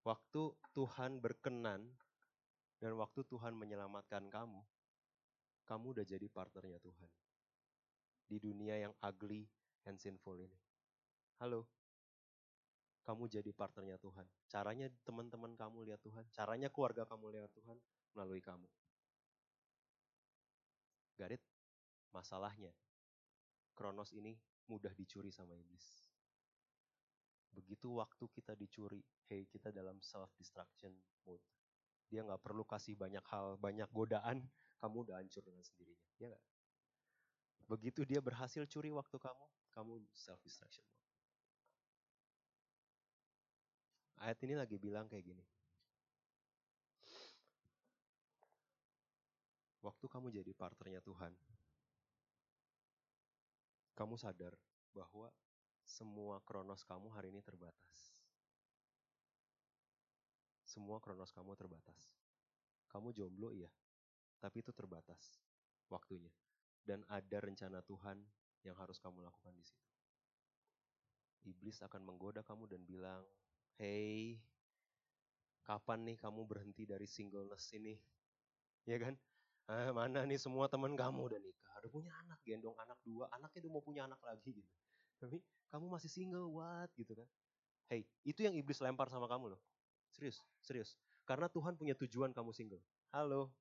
Waktu 0.00 0.56
Tuhan 0.72 1.20
berkenan 1.20 1.84
dan 2.80 2.92
waktu 2.96 3.20
Tuhan 3.28 3.52
menyelamatkan 3.52 4.32
kamu, 4.32 4.64
kamu 5.64 5.96
udah 5.98 6.04
jadi 6.04 6.26
partnernya 6.28 6.78
Tuhan. 6.80 7.10
Di 8.24 8.40
dunia 8.40 8.88
yang 8.88 8.94
ugly 9.04 9.44
and 9.84 10.00
sinful 10.00 10.36
ini. 10.40 10.56
Halo, 11.40 11.68
kamu 13.04 13.28
jadi 13.28 13.50
partnernya 13.52 14.00
Tuhan. 14.00 14.24
Caranya 14.48 14.88
teman-teman 15.04 15.52
kamu 15.56 15.92
lihat 15.92 16.00
Tuhan, 16.00 16.24
caranya 16.32 16.72
keluarga 16.72 17.04
kamu 17.04 17.36
lihat 17.36 17.52
Tuhan 17.52 17.76
melalui 18.16 18.40
kamu. 18.40 18.68
Garit, 21.14 21.42
masalahnya 22.10 22.74
Kronos 23.74 24.14
ini 24.14 24.38
mudah 24.70 24.94
dicuri 24.94 25.34
sama 25.34 25.58
iblis. 25.58 25.82
Begitu 27.50 27.98
waktu 27.98 28.24
kita 28.30 28.54
dicuri, 28.54 29.02
hey 29.26 29.50
kita 29.50 29.74
dalam 29.74 29.98
self 29.98 30.30
destruction 30.38 30.94
mode. 31.26 31.42
Dia 32.14 32.22
nggak 32.22 32.46
perlu 32.46 32.62
kasih 32.62 32.94
banyak 32.94 33.26
hal, 33.26 33.58
banyak 33.58 33.90
godaan, 33.90 34.46
kamu 34.78 35.02
udah 35.10 35.18
hancur 35.18 35.42
dengan 35.42 35.66
sendirinya. 35.66 36.06
Ya 36.22 36.30
gak? 36.30 36.44
Begitu 37.66 38.06
dia 38.06 38.22
berhasil 38.22 38.62
curi 38.70 38.94
waktu 38.94 39.18
kamu, 39.18 39.44
kamu 39.74 39.92
self 40.14 40.38
destruction. 40.46 40.86
Ayat 44.22 44.38
ini 44.46 44.54
lagi 44.54 44.78
bilang 44.78 45.10
kayak 45.10 45.26
gini. 45.26 45.42
Waktu 49.82 50.06
kamu 50.06 50.30
jadi 50.30 50.54
partnernya 50.54 51.02
Tuhan, 51.02 51.34
kamu 53.98 54.14
sadar 54.14 54.54
bahwa 54.94 55.34
semua 55.82 56.38
kronos 56.46 56.86
kamu 56.86 57.10
hari 57.10 57.34
ini 57.34 57.42
terbatas. 57.42 58.13
Semua 60.74 60.98
kronos 60.98 61.30
kamu 61.30 61.54
terbatas. 61.54 62.10
Kamu 62.90 63.14
jomblo 63.14 63.54
iya, 63.54 63.70
tapi 64.42 64.58
itu 64.58 64.74
terbatas 64.74 65.38
waktunya. 65.86 66.34
Dan 66.82 67.06
ada 67.06 67.38
rencana 67.38 67.78
Tuhan 67.86 68.18
yang 68.66 68.74
harus 68.74 68.98
kamu 68.98 69.22
lakukan 69.22 69.54
di 69.54 69.62
situ. 69.62 69.86
Iblis 71.46 71.78
akan 71.86 72.02
menggoda 72.02 72.42
kamu 72.42 72.66
dan 72.66 72.82
bilang, 72.82 73.22
hey, 73.78 74.42
kapan 75.62 76.10
nih 76.10 76.18
kamu 76.18 76.42
berhenti 76.42 76.82
dari 76.82 77.06
singleness 77.06 77.70
ini? 77.78 77.94
Ya 78.84 79.00
kan? 79.00 79.16
ah, 79.64 79.96
mana 79.96 80.28
nih 80.28 80.36
semua 80.36 80.68
teman 80.68 80.92
kamu 80.92 81.24
udah 81.24 81.40
nikah, 81.40 81.74
udah 81.80 81.88
punya 81.88 82.12
anak, 82.20 82.36
gendong 82.44 82.76
anak 82.76 83.00
dua, 83.00 83.24
anaknya 83.32 83.64
udah 83.64 83.72
mau 83.72 83.80
punya 83.80 84.04
anak 84.04 84.20
lagi 84.20 84.60
gitu. 84.60 84.72
Tapi 85.16 85.40
kamu 85.72 85.88
masih 85.88 86.12
single, 86.12 86.52
what 86.52 86.92
gitu 87.00 87.16
kan. 87.16 87.24
Hey, 87.88 88.04
itu 88.28 88.44
yang 88.44 88.52
iblis 88.52 88.84
lempar 88.84 89.08
sama 89.08 89.24
kamu 89.24 89.56
loh. 89.56 89.62
Serius, 90.16 90.38
serius. 90.64 90.90
Karena 91.28 91.46
Tuhan 91.52 91.76
punya 91.80 91.92
tujuan 92.02 92.32
kamu 92.32 92.50
single. 92.56 92.80
Halo, 93.12 93.52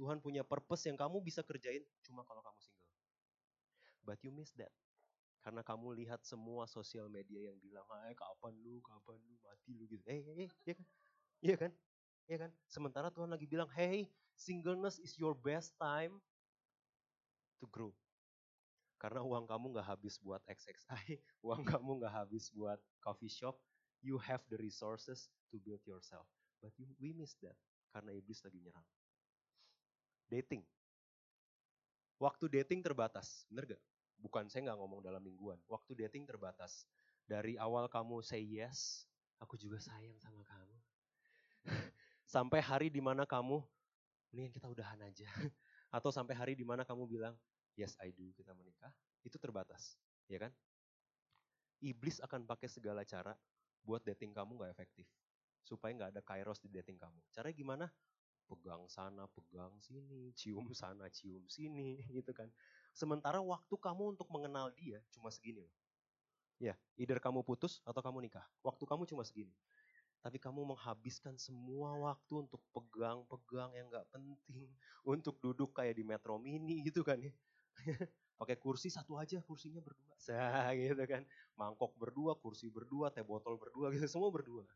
Tuhan 0.00 0.18
punya 0.24 0.42
purpose 0.44 0.84
yang 0.88 0.98
kamu 1.00 1.18
bisa 1.24 1.40
kerjain 1.46 1.84
cuma 2.04 2.22
kalau 2.28 2.42
kamu 2.44 2.58
single. 2.60 2.84
But 4.04 4.22
you 4.22 4.30
miss 4.30 4.52
that. 4.60 4.70
Karena 5.42 5.62
kamu 5.66 5.94
lihat 6.04 6.22
semua 6.26 6.66
sosial 6.70 7.08
media 7.10 7.50
yang 7.50 7.58
bilang, 7.62 7.86
eh 8.10 8.14
kapan 8.14 8.54
lu, 8.62 8.78
kapan 8.84 9.18
lu, 9.26 9.34
mati 9.42 9.72
lu 9.74 9.84
gitu. 9.90 10.02
Eh, 10.06 10.20
eh, 10.22 10.46
eh, 10.46 10.50
iya 10.66 10.74
kan? 10.74 10.86
Iya 11.42 11.56
kan? 11.58 11.72
Iya 12.30 12.36
kan? 12.46 12.52
Sementara 12.70 13.08
Tuhan 13.14 13.30
lagi 13.32 13.46
bilang, 13.50 13.70
hey, 13.74 14.10
singleness 14.38 14.98
is 15.02 15.14
your 15.18 15.34
best 15.34 15.74
time 15.80 16.18
to 17.60 17.66
grow. 17.72 17.94
Karena 19.02 19.20
uang 19.20 19.44
kamu 19.50 19.66
nggak 19.76 19.88
habis 19.92 20.14
buat 20.22 20.40
XXI, 20.48 21.18
uang 21.46 21.62
kamu 21.66 21.90
nggak 22.00 22.14
habis 22.22 22.48
buat 22.54 22.78
coffee 23.02 23.28
shop, 23.32 23.58
you 24.02 24.18
have 24.18 24.42
the 24.50 24.58
resources 24.58 25.30
to 25.54 25.62
build 25.62 25.80
yourself. 25.86 26.26
But 26.58 26.74
you, 26.76 26.90
we 26.98 27.14
miss 27.14 27.38
that 27.46 27.56
karena 27.94 28.14
iblis 28.14 28.42
lagi 28.42 28.58
nyerang. 28.58 28.86
Dating. 30.26 30.62
Waktu 32.18 32.46
dating 32.50 32.82
terbatas, 32.82 33.46
bener 33.50 33.74
gak? 33.74 33.82
Bukan 34.22 34.46
saya 34.46 34.70
nggak 34.70 34.78
ngomong 34.78 35.02
dalam 35.02 35.18
mingguan. 35.18 35.58
Waktu 35.66 36.06
dating 36.06 36.22
terbatas. 36.26 36.86
Dari 37.26 37.58
awal 37.58 37.90
kamu 37.90 38.22
say 38.22 38.42
yes, 38.42 39.06
aku 39.42 39.58
juga 39.58 39.82
sayang 39.82 40.14
sama 40.22 40.42
kamu. 40.46 40.76
sampai 42.34 42.62
hari 42.62 42.88
di 42.90 43.02
mana 43.02 43.26
kamu, 43.26 43.58
mendingan 44.30 44.54
kita 44.54 44.66
udahan 44.70 44.98
aja. 45.02 45.26
Atau 45.96 46.14
sampai 46.14 46.38
hari 46.38 46.54
di 46.54 46.62
mana 46.62 46.86
kamu 46.86 47.10
bilang, 47.10 47.34
yes 47.74 47.98
I 47.98 48.14
do, 48.14 48.30
kita 48.38 48.54
menikah. 48.54 48.94
Itu 49.26 49.36
terbatas, 49.42 49.98
ya 50.30 50.38
kan? 50.38 50.54
Iblis 51.82 52.22
akan 52.22 52.46
pakai 52.46 52.70
segala 52.70 53.02
cara 53.02 53.34
buat 53.82 54.02
dating 54.06 54.32
kamu 54.34 54.58
gak 54.62 54.72
efektif 54.74 55.06
supaya 55.62 55.94
nggak 55.94 56.10
ada 56.18 56.22
kairos 56.22 56.58
di 56.58 56.68
dating 56.70 56.98
kamu. 56.98 57.18
Caranya 57.30 57.54
gimana? 57.56 57.86
Pegang 58.50 58.84
sana, 58.90 59.24
pegang 59.30 59.72
sini, 59.80 60.34
cium 60.38 60.74
sana, 60.74 61.08
cium 61.08 61.46
sini, 61.46 62.02
gitu 62.18 62.34
kan. 62.34 62.50
Sementara 62.92 63.38
waktu 63.40 63.74
kamu 63.78 64.18
untuk 64.18 64.28
mengenal 64.28 64.74
dia 64.74 65.00
cuma 65.14 65.30
segini 65.30 65.62
loh. 65.64 65.74
Ya, 66.62 66.78
either 66.94 67.18
kamu 67.18 67.42
putus 67.42 67.82
atau 67.82 67.98
kamu 67.98 68.30
nikah. 68.30 68.46
Waktu 68.62 68.84
kamu 68.86 69.02
cuma 69.10 69.26
segini. 69.26 69.54
Tapi 70.22 70.38
kamu 70.38 70.62
menghabiskan 70.62 71.34
semua 71.34 71.98
waktu 71.98 72.46
untuk 72.46 72.62
pegang-pegang 72.70 73.74
yang 73.74 73.90
nggak 73.90 74.06
penting. 74.14 74.70
Untuk 75.02 75.42
duduk 75.42 75.74
kayak 75.74 75.98
di 75.98 76.06
metro 76.06 76.38
mini 76.38 76.86
gitu 76.86 77.02
kan 77.02 77.18
ya. 77.18 77.34
Pakai 78.40 78.58
kursi 78.58 78.90
satu 78.90 79.20
aja, 79.20 79.38
kursinya 79.44 79.78
berdua. 79.78 80.14
Sah 80.18 80.72
gitu 80.78 80.98
kan. 81.06 81.22
Mangkok 81.54 81.94
berdua, 81.94 82.34
kursi 82.34 82.72
berdua, 82.72 83.12
teh 83.12 83.22
botol 83.22 83.54
berdua 83.60 83.92
gitu. 83.94 84.06
Semua 84.10 84.32
berdua. 84.32 84.66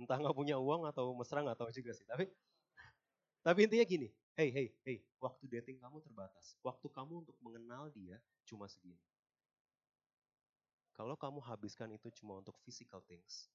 Entah 0.00 0.18
nggak 0.18 0.34
punya 0.34 0.58
uang 0.58 0.88
atau 0.90 1.14
mesra 1.14 1.44
nggak 1.44 1.58
tahu 1.58 1.70
juga 1.70 1.92
sih. 1.94 2.06
Tapi 2.08 2.26
tapi 3.42 3.58
intinya 3.66 3.86
gini. 3.86 4.08
Hey 4.32 4.48
hey 4.50 4.68
hey. 4.82 4.98
Waktu 5.20 5.44
dating 5.46 5.78
kamu 5.78 6.00
terbatas. 6.02 6.56
Waktu 6.64 6.88
kamu 6.88 7.26
untuk 7.26 7.36
mengenal 7.44 7.92
dia 7.92 8.18
cuma 8.48 8.66
segini. 8.66 8.98
Kalau 10.92 11.16
kamu 11.16 11.40
habiskan 11.40 11.88
itu 11.94 12.12
cuma 12.20 12.40
untuk 12.40 12.56
physical 12.64 13.00
things 13.06 13.48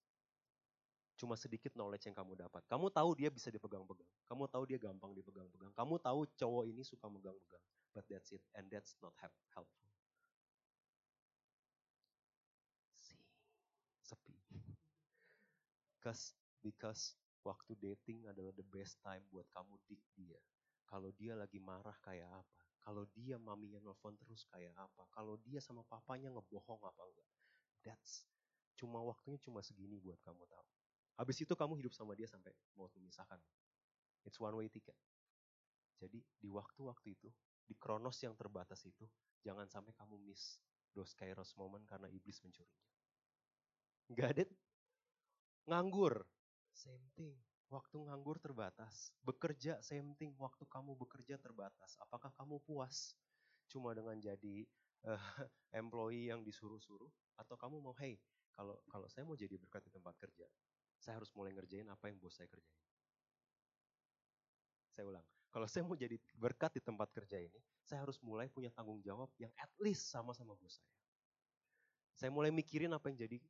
cuma 1.18 1.34
sedikit 1.34 1.74
knowledge 1.74 2.06
yang 2.06 2.14
kamu 2.14 2.38
dapat. 2.38 2.62
Kamu 2.70 2.94
tahu 2.94 3.18
dia 3.18 3.34
bisa 3.34 3.50
dipegang-pegang. 3.50 4.06
Kamu 4.30 4.46
tahu 4.54 4.64
dia 4.70 4.78
gampang 4.78 5.18
dipegang-pegang. 5.18 5.74
Kamu 5.74 5.98
tahu 5.98 6.30
cowok 6.38 6.70
ini 6.70 6.86
suka 6.86 7.10
megang-pegang 7.10 7.64
but 7.98 8.06
that's 8.06 8.30
it 8.30 8.46
and 8.54 8.70
that's 8.70 8.94
not 9.02 9.18
helpful 9.18 9.90
Because 15.98 16.38
because 16.68 17.18
waktu 17.44 17.74
dating 17.82 18.24
adalah 18.30 18.54
the 18.56 18.64
best 18.70 19.02
time 19.04 19.26
buat 19.34 19.50
kamu 19.52 19.76
dik 19.90 20.02
dia. 20.16 20.40
Kalau 20.88 21.12
dia 21.18 21.36
lagi 21.36 21.60
marah 21.60 21.98
kayak 22.06 22.32
apa? 22.32 22.62
Kalau 22.80 23.04
dia 23.12 23.36
maminya 23.36 23.84
nelfon 23.84 24.16
terus 24.16 24.48
kayak 24.48 24.72
apa? 24.78 25.04
Kalau 25.12 25.36
dia 25.44 25.60
sama 25.60 25.84
papanya 25.84 26.32
ngebohong 26.32 26.80
apa 26.80 27.02
enggak? 27.04 27.28
That's 27.84 28.24
cuma 28.78 29.02
waktunya 29.04 29.42
cuma 29.42 29.60
segini 29.60 30.00
buat 30.00 30.22
kamu 30.24 30.46
tahu. 30.48 30.68
Habis 31.18 31.44
itu 31.44 31.54
kamu 31.58 31.82
hidup 31.82 31.92
sama 31.92 32.14
dia 32.14 32.30
sampai 32.30 32.54
mau 32.78 32.88
memisahkan. 32.94 33.42
It's 34.24 34.40
one 34.40 34.56
way 34.56 34.70
ticket. 34.70 34.96
Jadi 35.98 36.22
di 36.38 36.48
waktu-waktu 36.48 37.18
itu, 37.18 37.28
di 37.68 37.76
kronos 37.76 38.16
yang 38.24 38.34
terbatas 38.34 38.88
itu, 38.88 39.04
jangan 39.44 39.68
sampai 39.68 39.92
kamu 39.92 40.16
miss 40.24 40.58
those 40.96 41.12
kairos 41.14 41.52
moment 41.60 41.84
karena 41.84 42.08
iblis 42.08 42.40
mencurinya. 42.42 42.88
Got 44.16 44.40
it? 44.40 44.50
Nganggur, 45.68 46.24
same 46.72 47.04
thing. 47.20 47.36
Waktu 47.68 48.00
nganggur 48.00 48.40
terbatas. 48.40 49.12
Bekerja, 49.20 49.84
same 49.84 50.16
thing. 50.16 50.32
Waktu 50.40 50.64
kamu 50.64 50.96
bekerja 50.96 51.36
terbatas. 51.36 52.00
Apakah 52.00 52.32
kamu 52.40 52.64
puas 52.64 53.12
cuma 53.68 53.92
dengan 53.92 54.16
jadi 54.16 54.64
uh, 55.04 55.20
employee 55.84 56.32
yang 56.32 56.48
disuruh-suruh? 56.48 57.12
Atau 57.36 57.60
kamu 57.60 57.84
mau, 57.84 57.92
hey, 58.00 58.16
kalau 58.56 58.80
kalau 58.88 59.12
saya 59.12 59.28
mau 59.28 59.36
jadi 59.36 59.60
berkat 59.60 59.84
di 59.84 59.92
tempat 59.92 60.16
kerja, 60.16 60.48
saya 60.98 61.20
harus 61.20 61.30
mulai 61.36 61.52
ngerjain 61.52 61.86
apa 61.92 62.08
yang 62.08 62.18
bos 62.18 62.40
saya 62.40 62.48
kerjain. 62.48 62.82
Saya 64.96 65.06
ulang, 65.06 65.28
kalau 65.58 65.66
saya 65.66 65.82
mau 65.90 65.98
jadi 65.98 66.22
berkat 66.38 66.78
di 66.78 66.86
tempat 66.86 67.10
kerja 67.10 67.42
ini, 67.42 67.58
saya 67.82 68.06
harus 68.06 68.22
mulai 68.22 68.46
punya 68.46 68.70
tanggung 68.70 69.02
jawab 69.02 69.26
yang 69.42 69.50
at 69.58 69.74
least 69.82 70.06
sama-sama 70.06 70.54
bos 70.54 70.78
saya. 70.78 70.94
Saya 72.14 72.30
mulai 72.30 72.54
mikirin 72.54 72.94
apa 72.94 73.10
yang 73.10 73.26
jadi 73.26 73.42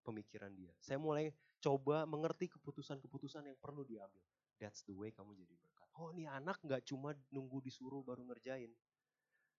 pemikiran 0.00 0.48
dia. 0.56 0.72
Saya 0.80 0.96
mulai 0.96 1.28
coba 1.60 2.08
mengerti 2.08 2.48
keputusan-keputusan 2.56 3.52
yang 3.52 3.58
perlu 3.60 3.84
diambil. 3.84 4.24
That's 4.56 4.80
the 4.88 4.96
way 4.96 5.12
kamu 5.12 5.36
jadi 5.36 5.52
berkat. 5.52 5.88
Oh, 6.00 6.08
ini 6.16 6.24
anak 6.24 6.56
nggak 6.64 6.88
cuma 6.88 7.12
nunggu 7.28 7.60
disuruh 7.60 8.00
baru 8.00 8.24
ngerjain. 8.32 8.72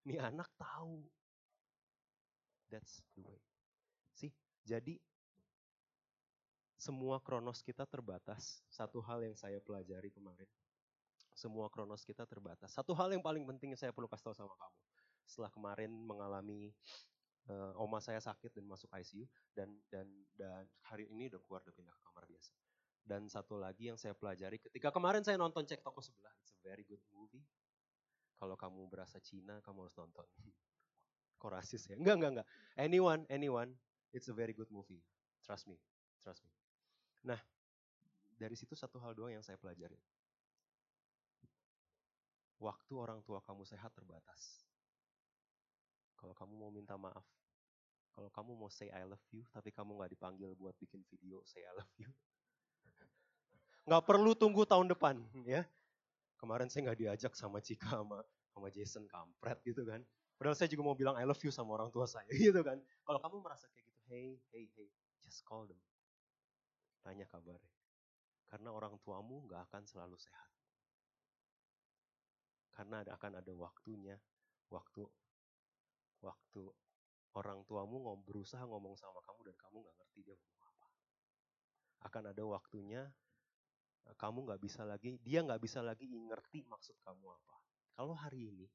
Ini 0.10 0.18
anak 0.18 0.50
tahu. 0.58 1.06
That's 2.74 3.06
the 3.14 3.22
way. 3.22 3.38
Sih, 4.18 4.34
jadi 4.66 4.98
semua 6.74 7.22
kronos 7.22 7.62
kita 7.62 7.86
terbatas. 7.86 8.66
Satu 8.74 8.98
hal 9.06 9.22
yang 9.22 9.38
saya 9.38 9.62
pelajari 9.62 10.10
kemarin. 10.10 10.50
Semua 11.34 11.68
kronos 11.68 12.06
kita 12.06 12.30
terbatas. 12.30 12.70
Satu 12.70 12.94
hal 12.94 13.10
yang 13.10 13.26
paling 13.26 13.44
penting 13.50 13.74
yang 13.74 13.82
saya 13.82 13.90
perlu 13.90 14.06
kasih 14.06 14.30
tahu 14.32 14.36
sama 14.38 14.54
kamu. 14.54 14.78
Setelah 15.26 15.52
kemarin 15.52 15.92
mengalami 15.92 16.70
uh, 17.50 17.74
oma 17.82 17.98
saya 18.00 18.22
sakit 18.22 18.54
dan 18.54 18.66
masuk 18.70 18.88
ICU 18.94 19.26
dan 19.58 19.70
dan 19.90 20.08
dan 20.38 20.64
hari 20.86 21.10
ini 21.10 21.28
udah 21.34 21.42
keluar 21.44 21.60
udah 21.66 21.76
pindah 21.76 21.92
ke 21.92 22.02
kamar 22.06 22.24
biasa. 22.30 22.54
Dan 23.04 23.28
satu 23.28 23.60
lagi 23.60 23.92
yang 23.92 24.00
saya 24.00 24.16
pelajari 24.16 24.62
ketika 24.64 24.94
kemarin 24.94 25.26
saya 25.26 25.36
nonton 25.36 25.68
cek 25.68 25.84
toko 25.84 26.00
sebelah, 26.00 26.32
it's 26.40 26.56
a 26.56 26.60
very 26.64 26.88
good 26.88 27.02
movie. 27.12 27.44
Kalau 28.40 28.56
kamu 28.56 28.88
berasa 28.88 29.20
Cina, 29.20 29.60
kamu 29.60 29.88
harus 29.88 29.96
nonton. 30.00 30.28
Kok 31.42 31.52
rasis 31.52 31.92
ya? 31.92 32.00
Enggak, 32.00 32.16
enggak, 32.20 32.32
enggak. 32.40 32.48
Anyone, 32.80 33.22
anyone, 33.28 33.76
it's 34.16 34.32
a 34.32 34.36
very 34.36 34.56
good 34.56 34.72
movie. 34.72 35.04
Trust 35.44 35.68
me, 35.68 35.76
trust 36.24 36.40
me. 36.48 36.52
Nah, 37.28 37.40
dari 38.40 38.56
situ 38.56 38.76
satu 38.76 39.00
hal 39.04 39.12
doang 39.12 39.36
yang 39.36 39.44
saya 39.44 39.60
pelajari. 39.60 40.00
Waktu 42.64 42.93
orang 42.95 43.20
tua 43.28 43.43
kamu 43.43 43.68
sehat 43.68 43.91
terbatas. 43.91 44.64
Kalau 46.16 46.32
kamu 46.32 46.55
mau 46.55 46.72
minta 46.72 46.95
maaf, 46.95 47.28
kalau 48.16 48.32
kamu 48.32 48.55
mau 48.55 48.72
say 48.72 48.88
I 48.88 49.03
love 49.03 49.20
you, 49.36 49.43
tapi 49.51 49.76
kamu 49.76 49.99
nggak 49.99 50.16
dipanggil 50.16 50.55
buat 50.55 50.72
bikin 50.80 51.03
video 51.11 51.43
say 51.43 51.68
I 51.68 51.76
love 51.76 51.91
you, 51.99 52.07
nggak 53.91 54.07
perlu 54.07 54.32
tunggu 54.32 54.64
tahun 54.64 54.88
depan, 54.88 55.20
ya. 55.43 55.68
Kemarin 56.39 56.72
saya 56.72 56.88
nggak 56.88 56.99
diajak 57.03 57.34
sama 57.36 57.59
Cika 57.59 57.99
sama 57.99 58.24
sama 58.53 58.72
Jason 58.72 59.03
kampret 59.11 59.59
gitu 59.68 59.84
kan. 59.84 59.99
Padahal 60.39 60.55
saya 60.55 60.72
juga 60.72 60.88
mau 60.88 60.95
bilang 60.95 61.20
I 61.20 61.28
love 61.28 61.41
you 61.43 61.51
sama 61.51 61.76
orang 61.76 61.91
tua 61.91 62.07
saya 62.07 62.30
gitu 62.39 62.61
kan. 62.64 62.80
Kalau 63.03 63.20
kamu 63.20 63.43
merasa 63.43 63.68
kayak 63.74 63.84
gitu, 63.89 63.99
hey, 64.07 64.39
hey, 64.55 64.66
hey, 64.78 64.88
just 65.20 65.43
call 65.43 65.68
them. 65.68 65.80
Tanya 67.03 67.28
kabarnya. 67.28 67.74
Karena 68.47 68.70
orang 68.72 68.95
tuamu 69.01 69.43
nggak 69.49 69.68
akan 69.68 69.84
selalu 69.84 70.16
sehat. 70.16 70.49
Karena 72.74 73.05
akan 73.05 73.32
ada 73.38 73.53
waktunya, 73.53 74.17
waktu 74.74 75.05
waktu 76.26 76.61
orang 77.38 77.61
tuamu 77.69 78.01
ngom, 78.01 78.19
berusaha 78.26 78.65
ngomong 78.65 78.97
sama 78.97 79.21
kamu 79.21 79.53
dan 79.53 79.55
kamu 79.61 79.76
nggak 79.86 79.95
ngerti 80.01 80.19
dia 80.26 80.36
ngomong 80.38 80.61
apa. 80.65 80.88
Akan 82.09 82.24
ada 82.30 82.43
waktunya 82.45 83.01
eh, 84.09 84.15
kamu 84.17 84.49
nggak 84.49 84.61
bisa 84.61 84.82
lagi, 84.86 85.17
dia 85.21 85.45
nggak 85.45 85.61
bisa 85.61 85.86
lagi 85.86 86.09
ngerti 86.09 86.65
maksud 86.65 86.97
kamu 87.05 87.30
apa. 87.30 87.55
Kalau 87.93 88.17
hari 88.17 88.49
ini 88.49 88.65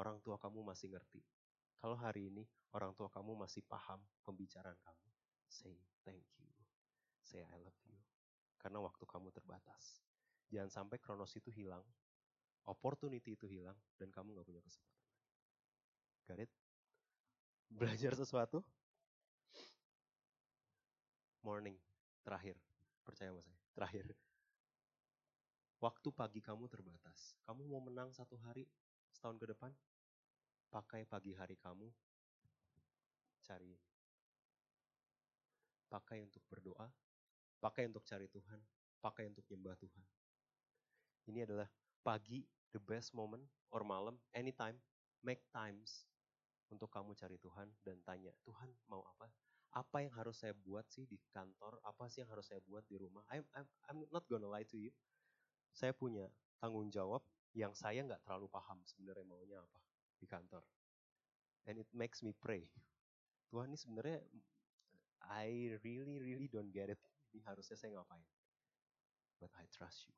orang 0.00 0.20
tua 0.24 0.40
kamu 0.40 0.64
masih 0.64 0.88
ngerti, 0.96 1.20
kalau 1.76 1.96
hari 2.00 2.32
ini 2.32 2.48
orang 2.72 2.96
tua 2.96 3.12
kamu 3.12 3.36
masih 3.36 3.60
paham 3.68 4.00
pembicaraan 4.24 4.80
kamu, 4.80 5.08
say 5.44 5.76
thank 6.08 6.24
you, 6.40 6.48
say 7.20 7.44
I 7.44 7.56
love 7.60 7.76
you, 7.84 8.00
karena 8.56 8.80
waktu 8.80 9.04
kamu 9.04 9.28
terbatas. 9.28 10.00
Jangan 10.52 10.68
sampai 10.68 11.00
kronos 11.00 11.32
itu 11.36 11.48
hilang 11.48 11.84
opportunity 12.66 13.34
itu 13.34 13.46
hilang 13.50 13.76
dan 13.98 14.10
kamu 14.14 14.36
nggak 14.38 14.46
punya 14.46 14.62
kesempatan. 14.62 15.06
Got 16.28 16.40
it? 16.46 16.50
Belajar 17.72 18.12
sesuatu? 18.14 18.62
Morning, 21.42 21.74
terakhir. 22.22 22.54
Percaya 23.02 23.34
sama 23.34 23.42
saya, 23.42 23.58
terakhir. 23.74 24.14
Waktu 25.82 26.08
pagi 26.14 26.38
kamu 26.38 26.70
terbatas. 26.70 27.34
Kamu 27.42 27.66
mau 27.66 27.82
menang 27.82 28.14
satu 28.14 28.38
hari, 28.46 28.62
setahun 29.10 29.42
ke 29.42 29.50
depan? 29.50 29.74
Pakai 30.70 31.02
pagi 31.02 31.34
hari 31.34 31.58
kamu, 31.58 31.90
cari. 33.42 33.74
Pakai 35.90 36.22
untuk 36.22 36.46
berdoa, 36.46 36.86
pakai 37.58 37.90
untuk 37.90 38.06
cari 38.06 38.30
Tuhan, 38.30 38.62
pakai 39.02 39.26
untuk 39.26 39.42
nyembah 39.50 39.74
Tuhan. 39.74 40.04
Ini 41.26 41.42
adalah 41.42 41.66
pagi, 42.02 42.44
the 42.74 42.82
best 42.82 43.14
moment, 43.14 43.46
or 43.70 43.86
malam, 43.86 44.18
anytime, 44.34 44.76
make 45.22 45.42
times 45.54 46.04
untuk 46.68 46.90
kamu 46.90 47.14
cari 47.14 47.38
Tuhan 47.38 47.70
dan 47.86 47.96
tanya, 48.02 48.34
Tuhan 48.42 48.68
mau 48.90 49.06
apa? 49.16 49.30
Apa 49.72 50.04
yang 50.04 50.12
harus 50.12 50.36
saya 50.44 50.52
buat 50.52 50.84
sih 50.92 51.08
di 51.08 51.16
kantor? 51.32 51.80
Apa 51.80 52.04
sih 52.12 52.20
yang 52.20 52.28
harus 52.28 52.44
saya 52.44 52.60
buat 52.68 52.84
di 52.84 53.00
rumah? 53.00 53.24
I'm, 53.32 53.44
I'm, 53.56 53.68
I'm 53.88 53.98
not 54.12 54.28
gonna 54.28 54.48
lie 54.48 54.68
to 54.68 54.76
you. 54.76 54.92
Saya 55.72 55.96
punya 55.96 56.28
tanggung 56.60 56.92
jawab 56.92 57.24
yang 57.56 57.72
saya 57.72 58.04
nggak 58.04 58.20
terlalu 58.24 58.48
paham 58.52 58.80
sebenarnya 58.84 59.24
maunya 59.24 59.58
apa 59.60 59.80
di 60.20 60.28
kantor. 60.28 60.64
And 61.64 61.80
it 61.80 61.88
makes 61.92 62.20
me 62.20 62.36
pray. 62.36 62.68
Tuhan 63.48 63.72
ini 63.72 63.78
sebenarnya 63.80 64.20
I 65.28 65.76
really 65.84 66.20
really 66.20 66.48
don't 66.52 66.72
get 66.72 66.92
it. 66.92 67.00
Ini 67.32 67.40
harusnya 67.48 67.76
saya 67.76 67.96
ngapain? 67.96 68.24
But 69.40 69.52
I 69.56 69.64
trust 69.72 70.08
you. 70.08 70.16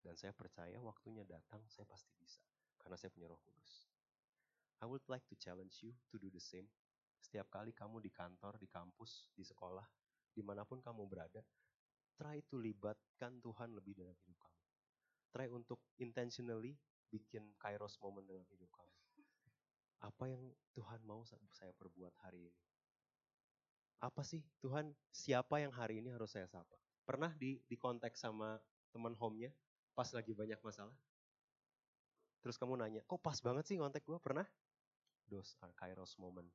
Dan 0.00 0.16
saya 0.16 0.32
percaya 0.32 0.80
waktunya 0.80 1.22
datang 1.28 1.60
saya 1.68 1.84
pasti 1.84 2.12
bisa. 2.16 2.40
Karena 2.80 2.96
saya 2.96 3.12
punya 3.12 3.28
roh 3.28 3.40
kudus. 3.44 3.88
I 4.80 4.88
would 4.88 5.04
like 5.12 5.24
to 5.28 5.36
challenge 5.36 5.84
you 5.84 5.92
to 6.08 6.16
do 6.16 6.32
the 6.32 6.40
same. 6.40 6.64
Setiap 7.20 7.52
kali 7.52 7.76
kamu 7.76 8.00
di 8.00 8.08
kantor, 8.08 8.56
di 8.56 8.64
kampus, 8.64 9.28
di 9.36 9.44
sekolah, 9.44 9.84
di 10.32 10.40
mana 10.40 10.64
pun 10.64 10.80
kamu 10.80 11.04
berada, 11.04 11.44
try 12.16 12.40
to 12.48 12.56
libatkan 12.56 13.44
Tuhan 13.44 13.76
lebih 13.76 14.00
dalam 14.00 14.16
hidup 14.24 14.40
kamu. 14.40 14.60
Try 15.30 15.46
untuk 15.52 15.84
intentionally 16.00 16.80
bikin 17.12 17.52
kairos 17.60 18.00
moment 18.00 18.24
dalam 18.24 18.44
hidup 18.48 18.72
kamu. 18.72 18.92
Apa 20.00 20.32
yang 20.32 20.40
Tuhan 20.72 21.04
mau 21.04 21.20
saya 21.28 21.76
perbuat 21.76 22.16
hari 22.24 22.48
ini? 22.48 22.62
Apa 24.00 24.24
sih 24.24 24.40
Tuhan, 24.64 24.96
siapa 25.12 25.60
yang 25.60 25.76
hari 25.76 26.00
ini 26.00 26.08
harus 26.08 26.32
saya 26.32 26.48
sapa? 26.48 26.72
Pernah 27.04 27.36
di, 27.36 27.60
di 27.68 27.76
konteks 27.76 28.24
sama 28.24 28.56
teman 28.96 29.12
home-nya 29.12 29.52
pas 30.00 30.08
lagi 30.16 30.32
banyak 30.32 30.56
masalah? 30.64 30.96
Terus 32.40 32.56
kamu 32.56 32.80
nanya, 32.80 33.04
kok 33.04 33.20
pas 33.20 33.36
banget 33.44 33.68
sih 33.68 33.76
kontak 33.76 34.00
gue? 34.00 34.16
Pernah? 34.16 34.48
Those 35.28 35.52
are 35.60 35.76
kairos 35.76 36.16
moment. 36.16 36.48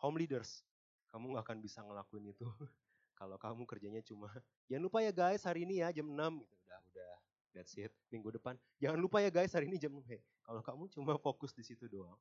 Home 0.00 0.16
leaders, 0.16 0.64
kamu 1.12 1.36
gak 1.36 1.44
akan 1.44 1.58
bisa 1.60 1.84
ngelakuin 1.84 2.32
itu. 2.32 2.48
Kalau 3.20 3.36
kamu 3.36 3.68
kerjanya 3.68 4.00
cuma 4.00 4.32
jangan 4.68 4.88
lupa 4.88 5.04
ya 5.04 5.12
guys 5.12 5.44
hari 5.44 5.68
ini 5.68 5.84
ya 5.84 5.92
jam 5.92 6.08
6 6.08 6.16
gitu. 6.40 6.56
Udah 6.64 6.80
udah. 6.92 7.16
That's 7.52 7.72
it. 7.76 7.92
Minggu 8.12 8.32
depan 8.32 8.56
jangan 8.80 9.00
lupa 9.00 9.20
ya 9.24 9.28
guys 9.32 9.52
hari 9.56 9.68
ini 9.72 9.80
jam 9.80 9.92
6 9.92 10.04
hey, 10.04 10.20
kalau 10.44 10.60
kamu 10.60 10.84
cuma 10.92 11.16
fokus 11.16 11.56
di 11.56 11.64
situ 11.64 11.88
doang 11.88 12.20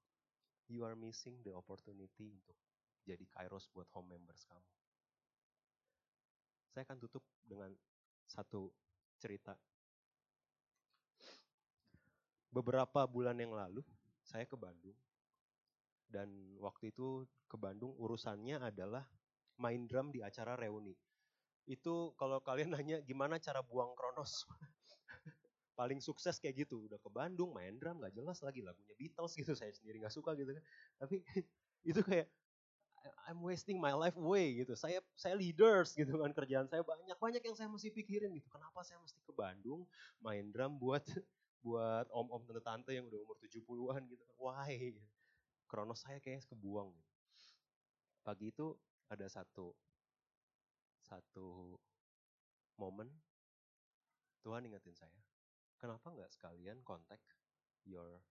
you 0.72 0.88
are 0.88 0.96
missing 0.96 1.36
the 1.44 1.52
opportunity 1.52 2.32
untuk 2.32 2.56
jadi 3.04 3.28
kairos 3.28 3.68
buat 3.76 3.92
home 3.92 4.16
members 4.16 4.48
kamu. 4.48 4.72
Saya 6.72 6.88
akan 6.88 6.98
tutup 7.04 7.28
dengan 7.44 7.76
satu 8.24 8.72
cerita 9.20 9.60
beberapa 12.56 13.04
bulan 13.04 13.36
yang 13.36 13.52
lalu 13.52 13.84
saya 14.24 14.48
ke 14.48 14.56
Bandung 14.56 14.96
dan 16.16 16.32
waktu 16.64 16.96
itu 16.96 17.28
ke 17.52 17.60
Bandung 17.60 17.92
urusannya 18.00 18.62
adalah 18.64 19.04
main 19.60 19.84
drum 19.84 20.16
di 20.16 20.24
acara 20.24 20.56
reuni. 20.56 20.96
Itu 21.68 22.16
kalau 22.16 22.40
kalian 22.40 22.72
nanya 22.80 23.04
gimana 23.04 23.36
cara 23.42 23.60
buang 23.60 23.92
Kronos. 24.00 24.46
Paling 25.80 26.00
sukses 26.00 26.40
kayak 26.40 26.64
gitu, 26.64 26.88
udah 26.88 26.96
ke 26.96 27.10
Bandung 27.12 27.52
main 27.52 27.76
drum 27.76 28.00
gak 28.00 28.16
jelas 28.16 28.40
lagi 28.40 28.64
lagunya 28.64 28.96
Beatles 28.96 29.36
gitu, 29.36 29.52
saya 29.52 29.76
sendiri 29.76 30.00
gak 30.00 30.16
suka 30.16 30.32
gitu 30.40 30.56
kan. 30.56 30.64
Tapi 31.04 31.20
itu 31.92 32.00
kayak 32.00 32.32
I'm 33.30 33.44
wasting 33.44 33.78
my 33.78 33.94
life 33.94 34.16
away 34.18 34.56
gitu. 34.64 34.74
Saya 34.74 35.04
saya 35.14 35.36
leaders 35.36 35.94
gitu 35.94 36.16
kan 36.16 36.32
kerjaan 36.32 36.66
saya 36.72 36.82
banyak 36.82 37.18
banyak 37.20 37.44
yang 37.44 37.54
saya 37.60 37.68
mesti 37.68 37.92
pikirin 37.92 38.32
gitu. 38.34 38.48
Kenapa 38.48 38.82
saya 38.88 39.04
mesti 39.04 39.20
ke 39.20 39.34
Bandung 39.36 39.84
main 40.24 40.48
drum 40.50 40.80
buat 40.80 41.04
buat 41.66 42.06
om-om 42.14 42.46
tante-tante 42.46 42.94
yang 42.94 43.10
udah 43.10 43.18
umur 43.26 43.38
70-an 43.42 44.06
gitu. 44.06 44.24
Why? 44.38 44.94
kronos 45.66 46.06
saya 46.06 46.22
kayaknya 46.22 46.46
kebuang. 46.46 46.94
Pagi 48.22 48.54
itu 48.54 48.74
ada 49.10 49.26
satu 49.26 49.74
satu 51.06 51.78
momen 52.82 53.10
Tuhan 54.42 54.66
ingetin 54.66 54.94
saya, 54.94 55.22
kenapa 55.82 56.14
nggak 56.14 56.30
sekalian 56.30 56.78
kontak 56.86 57.18
your 57.82 58.22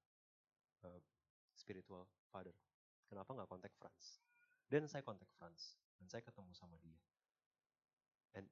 uh, 0.87 1.01
spiritual 1.59 2.07
father? 2.31 2.55
Kenapa 3.11 3.35
nggak 3.35 3.51
kontak 3.51 3.75
Franz? 3.75 4.23
Dan 4.71 4.87
saya 4.87 5.03
kontak 5.03 5.27
Franz 5.35 5.75
dan 5.99 6.07
saya 6.07 6.23
ketemu 6.23 6.55
sama 6.55 6.79
dia. 6.79 6.99
And 8.39 8.47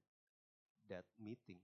that 0.91 1.07
meeting 1.19 1.63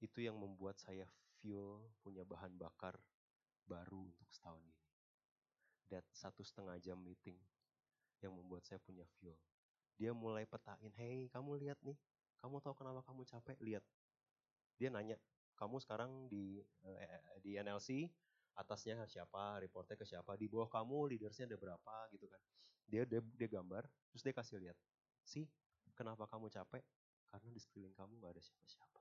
itu 0.00 0.24
yang 0.24 0.40
membuat 0.40 0.80
saya 0.80 1.04
fuel 1.40 1.80
punya 2.04 2.22
bahan 2.28 2.54
bakar 2.60 2.94
baru 3.64 4.12
untuk 4.12 4.28
setahun 4.30 4.62
ini 4.62 4.80
that 5.90 6.06
satu 6.14 6.46
setengah 6.46 6.78
jam 6.78 6.96
meeting 7.02 7.36
yang 8.22 8.32
membuat 8.32 8.62
saya 8.62 8.78
punya 8.78 9.02
fuel. 9.18 9.34
Dia 9.98 10.14
mulai 10.14 10.46
petain, 10.46 10.94
hey 10.96 11.28
kamu 11.34 11.60
lihat 11.60 11.76
nih, 11.82 11.98
kamu 12.40 12.62
tahu 12.62 12.72
kenapa 12.78 13.04
kamu 13.04 13.26
capek? 13.26 13.58
Lihat. 13.60 13.84
Dia 14.80 14.88
nanya, 14.88 15.18
kamu 15.58 15.76
sekarang 15.82 16.30
di 16.30 16.62
uh, 16.86 17.20
di 17.44 17.60
NLC, 17.60 18.08
atasnya 18.56 19.04
siapa, 19.04 19.60
reportnya 19.60 19.98
ke 19.98 20.06
siapa, 20.08 20.38
di 20.40 20.48
bawah 20.48 20.70
kamu 20.70 21.10
leadersnya 21.12 21.50
ada 21.50 21.58
berapa 21.60 21.94
gitu 22.16 22.24
kan. 22.30 22.40
Dia, 22.88 23.02
dia, 23.04 23.20
dia 23.20 23.48
gambar, 23.50 23.84
terus 24.14 24.22
dia 24.24 24.34
kasih 24.34 24.56
lihat, 24.62 24.78
sih 25.20 25.44
kenapa 25.92 26.24
kamu 26.30 26.48
capek? 26.48 26.80
Karena 27.28 27.48
di 27.52 27.60
sekeliling 27.60 27.94
kamu 27.94 28.24
gak 28.24 28.32
ada 28.34 28.42
siapa-siapa. 28.42 28.99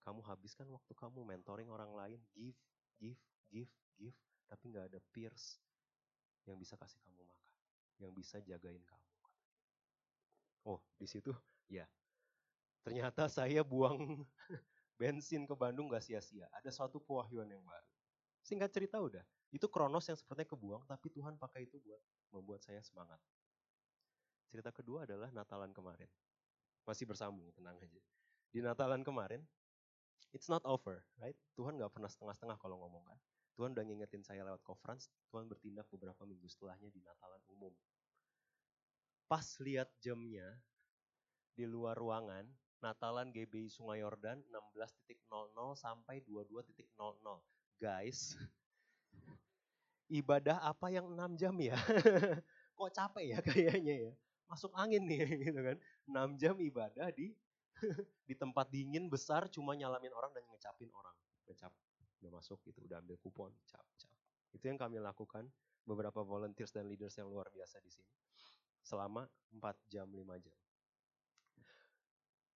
Kamu 0.00 0.24
habiskan 0.24 0.66
waktu 0.72 0.92
kamu 0.96 1.22
mentoring 1.22 1.68
orang 1.68 1.92
lain, 1.92 2.20
give, 2.32 2.56
give, 2.96 3.20
give, 3.52 3.70
give, 4.00 4.16
tapi 4.48 4.64
nggak 4.72 4.90
ada 4.90 5.00
peers 5.12 5.60
yang 6.48 6.56
bisa 6.56 6.74
kasih 6.74 6.98
kamu 7.04 7.20
makan, 7.22 7.52
yang 8.00 8.12
bisa 8.16 8.40
jagain 8.40 8.82
kamu. 8.82 9.08
Oh, 10.64 10.80
di 10.96 11.08
situ 11.08 11.32
ya. 11.68 11.88
Ternyata 12.80 13.28
saya 13.28 13.60
buang 13.60 14.24
bensin 15.00 15.44
ke 15.44 15.54
Bandung 15.56 15.88
gak 15.88 16.04
sia-sia. 16.04 16.48
Ada 16.60 16.72
suatu 16.72 17.00
pewahyuan 17.00 17.48
yang 17.48 17.64
baru. 17.64 17.88
Singkat 18.40 18.72
cerita 18.72 18.96
udah, 19.00 19.24
itu 19.52 19.68
kronos 19.68 20.08
yang 20.08 20.16
sepertinya 20.16 20.48
kebuang, 20.56 20.82
tapi 20.88 21.12
Tuhan 21.12 21.36
pakai 21.36 21.68
itu 21.68 21.76
buat 21.80 22.00
membuat 22.32 22.60
saya 22.64 22.80
semangat. 22.80 23.20
Cerita 24.48 24.72
kedua 24.72 25.04
adalah 25.04 25.28
Natalan 25.30 25.70
kemarin. 25.76 26.08
Masih 26.88 27.04
bersambung, 27.04 27.52
tenang 27.52 27.76
aja. 27.78 28.00
Di 28.50 28.64
Natalan 28.64 29.04
kemarin, 29.04 29.44
it's 30.32 30.48
not 30.48 30.62
over, 30.68 31.04
right? 31.18 31.36
Tuhan 31.56 31.80
gak 31.80 31.92
pernah 31.92 32.10
setengah-setengah 32.10 32.58
kalau 32.60 32.80
ngomong 32.84 33.04
kan. 33.08 33.18
Tuhan 33.58 33.76
udah 33.76 33.84
ngingetin 33.84 34.24
saya 34.24 34.40
lewat 34.46 34.64
conference, 34.64 35.12
Tuhan 35.28 35.44
bertindak 35.44 35.84
beberapa 35.92 36.24
minggu 36.24 36.48
setelahnya 36.48 36.88
di 36.88 37.04
Natalan 37.04 37.42
umum. 37.52 37.74
Pas 39.28 39.44
lihat 39.60 39.92
jamnya 40.00 40.48
di 41.52 41.68
luar 41.68 41.98
ruangan, 41.98 42.48
Natalan 42.80 43.28
GBI 43.28 43.68
Sungai 43.68 44.00
Yordan 44.00 44.40
16.00 44.48 45.20
sampai 45.76 46.24
22.00. 46.24 46.88
Guys, 47.76 48.40
ibadah 50.20 50.58
apa 50.64 50.88
yang 50.88 51.12
6 51.12 51.36
jam 51.36 51.54
ya? 51.60 51.76
Kok 52.76 52.90
capek 52.96 53.24
ya 53.36 53.38
kayaknya 53.44 53.94
ya? 54.08 54.12
Masuk 54.48 54.72
angin 54.72 55.04
nih 55.04 55.22
gitu 55.46 55.60
kan. 55.60 55.76
6 56.08 56.40
jam 56.40 56.56
ibadah 56.56 57.12
di 57.12 57.36
di 58.28 58.34
tempat 58.36 58.68
dingin 58.68 59.08
besar 59.08 59.48
cuma 59.48 59.72
nyalamin 59.74 60.12
orang 60.12 60.32
dan 60.36 60.44
ngecapin 60.48 60.90
orang. 60.92 61.16
Ngecap 61.48 61.72
udah 62.20 62.30
masuk 62.36 62.60
itu 62.68 62.80
udah 62.84 63.00
ambil 63.00 63.16
kupon 63.20 63.52
cap 63.64 63.84
cap. 63.96 64.12
Itu 64.52 64.68
yang 64.68 64.78
kami 64.78 65.00
lakukan. 65.00 65.48
Beberapa 65.80 66.20
volunteers 66.22 66.70
dan 66.70 66.86
leaders 66.86 67.16
yang 67.16 67.32
luar 67.32 67.48
biasa 67.50 67.80
di 67.80 67.90
sini. 67.90 68.12
Selama 68.84 69.24
4 69.48 69.74
jam 69.90 70.06
5 70.06 70.44
jam. 70.44 70.56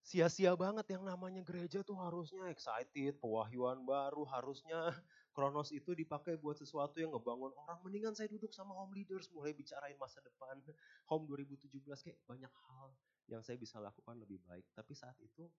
Sia-sia 0.03 0.51
banget 0.59 0.83
yang 0.91 1.07
namanya 1.07 1.39
gereja 1.39 1.79
tuh 1.79 1.95
harusnya 1.95 2.51
excited 2.51 3.15
pewahyuan 3.23 3.87
baru 3.87 4.27
harusnya 4.27 4.91
Kronos 5.33 5.73
itu 5.73 5.97
dipakai 5.97 6.37
buat 6.37 6.61
sesuatu 6.61 7.01
yang 7.01 7.09
ngebangun 7.09 7.49
orang. 7.57 7.81
Mendingan 7.81 8.13
saya 8.13 8.29
duduk 8.29 8.53
sama 8.53 8.77
home 8.77 8.93
leaders 8.93 9.33
mulai 9.33 9.49
bicarain 9.49 9.97
masa 9.97 10.21
depan 10.21 10.61
home 11.09 11.25
2017 11.25 11.81
kayak 12.05 12.19
banyak 12.29 12.53
hal 12.53 12.93
yang 13.33 13.41
saya 13.41 13.57
bisa 13.57 13.81
lakukan 13.81 14.15
lebih 14.21 14.37
baik 14.45 14.69
tapi 14.77 14.93
saat 14.93 15.17
itu 15.19 15.49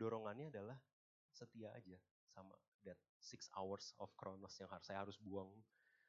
dorongannya 0.00 0.48
adalah 0.48 0.80
setia 1.32 1.72
aja 1.76 1.96
sama 2.32 2.56
that 2.84 2.98
six 3.22 3.46
hours 3.54 3.94
of 4.02 4.10
Kronos 4.18 4.56
yang 4.58 4.68
harus 4.68 4.86
saya 4.86 4.98
harus 5.06 5.16
buang. 5.20 5.48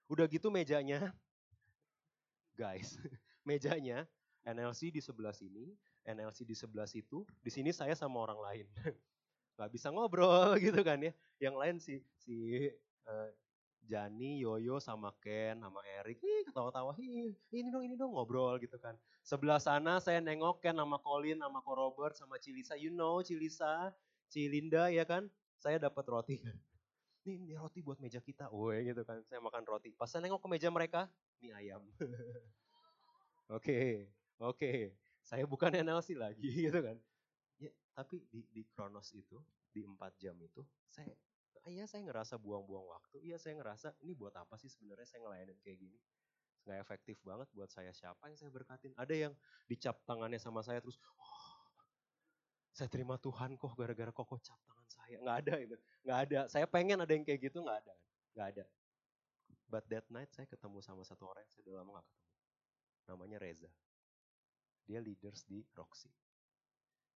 Udah 0.10 0.26
gitu 0.28 0.49
mejanya, 0.49 1.14
guys, 2.60 2.97
mejanya 3.49 4.10
NLC 4.43 4.91
di 4.91 4.99
sebelah 4.99 5.32
sini, 5.32 5.72
NLC 6.04 6.43
di 6.43 6.58
sebelah 6.58 6.89
situ, 6.89 7.24
di 7.39 7.51
sini 7.54 7.72
saya 7.72 7.95
sama 7.95 8.20
orang 8.20 8.39
lain. 8.41 8.68
Gak 9.60 9.70
bisa 9.70 9.93
ngobrol 9.93 10.58
gitu 10.58 10.82
kan 10.82 10.99
ya. 10.99 11.14
Yang 11.38 11.56
lain 11.56 11.76
si 11.78 11.93
si 12.18 12.38
uh, 13.06 13.30
Jani, 13.84 14.40
Yoyo 14.40 14.80
sama 14.80 15.12
Ken 15.20 15.60
sama 15.60 15.84
Erik, 16.00 16.24
ih 16.24 16.48
ketawa-tawa, 16.48 16.96
ini 16.96 17.36
dong 17.70 17.84
ini 17.84 17.96
dong 18.00 18.16
ngobrol 18.16 18.56
gitu 18.64 18.80
kan. 18.80 18.96
Sebelah 19.24 19.60
sana 19.60 20.00
saya 20.00 20.24
nengok 20.24 20.64
Ken 20.64 20.80
sama 20.80 21.00
Colin 21.04 21.40
sama 21.44 21.60
Ko 21.60 21.76
Robert 21.76 22.16
sama 22.16 22.40
Cilisa, 22.40 22.80
you 22.80 22.92
know 22.92 23.20
Cilisa, 23.20 23.92
Cilinda 24.32 24.88
ya 24.88 25.04
kan. 25.04 25.28
Saya 25.60 25.80
dapat 25.80 26.04
roti. 26.08 26.44
Nih, 27.24 27.40
ini 27.40 27.56
roti 27.56 27.80
buat 27.80 28.00
meja 28.04 28.20
kita, 28.20 28.52
woi 28.52 28.84
gitu 28.84 29.04
kan. 29.08 29.24
Saya 29.28 29.40
makan 29.40 29.64
roti. 29.64 29.96
Pas 29.96 30.12
saya 30.12 30.24
nengok 30.28 30.44
ke 30.44 30.48
meja 30.52 30.68
mereka, 30.68 31.08
ini 31.40 31.56
ayam. 31.56 31.84
Oke, 33.52 34.08
oke. 34.40 34.96
Saya 35.22 35.44
bukan 35.44 35.76
NLC 35.76 36.16
lagi 36.16 36.48
gitu 36.72 36.80
kan. 36.80 36.98
Ya, 37.60 37.70
tapi 37.94 38.24
di 38.32 38.64
Kronos 38.72 39.12
itu, 39.14 39.38
di 39.70 39.84
empat 39.84 40.16
jam 40.18 40.34
itu, 40.42 40.64
saya 40.90 41.12
iya 41.72 41.88
saya 41.88 42.03
ngerasa 42.03 42.36
buang-buang 42.39 42.88
waktu, 42.91 43.24
iya 43.24 43.39
saya 43.39 43.55
ngerasa 43.59 43.95
ini 44.03 44.11
buat 44.11 44.36
apa 44.36 44.59
sih 44.59 44.68
sebenarnya 44.68 45.07
saya 45.07 45.24
ngelayanin 45.24 45.57
kayak 45.64 45.80
gini. 45.80 45.99
Nggak 46.64 46.80
efektif 46.80 47.18
banget 47.24 47.47
buat 47.51 47.70
saya 47.72 47.91
siapa 47.91 48.32
yang 48.32 48.38
saya 48.39 48.51
berkatin. 48.51 48.91
Ada 48.95 49.16
yang 49.28 49.34
dicap 49.68 49.99
tangannya 50.07 50.39
sama 50.39 50.64
saya 50.64 50.80
terus, 50.80 50.95
oh, 51.20 51.47
saya 52.72 52.88
terima 52.88 53.20
Tuhan 53.20 53.55
kok 53.59 53.76
gara-gara 53.76 54.11
kok 54.11 54.28
cap 54.43 54.59
tangan 54.66 54.88
saya. 54.89 55.16
Nggak 55.20 55.38
ada 55.45 55.53
itu, 55.59 55.76
nggak 56.07 56.20
ada. 56.28 56.39
Saya 56.47 56.66
pengen 56.68 56.99
ada 57.03 57.11
yang 57.11 57.24
kayak 57.28 57.51
gitu, 57.51 57.59
nggak 57.61 57.80
ada. 57.84 57.93
Nggak 58.34 58.47
ada. 58.57 58.66
But 59.68 59.89
that 59.89 60.05
night 60.14 60.30
saya 60.30 60.45
ketemu 60.45 60.86
sama 60.86 61.01
satu 61.01 61.26
orang 61.26 61.43
yang 61.45 61.51
saya 61.53 61.64
udah 61.66 61.76
lama 61.82 61.89
gak 61.97 62.05
ketemu. 62.05 62.30
Namanya 63.09 63.38
Reza. 63.41 63.72
Dia 64.86 64.99
leaders 65.01 65.41
di 65.49 65.66
Roxy. 65.74 66.14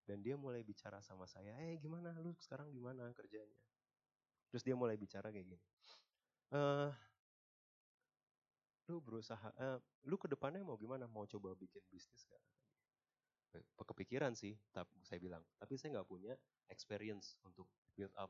Dan 0.07 0.23
dia 0.23 0.39
mulai 0.39 0.63
bicara 0.63 1.03
sama 1.03 1.27
saya, 1.27 1.51
eh 1.67 1.75
gimana 1.83 2.15
lu 2.17 2.31
sekarang 2.39 2.71
gimana 2.71 3.11
kerjanya? 3.11 3.59
Terus 4.51 4.63
dia 4.63 4.75
mulai 4.75 4.95
bicara 4.95 5.29
kayak 5.31 5.45
gini. 5.47 5.59
Uh, 6.51 6.91
lu 8.87 9.03
berusaha, 9.03 9.51
uh, 9.59 9.79
lu 10.07 10.15
ke 10.15 10.31
depannya 10.31 10.63
mau 10.63 10.79
gimana? 10.79 11.05
Mau 11.11 11.27
coba 11.27 11.51
bikin 11.59 11.83
bisnis 11.91 12.23
gak? 12.27 12.43
Kepikiran 13.83 14.37
sih, 14.37 14.53
tapi 14.71 15.01
saya 15.03 15.17
bilang. 15.17 15.41
Tapi 15.57 15.75
saya 15.79 15.99
nggak 15.99 16.07
punya 16.07 16.35
experience 16.69 17.35
untuk 17.41 17.65
build 17.97 18.13
up 18.15 18.29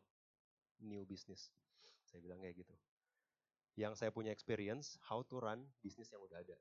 new 0.82 1.04
business. 1.04 1.52
Saya 2.08 2.24
bilang 2.24 2.40
kayak 2.40 2.64
gitu. 2.64 2.74
Yang 3.78 4.02
saya 4.02 4.10
punya 4.10 4.32
experience, 4.34 4.98
how 5.06 5.22
to 5.22 5.38
run 5.38 5.62
bisnis 5.84 6.10
yang 6.10 6.24
udah 6.24 6.42
ada. 6.42 6.58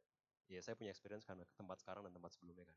Ya 0.51 0.61
saya 0.61 0.77
punya 0.77 0.93
experience 0.93 1.25
karena 1.25 1.47
ke 1.47 1.55
tempat 1.57 1.81
sekarang 1.81 2.05
dan 2.05 2.13
tempat 2.13 2.35
sebelumnya 2.35 2.67
kan. 2.69 2.77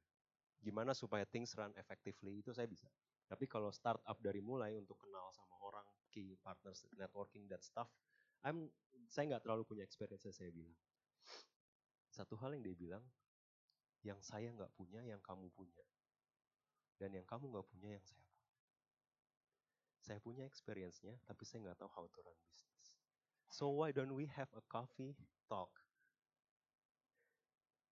Gimana 0.59 0.91
supaya 0.95 1.23
things 1.27 1.55
run 1.55 1.71
effectively 1.75 2.39
itu 2.39 2.51
saya 2.55 2.67
bisa. 2.69 2.88
Tapi 3.27 3.45
kalau 3.45 3.69
startup 3.69 4.17
dari 4.19 4.41
mulai 4.41 4.75
untuk 4.80 4.97
kenal 4.99 5.30
sama 5.34 5.55
orang, 5.61 5.86
key 6.10 6.36
partners, 6.41 6.86
networking, 6.97 7.45
that 7.49 7.62
stuff, 7.62 7.88
I'm, 8.43 8.72
saya 9.10 9.36
nggak 9.36 9.43
terlalu 9.45 9.64
punya 9.66 9.84
experience 9.84 10.26
saya 10.30 10.51
bilang. 10.51 10.76
Satu 12.10 12.36
hal 12.39 12.55
yang 12.55 12.64
dia 12.66 12.76
bilang, 12.76 13.03
yang 14.03 14.20
saya 14.24 14.49
nggak 14.51 14.72
punya, 14.76 15.03
yang 15.03 15.20
kamu 15.22 15.51
punya. 15.53 15.86
Dan 16.99 17.16
yang 17.16 17.28
kamu 17.28 17.51
nggak 17.51 17.68
punya, 17.68 17.95
yang 17.95 18.05
saya 18.05 18.20
punya. 18.24 18.47
Saya 19.99 20.20
punya 20.24 20.43
experience-nya, 20.47 21.16
tapi 21.28 21.43
saya 21.45 21.70
nggak 21.70 21.78
tahu 21.80 21.91
how 21.91 22.05
to 22.07 22.20
run 22.24 22.38
business. 22.49 22.88
So 23.51 23.70
why 23.70 23.91
don't 23.91 24.16
we 24.16 24.26
have 24.32 24.49
a 24.55 24.64
coffee 24.72 25.16
talk? 25.51 25.72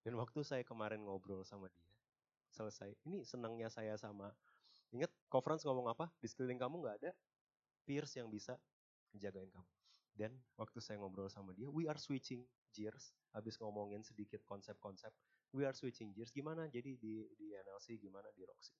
Dan 0.08 0.16
waktu 0.16 0.40
saya 0.48 0.64
kemarin 0.64 1.04
ngobrol 1.04 1.44
sama 1.44 1.68
dia, 1.68 1.92
selesai. 2.56 2.96
Ini 3.04 3.28
senangnya 3.28 3.68
saya 3.68 4.00
sama 4.00 4.32
Ingat, 4.96 5.12
conference 5.28 5.68
ngomong 5.68 5.92
apa? 5.92 6.08
Di 6.24 6.32
sekeliling 6.32 6.60
kamu 6.64 6.80
nggak 6.80 6.96
ada 7.04 7.12
peers 7.88 8.12
yang 8.20 8.28
bisa 8.28 8.60
menjagain 9.16 9.48
kamu. 9.48 9.72
Dan 10.12 10.36
waktu 10.60 10.84
saya 10.84 11.00
ngobrol 11.00 11.32
sama 11.32 11.56
dia, 11.56 11.72
we 11.72 11.88
are 11.88 11.96
switching 11.96 12.44
gears. 12.76 13.16
Habis 13.32 13.56
ngomongin 13.64 14.04
sedikit 14.04 14.44
konsep-konsep, 14.44 15.16
we 15.56 15.64
are 15.64 15.72
switching 15.72 16.12
gears. 16.12 16.36
Gimana 16.36 16.68
jadi 16.68 17.00
di, 17.00 17.24
di 17.40 17.48
NLC, 17.56 17.96
gimana 17.96 18.28
di 18.36 18.44
Roxy. 18.44 18.76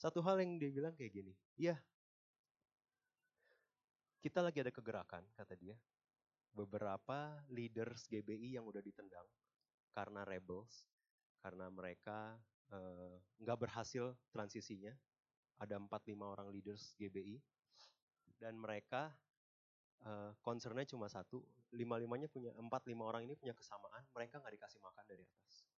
Satu 0.00 0.24
hal 0.24 0.40
yang 0.40 0.56
dia 0.56 0.72
bilang 0.72 0.96
kayak 0.96 1.12
gini, 1.12 1.36
iya, 1.60 1.76
kita 4.24 4.40
lagi 4.40 4.64
ada 4.64 4.72
kegerakan, 4.72 5.26
kata 5.36 5.52
dia. 5.60 5.76
Beberapa 6.56 7.44
leaders 7.52 8.08
GBI 8.08 8.56
yang 8.56 8.64
udah 8.64 8.80
ditendang 8.80 9.28
karena 9.92 10.24
rebels, 10.24 10.86
karena 11.44 11.68
mereka 11.68 12.38
eh, 12.72 13.16
nggak 13.42 13.58
uh, 13.58 13.60
berhasil 13.60 14.04
transisinya, 14.32 14.94
ada 15.60 15.76
4-5 15.76 16.16
orang 16.24 16.48
leaders 16.48 16.96
GBI 16.96 17.36
dan 18.40 18.56
mereka 18.56 19.12
uh, 20.08 20.32
concernnya 20.40 20.88
cuma 20.88 21.12
satu, 21.12 21.44
lima-limanya 21.76 22.26
punya 22.26 22.56
empat 22.56 22.88
lima 22.88 23.04
orang 23.04 23.28
ini 23.28 23.36
punya 23.36 23.52
kesamaan, 23.52 24.00
mereka 24.16 24.40
nggak 24.40 24.56
dikasih 24.56 24.80
makan 24.80 25.04
dari 25.04 25.22
atas. 25.28 25.68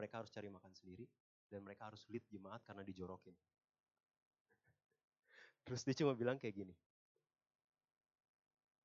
Mereka 0.00 0.24
harus 0.24 0.32
cari 0.32 0.48
makan 0.48 0.72
sendiri 0.72 1.04
dan 1.52 1.60
mereka 1.60 1.92
harus 1.92 2.08
lead 2.08 2.24
jemaat 2.32 2.64
karena 2.64 2.80
dijorokin. 2.80 3.36
Terus 5.68 5.84
dia 5.84 5.94
cuma 6.00 6.16
bilang 6.16 6.40
kayak 6.40 6.56
gini, 6.56 6.74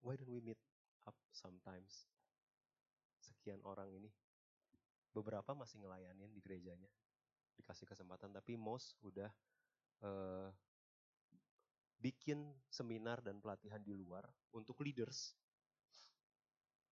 why 0.03 0.19
don't 0.19 0.29
we 0.29 0.43
meet 0.43 0.59
up 1.07 1.15
sometimes? 1.31 2.11
Sekian 3.23 3.63
orang 3.63 3.87
ini, 3.95 4.11
beberapa 5.15 5.55
masih 5.55 5.79
ngelayanin 5.79 6.35
di 6.35 6.43
gerejanya, 6.43 6.91
dikasih 7.55 7.87
kesempatan, 7.87 8.35
tapi 8.35 8.59
most 8.59 8.99
udah 9.01 9.31
uh, 10.03 10.51
bikin 12.05 12.53
seminar 12.69 13.17
dan 13.25 13.41
pelatihan 13.41 13.81
di 13.81 13.89
luar 13.97 14.21
untuk 14.53 14.77
leaders, 14.85 15.33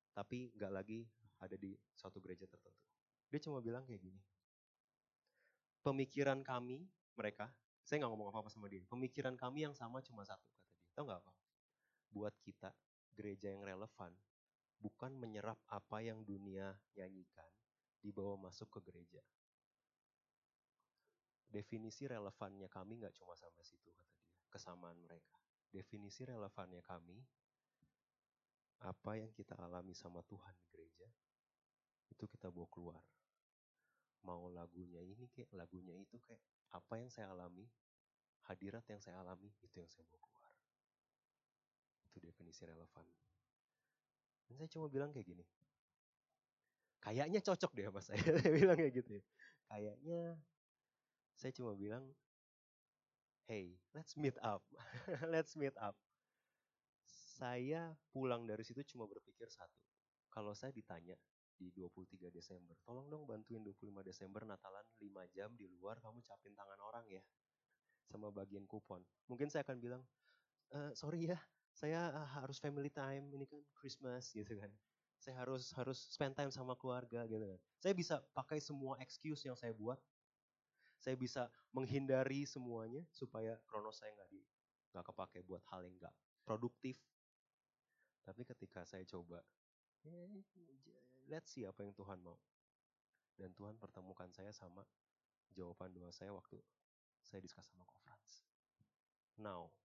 tapi 0.10 0.50
nggak 0.58 0.74
lagi 0.74 1.06
ada 1.38 1.54
di 1.54 1.78
suatu 1.94 2.18
gereja 2.18 2.50
tertentu. 2.50 2.82
Dia 3.30 3.38
cuma 3.46 3.62
bilang 3.62 3.86
kayak 3.86 4.02
gini, 4.02 4.18
pemikiran 5.86 6.42
kami, 6.42 6.90
mereka, 7.14 7.54
saya 7.86 8.02
nggak 8.02 8.10
ngomong 8.10 8.34
apa-apa 8.34 8.50
sama 8.50 8.66
dia, 8.74 8.82
pemikiran 8.90 9.38
kami 9.38 9.70
yang 9.70 9.78
sama 9.78 10.02
cuma 10.02 10.26
satu, 10.26 10.50
kata 10.50 10.74
dia. 10.82 10.94
Tahu 10.98 11.04
nggak 11.06 11.22
apa? 11.22 11.34
Buat 12.10 12.34
kita, 12.42 12.74
gereja 13.14 13.54
yang 13.54 13.62
relevan, 13.62 14.18
bukan 14.82 15.14
menyerap 15.14 15.62
apa 15.70 16.02
yang 16.02 16.26
dunia 16.26 16.74
nyanyikan, 16.98 17.50
dibawa 18.02 18.50
masuk 18.50 18.82
ke 18.82 18.90
gereja 18.90 19.22
definisi 21.54 22.10
relevannya 22.10 22.66
kami 22.66 22.98
nggak 22.98 23.14
cuma 23.14 23.38
sampai 23.38 23.62
situ 23.62 23.94
kata 23.94 24.13
kesamaan 24.54 24.94
mereka. 25.02 25.34
Definisi 25.74 26.22
relevannya 26.30 26.86
kami 26.86 27.18
apa 28.86 29.12
yang 29.18 29.34
kita 29.34 29.58
alami 29.58 29.98
sama 29.98 30.22
Tuhan 30.28 30.54
di 30.62 30.66
gereja 30.70 31.10
itu 32.14 32.30
kita 32.30 32.54
bawa 32.54 32.70
keluar. 32.70 33.02
Mau 34.30 34.54
lagunya 34.54 35.02
ini 35.02 35.26
kayak 35.34 35.50
lagunya 35.58 35.98
itu 35.98 36.22
kayak 36.22 36.40
apa 36.78 36.94
yang 37.02 37.10
saya 37.10 37.34
alami 37.34 37.66
hadirat 38.46 38.86
yang 38.86 39.02
saya 39.02 39.26
alami 39.26 39.50
itu 39.66 39.76
yang 39.82 39.90
saya 39.90 40.06
bawa 40.06 40.22
keluar. 40.30 40.56
Itu 42.14 42.18
definisi 42.22 42.62
relevan. 42.70 43.06
Dan 44.46 44.54
saya 44.62 44.70
cuma 44.70 44.86
bilang 44.94 45.10
kayak 45.10 45.26
gini 45.26 45.44
kayaknya 47.04 47.40
cocok 47.44 47.72
deh 47.76 47.86
sama 47.92 48.00
saya. 48.00 48.24
Saya 48.40 48.52
bilang 48.56 48.78
kayak 48.80 48.94
gitu 48.96 49.20
ya. 49.20 49.24
Kayaknya 49.68 50.22
saya 51.36 51.52
cuma 51.52 51.76
bilang, 51.76 52.08
hey, 53.48 53.76
let's 53.92 54.16
meet 54.16 54.36
up. 54.40 54.64
let's 55.34 55.56
meet 55.60 55.76
up. 55.80 55.96
Saya 57.36 57.92
pulang 58.16 58.48
dari 58.48 58.64
situ 58.64 58.80
cuma 58.96 59.04
berpikir 59.10 59.52
satu. 59.52 59.84
Kalau 60.32 60.56
saya 60.56 60.72
ditanya 60.72 61.14
di 61.54 61.70
23 61.76 62.34
Desember, 62.34 62.74
tolong 62.88 63.06
dong 63.12 63.28
bantuin 63.28 63.62
25 63.62 64.02
Desember 64.02 64.42
Natalan 64.48 64.86
5 64.98 65.36
jam 65.36 65.54
di 65.54 65.70
luar 65.70 66.00
kamu 66.02 66.24
capin 66.24 66.54
tangan 66.56 66.80
orang 66.82 67.06
ya. 67.12 67.22
Sama 68.10 68.32
bagian 68.32 68.66
kupon. 68.66 69.04
Mungkin 69.30 69.52
saya 69.52 69.68
akan 69.68 69.78
bilang, 69.78 70.02
e, 70.74 70.96
sorry 70.98 71.30
ya, 71.30 71.40
saya 71.74 72.14
eh, 72.14 72.30
harus 72.40 72.62
family 72.62 72.90
time, 72.94 73.28
ini 73.34 73.46
kan 73.50 73.60
Christmas 73.76 74.32
gitu 74.32 74.56
kan. 74.58 74.72
Saya 75.20 75.40
harus 75.44 75.72
harus 75.76 76.00
spend 76.12 76.36
time 76.36 76.52
sama 76.52 76.76
keluarga 76.76 77.26
gitu 77.28 77.44
kan. 77.44 77.60
Saya 77.80 77.94
bisa 77.96 78.16
pakai 78.36 78.60
semua 78.60 79.00
excuse 79.00 79.44
yang 79.48 79.56
saya 79.56 79.72
buat 79.76 80.00
saya 81.04 81.20
bisa 81.20 81.52
menghindari 81.76 82.48
semuanya 82.48 83.04
supaya 83.12 83.60
kronos 83.68 84.00
saya 84.00 84.16
nggak 84.16 84.30
di 84.32 84.40
nggak 84.96 85.04
kepake 85.12 85.44
buat 85.44 85.60
hal 85.68 85.84
yang 85.84 86.00
nggak 86.00 86.16
produktif. 86.48 86.96
Tapi 88.24 88.48
ketika 88.48 88.88
saya 88.88 89.04
coba, 89.04 89.44
let's 91.28 91.52
see 91.52 91.68
apa 91.68 91.84
yang 91.84 91.92
Tuhan 91.92 92.24
mau. 92.24 92.40
Dan 93.36 93.52
Tuhan 93.52 93.76
pertemukan 93.76 94.32
saya 94.32 94.56
sama 94.56 94.88
jawaban 95.52 95.92
doa 95.92 96.14
saya 96.16 96.32
waktu 96.32 96.56
saya 97.20 97.44
diskus 97.44 97.68
sama 97.68 97.84
conference. 97.84 98.48
Now, 99.42 99.76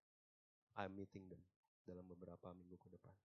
I'm 0.78 0.94
meeting 0.94 1.26
them 1.26 1.42
dalam 1.82 2.06
beberapa 2.06 2.54
minggu 2.54 2.78
ke 2.78 2.92
depan. 2.92 3.16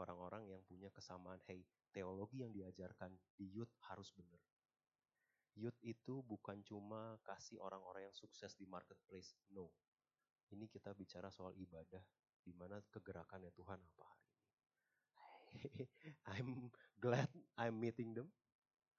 Orang-orang 0.00 0.48
yang 0.48 0.64
punya 0.64 0.90
kesamaan, 0.90 1.38
hey, 1.46 1.62
teologi 1.92 2.42
yang 2.42 2.50
diajarkan 2.50 3.14
di 3.36 3.46
youth 3.52 3.70
harus 3.86 4.10
benar. 4.10 4.40
Youth 5.56 5.80
itu 5.80 6.20
bukan 6.20 6.60
cuma 6.68 7.16
kasih 7.24 7.56
orang-orang 7.64 8.12
yang 8.12 8.16
sukses 8.16 8.52
di 8.60 8.68
marketplace, 8.68 9.32
no. 9.56 9.72
Ini 10.52 10.68
kita 10.68 10.92
bicara 10.92 11.32
soal 11.32 11.56
ibadah, 11.56 12.04
di 12.44 12.52
mana 12.52 12.76
kegerakannya 12.92 13.50
Tuhan 13.56 13.80
apa 13.80 14.04
hari 14.04 14.24
ini. 14.28 14.44
I'm 16.36 16.68
glad 17.00 17.32
I'm 17.56 17.80
meeting 17.80 18.12
them, 18.12 18.28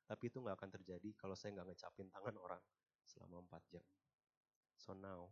tapi 0.09 0.33
itu 0.33 0.41
nggak 0.41 0.57
akan 0.57 0.71
terjadi 0.81 1.13
kalau 1.13 1.37
saya 1.37 1.53
nggak 1.53 1.77
ngecapin 1.77 2.09
tangan 2.09 2.35
orang 2.41 2.61
selama 3.05 3.45
4 3.45 3.71
jam. 3.77 3.85
So 4.81 4.97
now, 4.97 5.29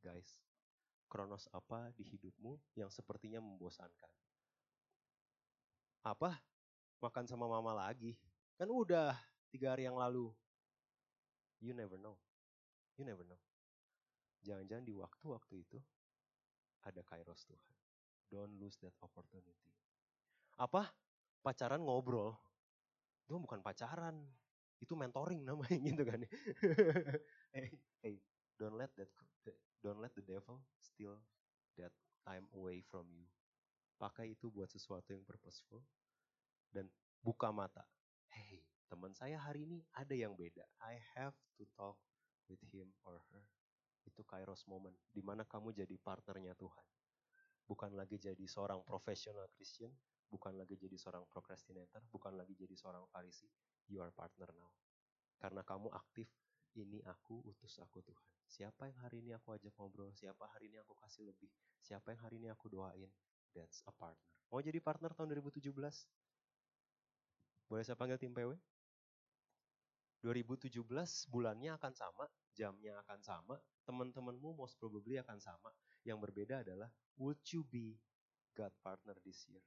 guys, 0.00 0.40
kronos 1.12 1.52
apa 1.52 1.92
di 1.92 2.08
hidupmu 2.08 2.56
yang 2.80 2.88
sepertinya 2.88 3.44
membosankan? 3.44 4.10
Apa? 6.02 6.40
Makan 7.04 7.28
sama 7.28 7.44
mama 7.44 7.76
lagi? 7.76 8.16
Kan 8.56 8.70
udah 8.72 9.14
tiga 9.52 9.76
hari 9.76 9.84
yang 9.84 10.00
lalu. 10.00 10.32
You 11.60 11.76
never 11.76 12.00
know. 12.00 12.16
You 12.96 13.04
never 13.04 13.22
know. 13.28 13.38
Jangan-jangan 14.42 14.82
di 14.82 14.94
waktu-waktu 14.96 15.54
itu 15.62 15.78
ada 16.82 17.04
kairos 17.06 17.46
Tuhan. 17.46 17.74
Don't 18.32 18.56
lose 18.58 18.80
that 18.82 18.96
opportunity. 19.04 19.70
Apa? 20.58 20.90
Pacaran 21.44 21.84
ngobrol. 21.84 22.34
Itu 23.28 23.38
bukan 23.38 23.62
pacaran. 23.62 24.18
Itu 24.82 24.98
mentoring 24.98 25.46
namanya 25.46 25.78
gitu 25.86 26.02
kan. 26.02 26.20
hey, 27.54 27.70
hey, 28.02 28.14
don't 28.58 28.74
let 28.74 28.90
that 28.98 29.12
don't 29.84 30.02
let 30.02 30.10
the 30.18 30.24
devil 30.26 30.58
steal 30.82 31.22
that 31.78 31.94
time 32.26 32.48
away 32.56 32.82
from 32.82 33.06
you. 33.14 33.28
Pakai 34.00 34.34
itu 34.34 34.50
buat 34.50 34.66
sesuatu 34.66 35.14
yang 35.14 35.22
purposeful 35.22 35.86
dan 36.74 36.90
buka 37.22 37.54
mata. 37.54 37.86
Hey, 38.34 38.66
teman 38.92 39.16
saya 39.16 39.40
hari 39.40 39.64
ini 39.64 39.80
ada 39.96 40.12
yang 40.12 40.36
beda. 40.36 40.68
I 40.84 41.00
have 41.16 41.32
to 41.56 41.64
talk 41.72 41.96
with 42.44 42.60
him 42.68 42.92
or 43.08 43.16
her. 43.32 43.40
Itu 44.04 44.20
kairos 44.28 44.68
moment, 44.68 44.92
di 45.08 45.24
mana 45.24 45.48
kamu 45.48 45.72
jadi 45.72 45.96
partnernya 45.96 46.52
Tuhan. 46.60 46.86
Bukan 47.64 47.96
lagi 47.96 48.20
jadi 48.20 48.44
seorang 48.44 48.84
profesional 48.84 49.48
Christian, 49.56 49.88
bukan 50.28 50.60
lagi 50.60 50.76
jadi 50.76 50.92
seorang 51.00 51.24
procrastinator, 51.32 52.04
bukan 52.12 52.36
lagi 52.36 52.52
jadi 52.52 52.76
seorang 52.76 53.08
farisi. 53.08 53.48
You 53.88 54.04
are 54.04 54.12
partner 54.12 54.52
now. 54.60 54.76
Karena 55.40 55.64
kamu 55.64 55.88
aktif, 55.96 56.28
ini 56.76 57.00
aku, 57.08 57.40
utus 57.48 57.80
aku 57.80 58.04
Tuhan. 58.04 58.28
Siapa 58.44 58.92
yang 58.92 58.98
hari 59.00 59.24
ini 59.24 59.32
aku 59.32 59.56
ajak 59.56 59.72
ngobrol, 59.80 60.12
siapa 60.12 60.44
hari 60.52 60.68
ini 60.68 60.76
aku 60.84 60.92
kasih 61.00 61.32
lebih, 61.32 61.48
siapa 61.80 62.12
yang 62.12 62.20
hari 62.28 62.36
ini 62.44 62.52
aku 62.52 62.68
doain, 62.68 63.08
that's 63.56 63.80
a 63.88 63.92
partner. 63.96 64.28
Mau 64.52 64.60
jadi 64.60 64.76
partner 64.84 65.16
tahun 65.16 65.32
2017? 65.32 65.72
Boleh 67.72 67.84
saya 67.88 67.96
panggil 67.96 68.20
tim 68.20 68.36
PW? 68.36 68.52
2017 70.22 70.86
bulannya 71.26 71.74
akan 71.74 71.92
sama, 71.98 72.30
jamnya 72.54 72.94
akan 73.02 73.20
sama, 73.20 73.56
teman-temanmu 73.82 74.54
most 74.54 74.78
probably 74.78 75.18
akan 75.18 75.42
sama. 75.42 75.74
Yang 76.06 76.18
berbeda 76.30 76.62
adalah, 76.62 76.86
would 77.18 77.42
you 77.50 77.66
be 77.66 77.98
God 78.54 78.70
partner 78.86 79.18
this 79.26 79.42
year? 79.50 79.62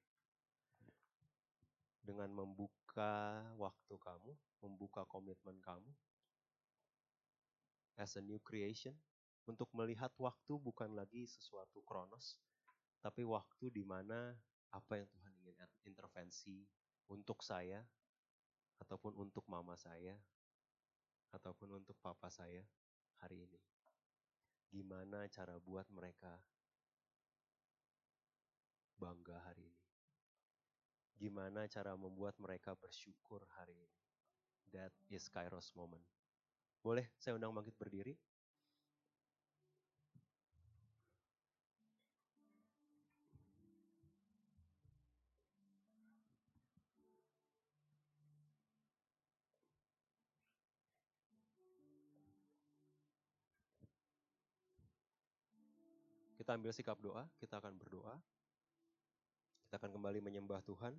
Dengan 1.99 2.31
membuka 2.31 3.43
waktu 3.59 3.95
kamu, 3.99 4.31
membuka 4.63 5.03
komitmen 5.11 5.59
kamu, 5.59 5.91
as 7.99 8.15
a 8.15 8.23
new 8.23 8.39
creation, 8.39 8.95
untuk 9.45 9.67
melihat 9.75 10.15
waktu 10.15 10.53
bukan 10.55 10.95
lagi 10.95 11.27
sesuatu 11.27 11.83
kronos, 11.83 12.39
tapi 13.03 13.27
waktu 13.27 13.69
di 13.75 13.83
mana 13.83 14.31
apa 14.71 15.03
yang 15.03 15.07
Tuhan 15.11 15.33
ingin 15.43 15.55
intervensi, 15.83 16.63
untuk 17.11 17.45
saya, 17.45 17.85
ataupun 18.81 19.15
untuk 19.15 19.45
mama 19.47 19.77
saya, 19.77 20.17
ataupun 21.33 21.81
untuk 21.81 21.97
papa 22.03 22.29
saya 22.29 22.61
hari 23.23 23.47
ini. 23.47 23.61
Gimana 24.69 25.25
cara 25.31 25.55
buat 25.61 25.87
mereka 25.93 26.35
bangga 28.99 29.39
hari 29.45 29.71
ini? 29.71 29.85
Gimana 31.15 31.63
cara 31.71 31.95
membuat 31.95 32.35
mereka 32.43 32.75
bersyukur 32.75 33.47
hari 33.55 33.73
ini? 33.73 33.99
That 34.75 34.91
is 35.07 35.31
Kairos 35.31 35.71
moment. 35.71 36.03
Boleh 36.83 37.07
saya 37.15 37.39
undang 37.39 37.55
bangkit 37.55 37.79
berdiri? 37.79 38.19
Kita 56.45 56.61
ambil 56.61 56.69
sikap 56.77 57.01
doa, 57.01 57.25
kita 57.41 57.57
akan 57.57 57.73
berdoa. 57.73 58.21
Kita 59.65 59.81
akan 59.81 59.97
kembali 59.97 60.21
menyembah 60.21 60.61
Tuhan. 60.61 60.93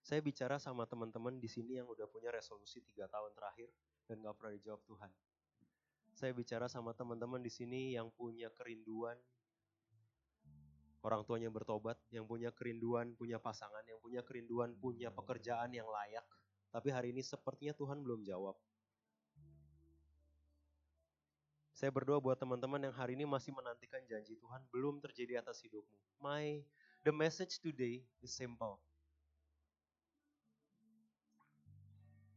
Saya 0.00 0.24
bicara 0.24 0.56
sama 0.56 0.88
teman-teman 0.88 1.36
di 1.36 1.44
sini 1.44 1.76
yang 1.76 1.84
udah 1.84 2.08
punya 2.08 2.32
resolusi 2.32 2.80
tiga 2.88 3.04
tahun 3.12 3.36
terakhir 3.36 3.68
dan 4.08 4.24
gak 4.24 4.32
pernah 4.40 4.56
dijawab 4.56 4.80
Tuhan. 4.88 5.12
Saya 6.16 6.32
bicara 6.32 6.72
sama 6.72 6.96
teman-teman 6.96 7.44
di 7.44 7.52
sini 7.52 7.92
yang 7.92 8.08
punya 8.16 8.48
kerinduan 8.48 9.20
orang 11.04 11.20
tuanya 11.28 11.52
bertobat, 11.52 12.00
yang 12.08 12.24
punya 12.24 12.48
kerinduan, 12.48 13.12
punya 13.12 13.36
pasangan, 13.36 13.84
yang 13.84 14.00
punya 14.00 14.24
kerinduan, 14.24 14.72
punya 14.80 15.12
pekerjaan 15.12 15.68
yang 15.76 15.84
layak. 15.84 16.24
Tapi 16.72 16.88
hari 16.88 17.12
ini 17.12 17.20
sepertinya 17.20 17.76
Tuhan 17.76 18.00
belum 18.00 18.24
jawab. 18.24 18.56
Saya 21.84 21.92
berdoa 21.92 22.16
buat 22.16 22.40
teman-teman 22.40 22.80
yang 22.80 22.96
hari 22.96 23.12
ini 23.12 23.28
masih 23.28 23.52
menantikan 23.52 24.00
janji 24.08 24.40
Tuhan 24.40 24.64
belum 24.72 25.04
terjadi 25.04 25.44
atas 25.44 25.60
hidupmu. 25.68 26.00
My 26.16 26.64
the 27.04 27.12
message 27.12 27.60
today 27.60 28.00
is 28.24 28.32
simple. 28.32 28.80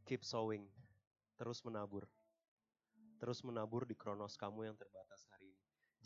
Keep 0.04 0.28
sowing. 0.28 0.68
Terus 1.40 1.64
menabur. 1.64 2.04
Terus 3.24 3.40
menabur 3.40 3.88
di 3.88 3.96
kronos 3.96 4.36
kamu 4.36 4.68
yang 4.68 4.76
terbatas. 4.76 5.27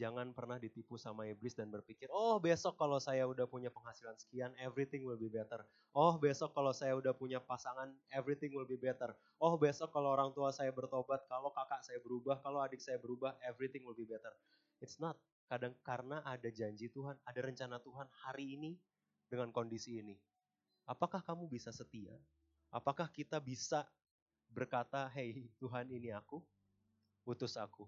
Jangan 0.01 0.33
pernah 0.33 0.57
ditipu 0.57 0.97
sama 0.97 1.29
iblis 1.29 1.53
dan 1.53 1.69
berpikir, 1.69 2.09
oh 2.09 2.41
besok 2.41 2.73
kalau 2.73 2.97
saya 2.97 3.21
udah 3.29 3.45
punya 3.45 3.69
penghasilan 3.69 4.17
sekian, 4.17 4.49
everything 4.57 5.05
will 5.05 5.21
be 5.21 5.29
better. 5.29 5.61
Oh 5.93 6.17
besok 6.17 6.57
kalau 6.57 6.73
saya 6.73 6.97
udah 6.97 7.13
punya 7.13 7.37
pasangan, 7.37 7.93
everything 8.09 8.49
will 8.57 8.65
be 8.65 8.81
better. 8.81 9.13
Oh 9.37 9.61
besok 9.61 9.93
kalau 9.93 10.17
orang 10.17 10.33
tua 10.33 10.49
saya 10.49 10.73
bertobat, 10.73 11.21
kalau 11.29 11.53
kakak 11.53 11.85
saya 11.85 12.01
berubah, 12.01 12.41
kalau 12.41 12.65
adik 12.65 12.81
saya 12.81 12.97
berubah, 12.97 13.37
everything 13.45 13.85
will 13.85 13.93
be 13.93 14.09
better. 14.09 14.33
It's 14.81 14.97
not. 14.97 15.21
Kadang 15.45 15.77
karena 15.85 16.25
ada 16.25 16.49
janji 16.49 16.89
Tuhan, 16.89 17.21
ada 17.21 17.39
rencana 17.45 17.77
Tuhan 17.77 18.09
hari 18.25 18.57
ini 18.57 18.73
dengan 19.29 19.53
kondisi 19.53 20.01
ini. 20.01 20.17
Apakah 20.89 21.21
kamu 21.21 21.45
bisa 21.45 21.69
setia? 21.69 22.17
Apakah 22.73 23.05
kita 23.13 23.37
bisa 23.37 23.85
berkata, 24.49 25.05
hey 25.13 25.45
Tuhan 25.61 25.93
ini 25.93 26.09
aku, 26.09 26.41
utus 27.29 27.53
aku. 27.53 27.85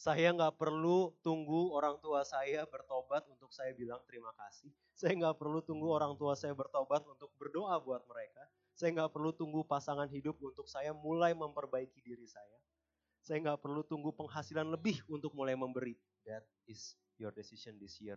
Saya 0.00 0.32
nggak 0.32 0.56
perlu 0.56 1.12
tunggu 1.20 1.76
orang 1.76 2.00
tua 2.00 2.24
saya 2.24 2.64
bertobat 2.64 3.20
untuk 3.28 3.52
saya 3.52 3.76
bilang 3.76 4.00
terima 4.08 4.32
kasih. 4.32 4.72
Saya 4.96 5.12
nggak 5.12 5.36
perlu 5.36 5.60
tunggu 5.60 5.92
orang 5.92 6.16
tua 6.16 6.32
saya 6.32 6.56
bertobat 6.56 7.04
untuk 7.04 7.28
berdoa 7.36 7.76
buat 7.84 8.00
mereka. 8.08 8.48
Saya 8.72 8.96
nggak 8.96 9.12
perlu 9.12 9.36
tunggu 9.36 9.60
pasangan 9.60 10.08
hidup 10.08 10.40
untuk 10.40 10.64
saya 10.72 10.96
mulai 10.96 11.36
memperbaiki 11.36 12.00
diri 12.00 12.24
saya. 12.24 12.56
Saya 13.20 13.44
nggak 13.44 13.60
perlu 13.60 13.84
tunggu 13.84 14.08
penghasilan 14.16 14.72
lebih 14.72 15.04
untuk 15.04 15.36
mulai 15.36 15.52
memberi. 15.52 16.00
That 16.24 16.48
is 16.64 16.96
your 17.20 17.36
decision 17.36 17.76
this 17.76 18.00
year. 18.00 18.16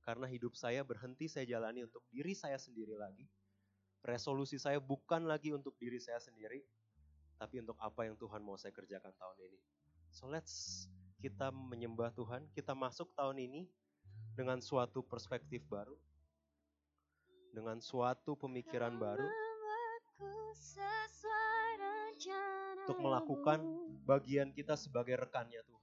Karena 0.00 0.24
hidup 0.32 0.56
saya 0.56 0.80
berhenti 0.80 1.28
saya 1.28 1.44
jalani 1.44 1.84
untuk 1.84 2.08
diri 2.08 2.32
saya 2.32 2.56
sendiri 2.56 2.96
lagi. 2.96 3.28
Resolusi 4.00 4.56
saya 4.56 4.80
bukan 4.80 5.28
lagi 5.28 5.52
untuk 5.52 5.76
diri 5.76 6.00
saya 6.00 6.24
sendiri, 6.24 6.64
tapi 7.36 7.60
untuk 7.60 7.76
apa 7.84 8.08
yang 8.08 8.16
Tuhan 8.16 8.40
mau 8.40 8.56
saya 8.56 8.72
kerjakan 8.72 9.12
tahun 9.12 9.44
ini. 9.44 9.60
So 10.10 10.26
let's 10.26 10.86
kita 11.20 11.52
menyembah 11.52 12.10
Tuhan, 12.16 12.48
kita 12.56 12.72
masuk 12.72 13.12
tahun 13.14 13.38
ini 13.38 13.62
dengan 14.34 14.58
suatu 14.58 15.04
perspektif 15.04 15.60
baru, 15.68 15.94
dengan 17.52 17.78
suatu 17.78 18.34
pemikiran 18.34 18.96
baru, 18.96 19.28
untuk 22.80 22.98
melakukan 23.00 23.60
bagian 24.08 24.50
kita 24.50 24.74
sebagai 24.74 25.14
rekannya 25.20 25.60
Tuhan. 25.62 25.79